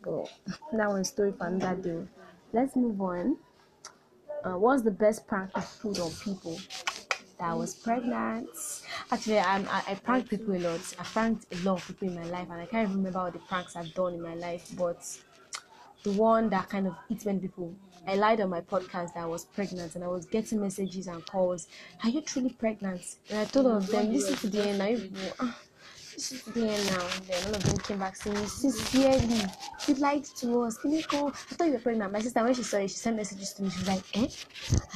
Girl, 0.00 0.28
that 0.72 0.88
one's 0.88 1.08
story 1.08 1.32
for 1.32 1.46
another 1.46 1.80
day. 1.82 2.08
Let's 2.52 2.74
move 2.76 3.00
on. 3.00 3.36
Uh, 4.42 4.52
what's 4.52 4.82
the 4.82 4.90
best 4.90 5.22
you 5.30 5.62
pulled 5.82 5.98
on 5.98 6.10
people? 6.24 6.58
That 7.38 7.50
I 7.50 7.54
was 7.54 7.74
pregnant. 7.74 8.48
Actually, 9.12 9.38
I'm, 9.38 9.66
I, 9.68 9.82
I 9.88 9.94
prank 9.94 10.28
people 10.28 10.56
a 10.56 10.58
lot. 10.58 10.80
I 10.98 11.04
pranked 11.04 11.46
a 11.52 11.56
lot 11.64 11.78
of 11.78 11.86
people 11.86 12.08
in 12.08 12.14
my 12.16 12.24
life, 12.24 12.48
and 12.50 12.60
I 12.60 12.66
can't 12.66 12.88
remember 12.88 13.18
all 13.18 13.30
the 13.30 13.38
pranks 13.38 13.76
I've 13.76 13.94
done 13.94 14.14
in 14.14 14.22
my 14.22 14.34
life. 14.34 14.70
But 14.76 15.18
the 16.02 16.12
one 16.12 16.48
that 16.50 16.68
kind 16.68 16.86
of 16.86 16.94
eats 17.08 17.24
many 17.24 17.40
people. 17.40 17.74
I 18.06 18.14
lied 18.14 18.40
on 18.40 18.50
my 18.50 18.60
podcast 18.60 19.14
that 19.14 19.24
I 19.24 19.26
was 19.26 19.44
pregnant 19.44 19.94
and 19.94 20.02
I 20.02 20.08
was 20.08 20.24
getting 20.24 20.60
messages 20.60 21.08
and 21.08 21.24
calls. 21.26 21.68
Are 22.02 22.08
you 22.08 22.22
truly 22.22 22.50
pregnant? 22.50 23.02
And 23.28 23.40
I 23.40 23.44
told 23.44 23.66
all 23.66 23.76
of 23.76 23.86
them, 23.88 24.12
listen 24.12 24.36
to 24.36 24.48
the 24.48 24.68
end 24.68 24.78
now. 24.78 25.54
The 26.18 26.68
end 26.68 26.86
now. 26.90 27.06
And 27.14 27.24
then 27.26 27.46
all 27.46 27.54
of 27.54 27.62
them 27.62 27.78
came 27.78 27.98
back 28.00 28.16
saying, 28.16 28.46
sincerely, 28.46 29.40
you 29.86 29.94
lied 29.94 30.24
to 30.24 30.62
us. 30.62 30.76
Can 30.76 30.92
you 30.92 31.04
call? 31.04 31.28
I 31.28 31.54
thought 31.54 31.66
you 31.68 31.74
were 31.74 31.78
pregnant. 31.78 32.12
My 32.12 32.20
sister, 32.20 32.42
when 32.42 32.54
she 32.54 32.64
saw 32.64 32.78
it, 32.78 32.90
she 32.90 32.96
sent 32.96 33.16
messages 33.16 33.52
to 33.54 33.62
me. 33.62 33.70
She 33.70 33.78
was 33.78 33.88
like, 33.88 34.16
eh? 34.16 34.26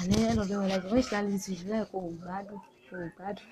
And 0.00 0.12
then 0.12 0.36
all 0.36 0.42
of 0.42 0.48
them 0.48 0.62
were 0.62 0.68
like, 0.68 0.90
when 0.90 1.02
she 1.02 1.14
landed 1.14 1.40
she 1.40 1.52
was 1.52 1.64
like, 1.64 1.88
oh, 1.94 2.10
bad, 2.24 2.48
oh, 2.50 3.10
bad. 3.18 3.40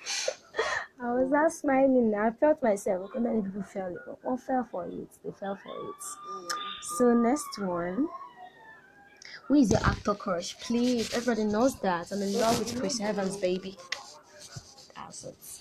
I 1.02 1.12
was 1.12 1.30
not 1.30 1.52
smiling. 1.52 2.12
I 2.14 2.30
felt 2.30 2.62
myself. 2.62 3.10
How 3.14 3.20
many 3.20 3.40
people 3.42 3.62
fell? 3.62 3.94
One 4.22 4.36
fell 4.36 4.68
for 4.70 4.86
it. 4.86 5.08
They 5.24 5.30
fell 5.30 5.56
for 5.56 5.70
it. 5.70 6.02
So 6.98 7.14
next 7.14 7.58
one. 7.58 8.08
Who 9.44 9.54
is 9.54 9.70
your 9.70 9.80
actor 9.84 10.14
crush? 10.14 10.58
Please, 10.58 11.14
everybody 11.14 11.44
knows 11.44 11.80
that. 11.80 12.12
I'm 12.12 12.20
in 12.20 12.34
love 12.34 12.58
with 12.58 12.78
Chris 12.78 13.00
Evans, 13.00 13.36
baby. 13.36 13.76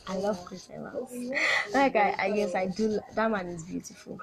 It. 0.10 0.14
I 0.14 0.18
love 0.18 0.44
Chris 0.46 0.70
Evans. 0.74 0.96
Oh, 0.96 1.34
like 1.74 1.96
I, 1.96 2.16
I 2.18 2.32
guess 2.32 2.56
I 2.56 2.68
do. 2.68 3.00
That 3.16 3.32
man 3.32 3.48
is 3.48 3.64
beautiful, 3.64 4.20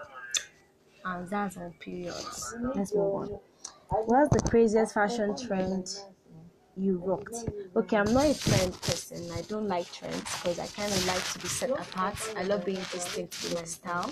and 1.05 1.29
that's 1.29 1.57
on 1.57 1.73
periods. 1.81 2.55
Let's 2.75 2.95
move 2.95 3.15
on. 3.15 3.39
What's 3.89 4.31
the 4.31 4.51
craziest 4.51 4.95
fashion 4.95 5.37
trend 5.37 5.97
you 6.77 6.99
rocked? 6.99 7.49
Okay, 7.77 7.97
I'm 7.97 8.13
not 8.13 8.27
a 8.27 8.39
trend 8.39 8.81
person. 8.83 9.31
I 9.33 9.43
don't 9.43 9.69
like 9.69 9.91
trends 9.93 10.21
because 10.21 10.59
I 10.59 10.67
kind 10.67 10.93
of 10.93 11.07
like 11.07 11.25
to 11.33 11.39
be 11.39 11.49
set 11.49 11.71
apart. 11.71 12.17
I 12.37 12.43
love 12.43 12.65
being 12.65 12.79
distinct 12.79 13.43
with 13.45 13.55
my 13.55 13.65
style. 13.65 14.11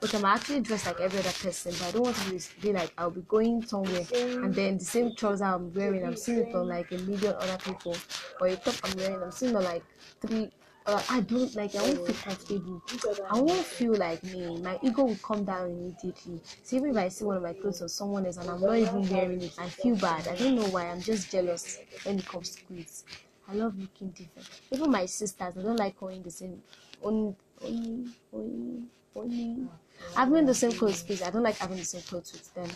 But 0.00 0.14
I'm 0.14 0.24
actually 0.26 0.60
dressed 0.60 0.84
like 0.84 1.00
every 1.00 1.20
other 1.20 1.32
person, 1.32 1.72
but 1.78 1.88
I 1.88 1.90
don't 1.92 2.02
want 2.02 2.16
to 2.16 2.30
be, 2.30 2.40
be 2.60 2.72
like 2.74 2.92
I'll 2.98 3.10
be 3.10 3.22
going 3.22 3.64
somewhere 3.64 4.04
and 4.12 4.54
then 4.54 4.76
the 4.76 4.84
same 4.84 5.14
trouser 5.16 5.44
I'm 5.44 5.72
wearing, 5.72 6.04
I'm 6.04 6.16
seeing 6.16 6.40
it 6.40 6.54
on 6.54 6.68
like 6.68 6.92
a 6.92 6.98
million 6.98 7.34
other 7.40 7.56
people, 7.64 7.96
or 8.38 8.48
a 8.48 8.56
top 8.56 8.74
I'm 8.84 8.96
wearing, 8.98 9.22
I'm 9.22 9.30
seeing 9.30 9.56
on 9.56 9.64
like 9.64 9.82
three. 10.20 10.50
Uh, 10.86 11.02
I 11.08 11.20
don't 11.20 11.54
like. 11.54 11.74
I 11.74 11.80
won't 11.82 12.06
feel 12.06 12.14
comfortable. 12.14 12.82
I 13.30 13.40
won't 13.40 13.64
feel 13.64 13.94
like 13.96 14.22
me. 14.22 14.60
My 14.60 14.78
ego 14.82 15.04
will 15.04 15.16
come 15.16 15.42
down 15.44 15.70
immediately. 15.70 16.40
So 16.62 16.76
even 16.76 16.90
if 16.90 16.96
I 16.96 17.08
see 17.08 17.24
one 17.24 17.38
of 17.38 17.42
my 17.42 17.54
clothes 17.54 17.80
on 17.80 17.88
someone 17.88 18.26
else 18.26 18.36
and 18.36 18.50
I'm 18.50 18.60
not 18.60 18.76
even 18.76 19.08
wearing 19.08 19.40
it, 19.40 19.54
I 19.58 19.68
feel 19.70 19.96
bad. 19.96 20.28
I 20.28 20.36
don't 20.36 20.56
know 20.56 20.66
why. 20.68 20.88
I'm 20.90 21.00
just 21.00 21.30
jealous 21.30 21.78
when 22.04 22.18
it 22.18 22.26
comes 22.26 22.50
to 22.50 22.62
clothes. 22.64 23.04
I 23.48 23.54
love 23.54 23.78
looking 23.78 24.08
different. 24.08 24.48
Even 24.70 24.90
my 24.90 25.06
sisters, 25.06 25.54
I 25.56 25.62
don't 25.62 25.76
like 25.76 26.00
wearing 26.02 26.22
the 26.22 26.30
same. 26.30 26.62
Only, 27.02 27.34
only, 27.62 28.04
only, 28.32 28.82
only. 29.16 29.66
Having 30.14 30.46
the 30.46 30.54
same 30.54 30.72
clothes, 30.72 31.02
please. 31.02 31.22
I 31.22 31.30
don't 31.30 31.42
like 31.42 31.56
having 31.56 31.78
the 31.78 31.84
same 31.84 32.02
clothes 32.02 32.32
with 32.32 32.52
them. 32.54 32.68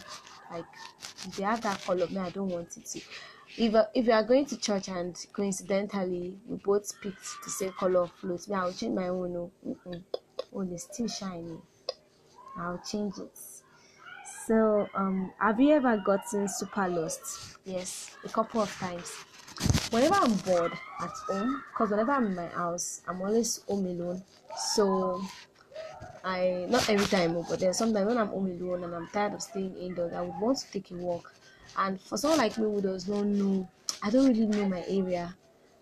Like, 0.50 0.64
they 1.36 1.42
have 1.42 1.60
that 1.62 1.82
color, 1.84 2.06
me, 2.06 2.18
I 2.18 2.30
don't 2.30 2.48
want 2.48 2.74
it 2.76 2.86
to. 2.86 3.00
If 3.60 3.74
uh, 3.74 3.86
if 3.92 4.06
you 4.06 4.12
are 4.12 4.22
going 4.22 4.46
to 4.46 4.56
church 4.56 4.86
and 4.86 5.16
coincidentally 5.32 6.38
we 6.46 6.56
both 6.58 6.92
picked 7.00 7.42
the 7.44 7.50
same 7.50 7.72
color 7.72 8.02
of 8.02 8.16
clothes, 8.16 8.48
me, 8.48 8.54
I'll 8.54 8.72
change 8.72 8.94
my 8.94 9.08
own. 9.08 9.34
Oh, 9.34 9.50
mm-mm. 9.66 10.72
it's 10.72 10.84
still 10.84 11.08
shiny. 11.08 11.58
I'll 12.56 12.80
change 12.88 13.18
it. 13.18 13.36
So, 14.46 14.88
um, 14.94 15.32
have 15.40 15.58
you 15.58 15.74
ever 15.74 15.96
gotten 15.96 16.46
super 16.48 16.88
lost? 16.88 17.58
Yes, 17.64 18.16
a 18.24 18.28
couple 18.28 18.62
of 18.62 18.72
times. 18.78 19.10
Whenever 19.90 20.14
I'm 20.14 20.34
bored 20.34 20.72
at 21.00 21.10
home, 21.28 21.60
because 21.72 21.90
whenever 21.90 22.12
I'm 22.12 22.26
in 22.26 22.36
my 22.36 22.46
house, 22.46 23.02
I'm 23.08 23.20
always 23.20 23.60
home 23.66 23.86
alone. 23.86 24.22
So 24.56 25.20
I 26.22 26.66
not 26.68 26.88
every 26.88 27.06
time, 27.06 27.36
oh, 27.36 27.44
but 27.48 27.58
then 27.58 27.74
sometimes 27.74 28.06
when 28.06 28.18
I'm 28.18 28.28
home 28.28 28.46
alone 28.46 28.84
and 28.84 28.94
I'm 28.94 29.08
tired 29.08 29.34
of 29.34 29.42
staying 29.42 29.76
indoors, 29.78 30.12
I 30.12 30.20
would 30.20 30.38
want 30.38 30.58
to 30.58 30.70
take 30.70 30.92
a 30.92 30.94
walk. 30.94 31.34
And 31.78 32.00
for 32.00 32.18
someone 32.18 32.40
like 32.40 32.58
me 32.58 32.64
who 32.64 32.82
does 32.82 33.06
not 33.06 33.24
know, 33.24 33.68
I 34.02 34.10
don't 34.10 34.26
really 34.26 34.46
know 34.46 34.68
my 34.68 34.84
area. 34.88 35.36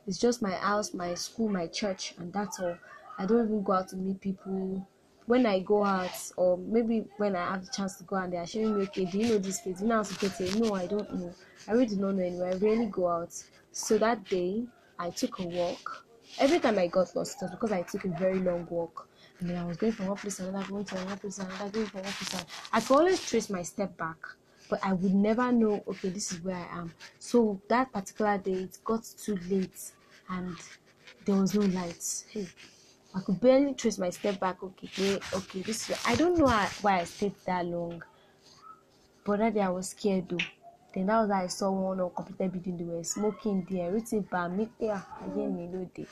It's 0.07 0.19
just 0.19 0.43
my 0.43 0.53
house, 0.53 0.93
my 0.93 1.15
school, 1.15 1.49
my 1.49 1.67
church, 1.67 2.15
and 2.19 2.31
that's 2.33 2.61
all. 2.61 2.77
I 3.19 3.25
don't 3.25 3.47
even 3.47 3.63
go 3.63 3.73
out 3.73 3.89
to 3.89 3.97
meet 3.97 4.21
people. 4.21 4.87
When 5.25 5.47
I 5.47 5.61
go 5.61 5.85
out, 5.85 6.13
or 6.37 6.59
maybe 6.59 7.07
when 7.17 7.35
I 7.35 7.53
have 7.53 7.65
the 7.65 7.73
chance 7.73 7.97
to 7.97 8.05
go 8.05 8.17
and 8.17 8.31
they 8.33 8.37
are 8.37 8.47
showing 8.47 8.79
me, 8.79 8.85
okay, 8.85 9.07
do 9.07 9.19
you 9.19 9.29
know 9.31 9.39
this 9.39 9.63
place? 9.63 9.79
Do 9.79 9.85
you 9.85 9.89
know 9.89 9.97
how 9.97 10.03
to 10.03 10.15
get? 10.29 10.57
No, 10.57 10.75
I 10.75 10.87
don't 10.87 11.13
know. 11.15 11.33
I 11.67 11.73
really 11.73 11.87
do 11.87 11.97
not 11.97 12.15
know 12.15 12.23
anywhere. 12.25 12.53
I 12.53 12.57
rarely 12.57 12.87
go 12.87 13.09
out. 13.09 13.33
So 13.73 13.99
that 13.99 14.23
day, 14.29 14.65
I 14.99 15.11
took 15.11 15.41
a 15.41 15.45
walk. 15.45 16.05
Every 16.39 16.61
time 16.61 16.79
I 16.79 16.89
got 16.89 17.17
lost, 17.17 17.43
it 17.43 17.47
was 17.47 17.51
because 17.53 17.73
I 17.73 17.83
took 17.83 18.05
a 18.05 18.09
very 18.09 18.39
long 18.39 18.67
walk. 18.71 19.09
And 19.41 19.51
then 19.51 19.57
I 19.57 19.65
was 19.65 19.77
going 19.77 19.93
from 19.93 20.07
one 20.09 20.17
place 20.17 20.37
to 20.37 20.49
another, 20.49 20.69
going 20.69 20.85
to 20.85 20.97
another 20.97 21.17
place 21.17 21.37
to 21.37 21.43
another, 21.43 21.71
going 21.71 21.87
from 21.87 22.03
one 22.03 22.13
place 22.13 22.29
to 22.31 22.37
another. 22.37 22.51
I 22.73 22.81
could 22.81 22.97
always 22.97 23.29
trace 23.29 23.51
my 23.51 23.63
step 23.63 23.97
back, 23.97 24.19
but 24.69 24.81
I 24.83 24.93
would 24.93 25.15
never 25.15 25.53
know, 25.53 25.83
okay, 25.89 26.09
this 26.09 26.33
is 26.33 26.43
where 26.43 26.57
I 26.57 26.79
am. 26.79 26.93
So 27.19 27.61
that 27.69 27.93
particular 27.93 28.39
day, 28.39 28.53
it 28.53 28.79
got 28.85 29.05
too 29.05 29.39
late 29.49 29.93
and 30.29 30.57
there 31.25 31.37
was 31.37 31.55
no 31.55 31.67
lights. 31.67 32.25
Hey, 32.31 32.47
I 33.15 33.21
could 33.21 33.41
barely 33.41 33.75
trace 33.75 33.99
my 33.99 34.11
step 34.11 34.41
back. 34.41 34.63
Okay, 34.63 35.19
okay, 35.35 35.61
this 35.63 35.89
is 35.91 35.99
I 36.07 36.15
don't 36.17 36.39
know 36.39 36.47
why 36.83 37.01
I 37.01 37.05
stayed 37.05 37.35
that 37.47 37.65
long, 37.65 38.03
but 39.25 39.39
that 39.39 39.55
day 39.55 39.61
I 39.61 39.71
was 39.71 39.91
scared 39.91 40.29
though. 40.29 40.39
Then 40.95 41.07
that 41.07 41.21
was 41.21 41.31
I 41.31 41.47
saw 41.47 41.71
one 41.71 42.01
uncompleted 42.01 42.53
building. 42.53 42.77
They 42.79 42.85
were 42.85 43.05
smoking 43.05 43.67
there. 43.71 43.89
Everything 43.89 44.23
by 44.23 44.49
me, 44.49 44.69
yeah, 44.79 45.03
again, 45.25 45.57
me 45.57 45.67
no 45.67 45.89
day. 45.95 46.07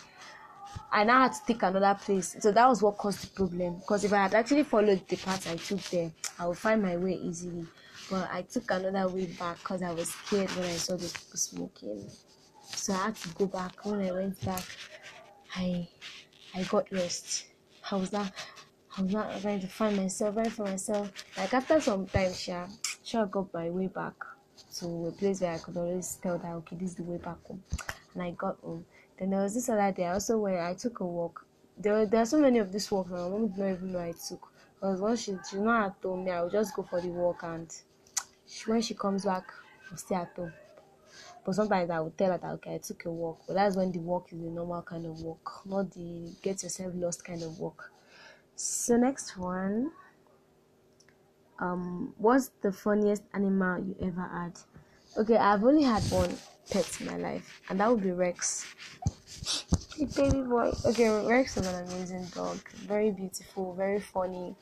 I 0.91 1.05
now 1.05 1.23
had 1.23 1.33
to 1.33 1.41
take 1.47 1.63
another 1.63 1.99
place. 2.01 2.37
So 2.41 2.53
that 2.53 2.69
was 2.69 2.83
what 2.83 2.99
caused 2.99 3.23
the 3.23 3.31
problem. 3.35 3.77
Because 3.77 4.05
if 4.05 4.13
I 4.13 4.25
had 4.25 4.35
actually 4.35 4.65
followed 4.65 5.07
the 5.09 5.17
path 5.17 5.51
I 5.51 5.57
took 5.57 5.81
there, 5.91 6.11
I 6.39 6.47
would 6.47 6.59
find 6.59 6.83
my 6.83 6.97
way 6.97 7.15
easily. 7.15 7.67
But 8.11 8.29
I 8.31 8.43
took 8.43 8.71
another 8.71 9.13
way 9.13 9.27
back 9.27 9.59
because 9.59 9.83
I 9.83 9.93
was 9.93 10.11
scared 10.11 10.51
when 10.57 10.67
I 10.67 10.77
saw 10.77 10.97
those 10.97 11.13
people 11.13 11.39
smoking. 11.39 12.11
So 12.63 12.93
I 12.93 13.05
had 13.07 13.17
to 13.17 13.29
go 13.31 13.47
back. 13.47 13.85
When 13.85 14.01
I 14.03 14.13
went 14.13 14.45
back, 14.45 14.65
I 15.57 15.89
I 16.55 16.63
got 16.65 16.91
lost. 16.93 17.47
I 17.91 17.97
was 17.97 18.13
not 18.13 18.33
I 18.97 19.03
was 19.03 19.13
not 19.13 19.41
trying 19.41 19.61
to 19.61 19.67
find 19.67 19.97
myself, 19.97 20.37
right 20.37 20.53
for 20.53 20.65
myself. 20.65 21.11
Like 21.37 21.53
after 21.55 21.81
some 21.81 22.07
time, 22.07 22.33
sure, 22.33 22.69
sure 23.03 23.23
I 23.25 23.29
got 23.29 23.53
my 23.55 23.71
way 23.71 23.87
back 23.87 24.15
to 24.77 25.07
a 25.07 25.13
place 25.13 25.41
where 25.41 25.55
I 25.55 25.59
could 25.59 25.77
always 25.77 26.17
tell 26.23 26.39
that 26.39 26.53
okay, 26.53 26.77
this 26.77 26.91
is 26.91 26.97
the 26.97 27.03
way 27.05 27.17
back 27.19 27.43
home. 27.47 27.63
And 28.15 28.23
I 28.23 28.31
got 28.33 28.59
home. 28.61 28.85
Then 29.19 29.31
there 29.31 29.43
was 29.43 29.55
this 29.55 29.69
other 29.69 29.93
day 29.93 30.07
also 30.07 30.39
where 30.39 30.63
I 30.65 30.75
took 30.75 31.01
a 31.01 31.05
walk. 31.05 31.47
There 31.79 32.07
there 32.07 32.23
are 32.23 32.27
so 32.27 32.39
many 32.39 32.59
of 32.59 32.71
these 32.71 32.91
walks 32.91 33.11
my 33.11 33.17
mom 33.19 33.49
did 33.49 33.59
not 33.59 33.71
even 33.71 33.93
know 33.93 33.99
I 34.01 34.13
took. 34.13 34.53
Because 34.75 35.01
once 35.01 35.23
she 35.23 35.37
she 35.51 35.57
not 35.57 35.97
home, 36.03 36.25
me, 36.25 36.31
I 36.31 36.43
would 36.43 36.53
just 36.53 36.75
go 36.75 36.83
for 36.83 37.01
the 37.01 37.09
walk 37.09 37.43
and 37.43 37.75
when 38.67 38.81
she 38.83 38.95
comes 38.95 39.25
back, 39.25 39.53
I'll 39.91 39.97
stay 39.97 40.15
at 40.15 40.33
home. 40.37 40.53
But 41.45 41.55
sometimes 41.55 41.91
I 41.91 42.01
would 42.01 42.17
tell 42.17 42.33
her 42.33 42.39
that 42.39 42.51
okay, 42.55 42.75
I 42.75 42.79
took 42.79 43.05
a 43.05 43.11
walk. 43.11 43.43
But 43.47 43.55
that's 43.55 43.77
when 43.77 43.93
the 43.93 43.99
walk 43.99 44.33
is 44.33 44.41
the 44.41 44.51
normal 44.51 44.83
kind 44.83 45.07
of 45.07 45.21
walk, 45.21 45.63
not 45.67 45.91
the 45.93 46.33
get 46.43 46.63
yourself 46.63 46.93
lost 46.95 47.25
kind 47.25 47.43
of 47.43 47.59
walk. 47.59 47.91
So 48.57 48.97
next 48.97 49.37
one. 49.37 49.91
Um, 51.59 52.15
what's 52.19 52.51
the 52.63 52.73
funniest 52.73 53.23
animal 53.33 53.79
you 53.85 53.97
ever 54.03 54.23
had? 54.23 54.59
Okay, 55.17 55.37
I've 55.37 55.63
only 55.63 55.85
had 55.85 56.03
one 56.05 56.37
pet 56.71 57.01
in 57.01 57.07
my 57.07 57.17
life, 57.17 57.61
and 57.69 57.79
that 57.79 57.91
would 57.91 58.03
be 58.03 58.11
Rex. 58.11 58.67
Hey, 59.97 60.07
baby 60.07 60.43
boy. 60.43 60.73
Okay, 60.85 61.09
Rex 61.09 61.57
was 61.57 61.67
an 61.69 61.87
amazing 61.87 62.27
dog. 62.35 62.59
Very 62.87 63.13
beautiful, 63.13 63.75
very 63.75 64.01
funny. 64.01 64.57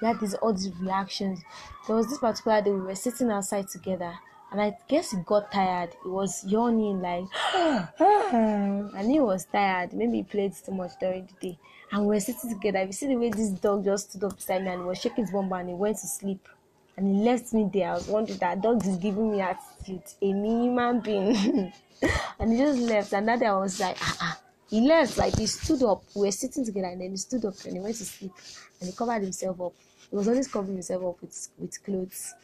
He 0.00 0.06
had 0.06 0.20
these 0.20 0.34
odd 0.42 0.58
reactions. 0.80 1.42
There 1.86 1.96
was 1.96 2.08
this 2.08 2.18
particular 2.18 2.60
day 2.62 2.70
we 2.72 2.80
were 2.80 2.94
sitting 2.94 3.30
outside 3.30 3.68
together, 3.68 4.14
and 4.50 4.60
I 4.60 4.76
guess 4.88 5.10
he 5.10 5.18
got 5.24 5.50
tired. 5.50 5.90
He 6.02 6.08
was 6.08 6.44
yawning 6.44 7.00
like, 7.00 7.24
and 8.00 9.10
he 9.10 9.20
was 9.20 9.46
tired. 9.46 9.92
Maybe 9.92 10.18
he 10.18 10.22
played 10.22 10.54
too 10.54 10.72
much 10.72 10.92
during 11.00 11.26
the 11.26 11.48
day. 11.48 11.58
And 11.92 12.02
we 12.02 12.14
were 12.14 12.20
sitting 12.20 12.50
together. 12.50 12.84
You 12.84 12.92
see 12.92 13.06
the 13.06 13.16
way 13.16 13.30
this 13.30 13.50
dog 13.50 13.84
just 13.84 14.10
stood 14.10 14.24
up 14.24 14.36
beside 14.36 14.64
me 14.64 14.70
and 14.70 14.86
was 14.86 14.98
shaking 14.98 15.24
his 15.24 15.32
bum 15.32 15.52
and 15.52 15.68
he 15.68 15.74
went 15.74 15.98
to 15.98 16.06
sleep 16.06 16.48
and 16.96 17.06
he 17.06 17.22
left 17.22 17.52
me 17.52 17.68
there. 17.72 17.90
I 17.90 17.94
was 17.94 18.08
wondering 18.08 18.38
that 18.38 18.62
dog 18.62 18.84
is 18.86 18.96
giving 18.96 19.32
me 19.32 19.40
attitude, 19.40 20.02
a 20.22 20.26
human 20.26 21.00
being. 21.00 21.72
and 22.38 22.52
he 22.52 22.58
just 22.58 22.78
left. 22.80 23.12
And 23.12 23.28
that 23.28 23.40
day 23.40 23.46
I 23.46 23.56
was 23.56 23.78
like, 23.78 23.96
ah, 24.00 24.16
ah. 24.20 24.40
He 24.68 24.80
left, 24.80 25.16
like 25.16 25.36
he 25.36 25.46
stood 25.46 25.82
up. 25.84 26.02
We 26.14 26.22
were 26.22 26.32
sitting 26.32 26.64
together 26.64 26.88
and 26.88 27.00
then 27.00 27.10
he 27.10 27.16
stood 27.16 27.44
up 27.44 27.54
and 27.64 27.74
he 27.74 27.80
went 27.80 27.96
to 27.96 28.04
sleep 28.04 28.32
and 28.80 28.90
he 28.90 28.96
covered 28.96 29.22
himself 29.22 29.60
up. 29.60 29.74
He 30.10 30.16
was 30.16 30.28
always 30.28 30.48
covering 30.48 30.74
himself 30.74 31.04
up 31.04 31.20
with, 31.20 31.48
with 31.58 31.84
clothes. 31.84 32.34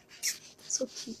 So 0.67 0.85
cute. 0.85 1.17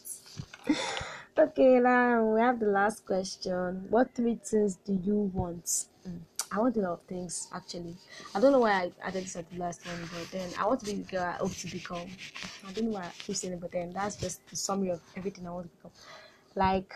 okay, 1.37 1.79
now 1.79 2.23
we 2.25 2.41
have 2.41 2.59
the 2.59 2.67
last 2.67 3.05
question. 3.05 3.85
What 3.89 4.13
three 4.15 4.39
things 4.43 4.77
do 4.85 4.93
you 5.03 5.31
want? 5.33 5.65
Mm. 6.07 6.19
I 6.51 6.59
want 6.59 6.77
a 6.77 6.81
lot 6.81 6.91
of 6.91 7.01
things 7.03 7.47
actually. 7.51 7.95
I 8.35 8.39
don't 8.39 8.51
know 8.51 8.59
why 8.59 8.71
I 8.71 8.91
added 9.01 9.23
this 9.23 9.35
at 9.35 9.49
the 9.49 9.57
last 9.57 9.85
one, 9.87 9.97
but 10.13 10.29
then 10.31 10.49
I 10.59 10.67
want 10.67 10.81
to 10.81 10.85
be 10.85 10.93
the 10.93 11.11
girl 11.11 11.23
I 11.23 11.31
hope 11.33 11.51
to 11.51 11.67
become. 11.67 12.07
I 12.67 12.71
don't 12.73 12.85
know 12.85 12.91
why 12.91 13.05
I 13.05 13.11
keep 13.17 13.35
saying 13.35 13.53
it, 13.53 13.61
but 13.61 13.71
then 13.71 13.91
that's 13.91 14.17
just 14.17 14.47
the 14.49 14.55
summary 14.55 14.89
of 14.91 15.01
everything 15.17 15.47
I 15.47 15.51
want 15.51 15.65
to 15.65 15.75
become. 15.77 15.91
Like, 16.55 16.93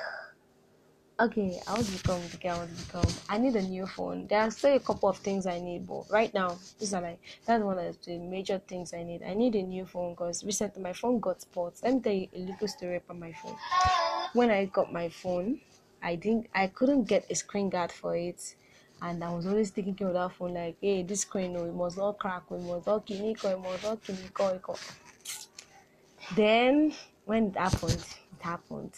okay, 1.20 1.60
I 1.68 1.74
want 1.74 1.86
to 1.86 1.92
become 1.92 2.22
the 2.30 2.38
girl 2.38 2.52
I 2.52 2.58
want 2.58 2.78
to 2.78 2.86
become. 2.86 3.14
I 3.30 3.38
need 3.38 3.56
a 3.56 3.62
new 3.62 3.86
phone. 3.88 4.28
There 4.28 4.40
are 4.40 4.52
still 4.52 4.76
a 4.76 4.80
couple 4.80 5.10
of 5.10 5.18
things 5.18 5.46
I 5.46 5.60
need, 5.60 5.88
but 5.88 6.04
right 6.10 6.34
now, 6.34 6.58
these 6.80 6.94
are 6.94 7.02
like 7.02 7.20
that's 7.46 7.64
one 7.64 7.80
of 7.80 8.02
the 8.04 8.18
major 8.18 8.60
things 8.68 8.94
I 8.94 9.04
need. 9.04 9.24
I 9.24 9.34
need 9.34 9.56
a 9.56 9.64
new 9.64 9.86
phone 9.86 10.14
because 10.14 10.44
recently 10.44 10.82
my 10.82 10.94
phone 10.94 11.20
got 11.20 11.42
spoiled. 11.42 11.74
Let 11.84 11.94
me 11.94 12.00
tell 12.02 12.14
you 12.14 12.28
a 12.36 12.40
little 12.40 12.68
story 12.68 12.98
about 12.98 13.20
my 13.20 13.34
phone. 13.34 13.56
When 14.34 14.52
I 14.52 14.66
got 14.66 14.94
my 14.94 15.10
phone, 15.10 15.62
I 16.02 16.16
didn't, 16.16 16.48
I 16.54 16.68
couldn't 16.68 17.06
get 17.06 17.26
a 17.30 17.36
screen 17.36 17.70
guard 17.70 17.92
for 17.92 18.16
it 18.16 18.56
and 19.02 19.24
I 19.24 19.32
was 19.32 19.46
always 19.46 19.72
taking 19.72 19.96
care 19.96 20.08
of 20.08 20.14
that 20.14 20.34
phone 20.34 20.54
like, 20.54 20.78
hey, 20.82 21.04
this 21.04 21.22
screen, 21.22 21.54
no, 21.54 21.66
it 21.66 21.74
must 21.74 21.98
not 21.98 22.18
crack, 22.18 22.50
we 22.50 22.58
must 22.60 22.88
not 22.88 23.06
kiniko, 23.06 23.54
it 23.54 23.60
must 23.60 23.84
not 23.84 24.00
oh, 24.10 24.14
kiniko. 24.14 24.60
Oh, 24.70 24.76
then 26.36 26.94
when 27.26 27.48
it 27.48 27.58
happened, 27.58 27.94
it 27.94 28.42
happened. 28.42 28.92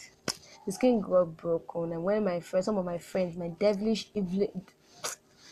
The 0.66 0.72
screen 0.72 1.02
got 1.02 1.38
broken, 1.38 1.92
and 1.94 2.04
when 2.04 2.24
my 2.26 2.40
friends, 2.40 2.66
some 2.66 2.78
of 2.78 2.86
my 2.86 2.98
friends, 2.98 3.38
my 3.38 3.50
devilish, 3.50 4.10
evil, 4.14 4.48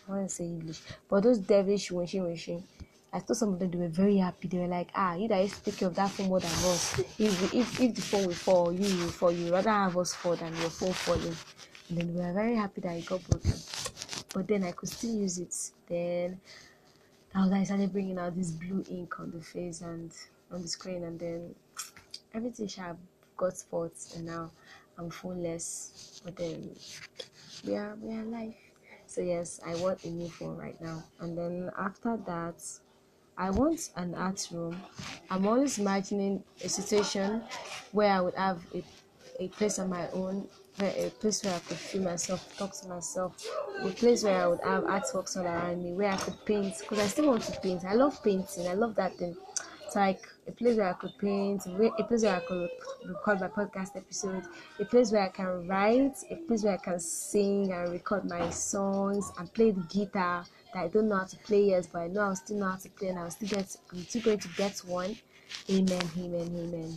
I 0.08 0.12
want 0.12 0.30
to 0.30 0.36
say 0.36 0.46
English, 0.46 0.82
but 1.10 1.24
those 1.24 1.39
devilish 1.39 1.91
wishing 1.91 2.24
wishing. 2.24 2.63
I 3.12 3.20
thought 3.20 3.38
some 3.38 3.54
of 3.54 3.60
them 3.60 3.72
they 3.72 3.78
were 3.78 3.88
very 3.88 4.17
happy. 4.17 4.48
They 4.48 4.60
were 4.60 4.67
like, 4.67 4.89
ah, 4.93 5.15
you 5.15 5.30
guys 5.30 5.60
take 5.62 5.78
care 5.78 5.88
of 5.88 5.96
that 5.96 6.12
phone 6.12 6.28
more 6.28 6.41
than 6.41 6.52
us. 6.52 7.00
If 7.17 7.54
if, 7.54 7.82
if 7.82 7.96
the 7.96 8.02
phone 8.02 8.28
will 8.28 8.34
fall, 8.34 8.72
you 8.72 8.98
will 8.98 9.12
fall. 9.12 9.32
You 9.32 9.52
rather 9.52 9.72
have 9.72 9.98
us 9.98 10.13
fall 10.13 10.36
than 10.36 10.56
your 10.58 10.70
phone 10.70 10.93
falling. 10.93 11.36
And 11.89 11.98
then 11.98 12.13
we 12.13 12.22
were 12.22 12.34
very 12.34 12.56
happy 12.56 12.82
that 12.82 12.98
it 12.98 13.06
got 13.06 13.28
broken 13.30 13.54
but 14.34 14.48
then 14.48 14.63
I 14.63 14.72
could 14.72 14.89
still 14.89 15.15
use 15.15 15.39
it. 15.39 15.56
Then 15.88 16.39
I 17.34 17.63
started 17.63 17.91
bringing 17.91 18.20
out 18.20 18.36
this 18.36 18.52
blue 18.52 18.84
ink 18.89 19.20
on 19.20 19.32
the 19.32 19.41
face 19.41 19.82
and 19.82 20.12
on 20.52 20.62
the 20.62 20.67
screen, 20.67 21.04
and 21.04 21.20
then 21.20 21.56
everything 22.36 22.67
sharp 22.67 22.98
got 23.36 23.58
spots, 23.58 24.15
and 24.15 24.28
now 24.28 24.52
I'm 24.98 25.10
phoneless. 25.10 26.22
But 26.24 26.36
then 26.36 26.76
we 27.66 27.76
are 27.76 27.96
we 28.02 28.16
are 28.16 28.22
alive. 28.22 28.54
So 29.06 29.22
yes, 29.22 29.60
I 29.66 29.76
want 29.76 30.04
a 30.04 30.10
new 30.10 30.30
phone 30.30 30.58
right 30.58 30.80
now, 30.82 31.04
and 31.20 31.38
then 31.38 31.72
after 31.78 32.18
that. 32.26 32.62
I 33.40 33.52
want 33.52 33.92
an 33.96 34.16
art 34.16 34.48
room. 34.52 34.82
I'm 35.30 35.46
always 35.46 35.78
imagining 35.78 36.44
a 36.64 36.68
situation 36.68 37.44
where 37.92 38.12
I 38.12 38.20
would 38.20 38.34
have 38.34 38.60
a, 38.74 38.84
a 39.40 39.48
place 39.50 39.78
on 39.78 39.90
my 39.90 40.10
own 40.10 40.48
a 40.80 41.10
place 41.20 41.44
where 41.44 41.56
I 41.56 41.60
could 41.60 41.78
feel 41.78 42.04
myself, 42.04 42.56
talk 42.58 42.74
to 42.82 42.88
myself, 42.88 43.34
a 43.82 43.90
place 43.90 44.24
where 44.24 44.44
I 44.44 44.48
would 44.48 44.60
have 44.64 44.84
artworks 44.84 45.38
all 45.38 45.46
around 45.46 45.84
me, 45.84 45.94
where 45.94 46.12
I 46.12 46.18
could 46.18 46.46
paint, 46.46 46.76
because 46.80 47.00
I 47.00 47.08
still 47.08 47.28
want 47.28 47.44
to 47.44 47.60
paint. 47.60 47.84
I 47.86 47.94
love 47.94 48.24
painting, 48.24 48.68
I 48.68 48.74
love 48.74 48.96
that 48.96 49.16
thing. 49.16 49.36
It's 49.86 49.96
like 49.96 50.22
a 50.48 50.52
place 50.52 50.78
where 50.78 50.90
I 50.90 50.94
could 50.94 51.18
paint, 51.18 51.66
a 51.66 52.04
place 52.04 52.24
where 52.24 52.36
I 52.36 52.40
could 52.40 52.70
record 53.06 53.42
my 53.42 53.48
podcast 53.48 53.96
episode, 53.96 54.44
a 54.80 54.86
place 54.86 55.12
where 55.12 55.24
I 55.24 55.30
can 55.30 55.68
write, 55.68 56.16
a 56.32 56.36
place 56.36 56.64
where 56.64 56.74
I 56.74 56.78
can 56.78 57.00
sing 57.00 57.72
and 57.72 57.92
record 57.92 58.26
my 58.26 58.50
songs 58.50 59.32
and 59.38 59.54
play 59.54 59.72
the 59.72 59.82
guitar 59.82 60.46
that 60.74 60.84
I 60.84 60.88
don't 60.88 61.10
know 61.10 61.18
how 61.18 61.26
to 61.26 61.38
play 61.38 61.70
yet, 61.70 61.88
but 61.92 62.00
I 62.00 62.08
know 62.08 62.22
I'll 62.22 62.36
still 62.36 62.58
know 62.58 62.70
how 62.70 62.78
to 62.78 62.90
play 62.90 63.10
and 63.10 63.20
I'll 63.20 63.30
still 63.30 63.50
get, 63.50 63.76
I'm 63.92 64.04
still 64.04 64.22
going 64.22 64.40
to 64.40 64.50
get 64.50 64.78
one. 64.80 65.17
Amen, 65.69 66.04
amen, 66.17 66.50
amen. 66.58 66.96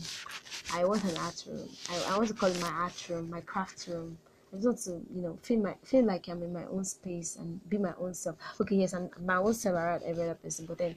I 0.73 0.85
want 0.85 1.05
an 1.05 1.17
art 1.19 1.45
room. 1.49 1.69
I, 1.89 2.15
I 2.15 2.17
want 2.17 2.29
to 2.29 2.35
call 2.35 2.51
it 2.51 2.61
my 2.61 2.69
art 2.69 3.09
room, 3.09 3.31
my 3.31 3.41
craft 3.41 3.87
room. 3.89 4.19
I 4.53 4.57
just 4.57 4.67
want 4.67 4.79
to, 4.79 4.91
you 5.15 5.23
know, 5.23 5.39
feel 5.43 5.61
my 5.61 5.75
feel 5.85 6.05
like 6.05 6.29
I'm 6.29 6.43
in 6.43 6.53
my 6.53 6.65
own 6.67 6.85
space 6.85 7.37
and 7.37 7.61
be 7.69 7.79
my 7.79 7.93
own 8.01 8.15
self. 8.15 8.37
Okay, 8.61 8.77
yes, 8.77 8.95
I'm 8.95 9.09
my 9.25 9.37
own 9.37 9.55
self 9.55 9.77
around 9.77 10.03
every 10.05 10.25
other 10.25 10.35
person, 10.35 10.67
but 10.67 10.79
then 10.79 10.97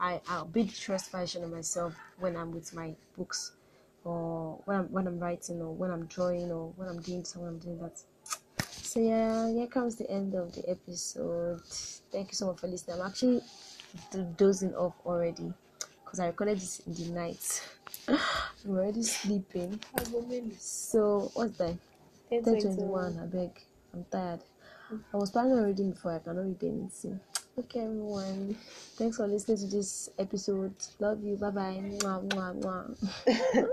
I 0.00 0.20
I'll 0.28 0.46
be 0.46 0.64
the 0.64 0.72
trust 0.72 1.12
version 1.12 1.44
of 1.44 1.50
myself 1.50 1.94
when 2.18 2.36
I'm 2.36 2.50
with 2.50 2.74
my 2.74 2.94
books, 3.16 3.52
or 4.04 4.60
when 4.64 4.78
I'm 4.78 4.86
when 4.86 5.06
I'm 5.06 5.20
writing, 5.20 5.60
or 5.62 5.72
when 5.72 5.90
I'm 5.92 6.06
drawing, 6.06 6.50
or 6.50 6.72
when 6.76 6.88
I'm 6.88 7.00
doing 7.00 7.24
something. 7.24 7.48
I'm 7.48 7.58
doing 7.58 7.78
that. 7.78 8.02
So 8.66 9.00
yeah, 9.00 9.48
here 9.48 9.68
comes 9.68 9.94
the 9.96 10.10
end 10.10 10.34
of 10.34 10.52
the 10.54 10.68
episode. 10.68 11.60
Thank 12.10 12.28
you 12.28 12.34
so 12.34 12.46
much 12.46 12.58
for 12.58 12.66
listening. 12.66 13.00
I'm 13.00 13.06
actually 13.06 13.42
dozing 14.36 14.74
off 14.74 14.94
already 15.06 15.52
because 16.04 16.18
I 16.18 16.26
recorded 16.26 16.58
this 16.58 16.80
in 16.80 16.94
the 16.94 17.10
night. 17.10 17.68
I'm 18.08 18.70
already 18.70 19.02
sleeping. 19.02 19.78
So 20.58 21.30
what's 21.34 21.58
that? 21.58 21.76
Ten 22.30 22.42
twenty 22.42 22.84
one. 22.84 23.18
I 23.18 23.26
beg. 23.26 23.50
I'm 23.94 24.04
tired. 24.10 24.40
I 25.12 25.16
was 25.16 25.30
planning 25.30 25.52
on 25.58 25.64
reading 25.64 25.90
before, 25.92 26.12
I 26.14 26.18
cannot 26.18 26.44
read 26.44 26.62
anything. 26.62 27.20
Okay, 27.58 27.80
everyone. 27.80 28.56
Thanks 28.96 29.16
for 29.16 29.26
listening 29.26 29.58
to 29.58 29.66
this 29.66 30.08
episode. 30.18 30.74
Love 31.00 31.22
you. 31.22 31.36
Bye 31.36 31.50
bye. 31.50 31.82
Mwah, 31.82 32.22
mwah, 32.28 32.54
mwah. 32.62 33.64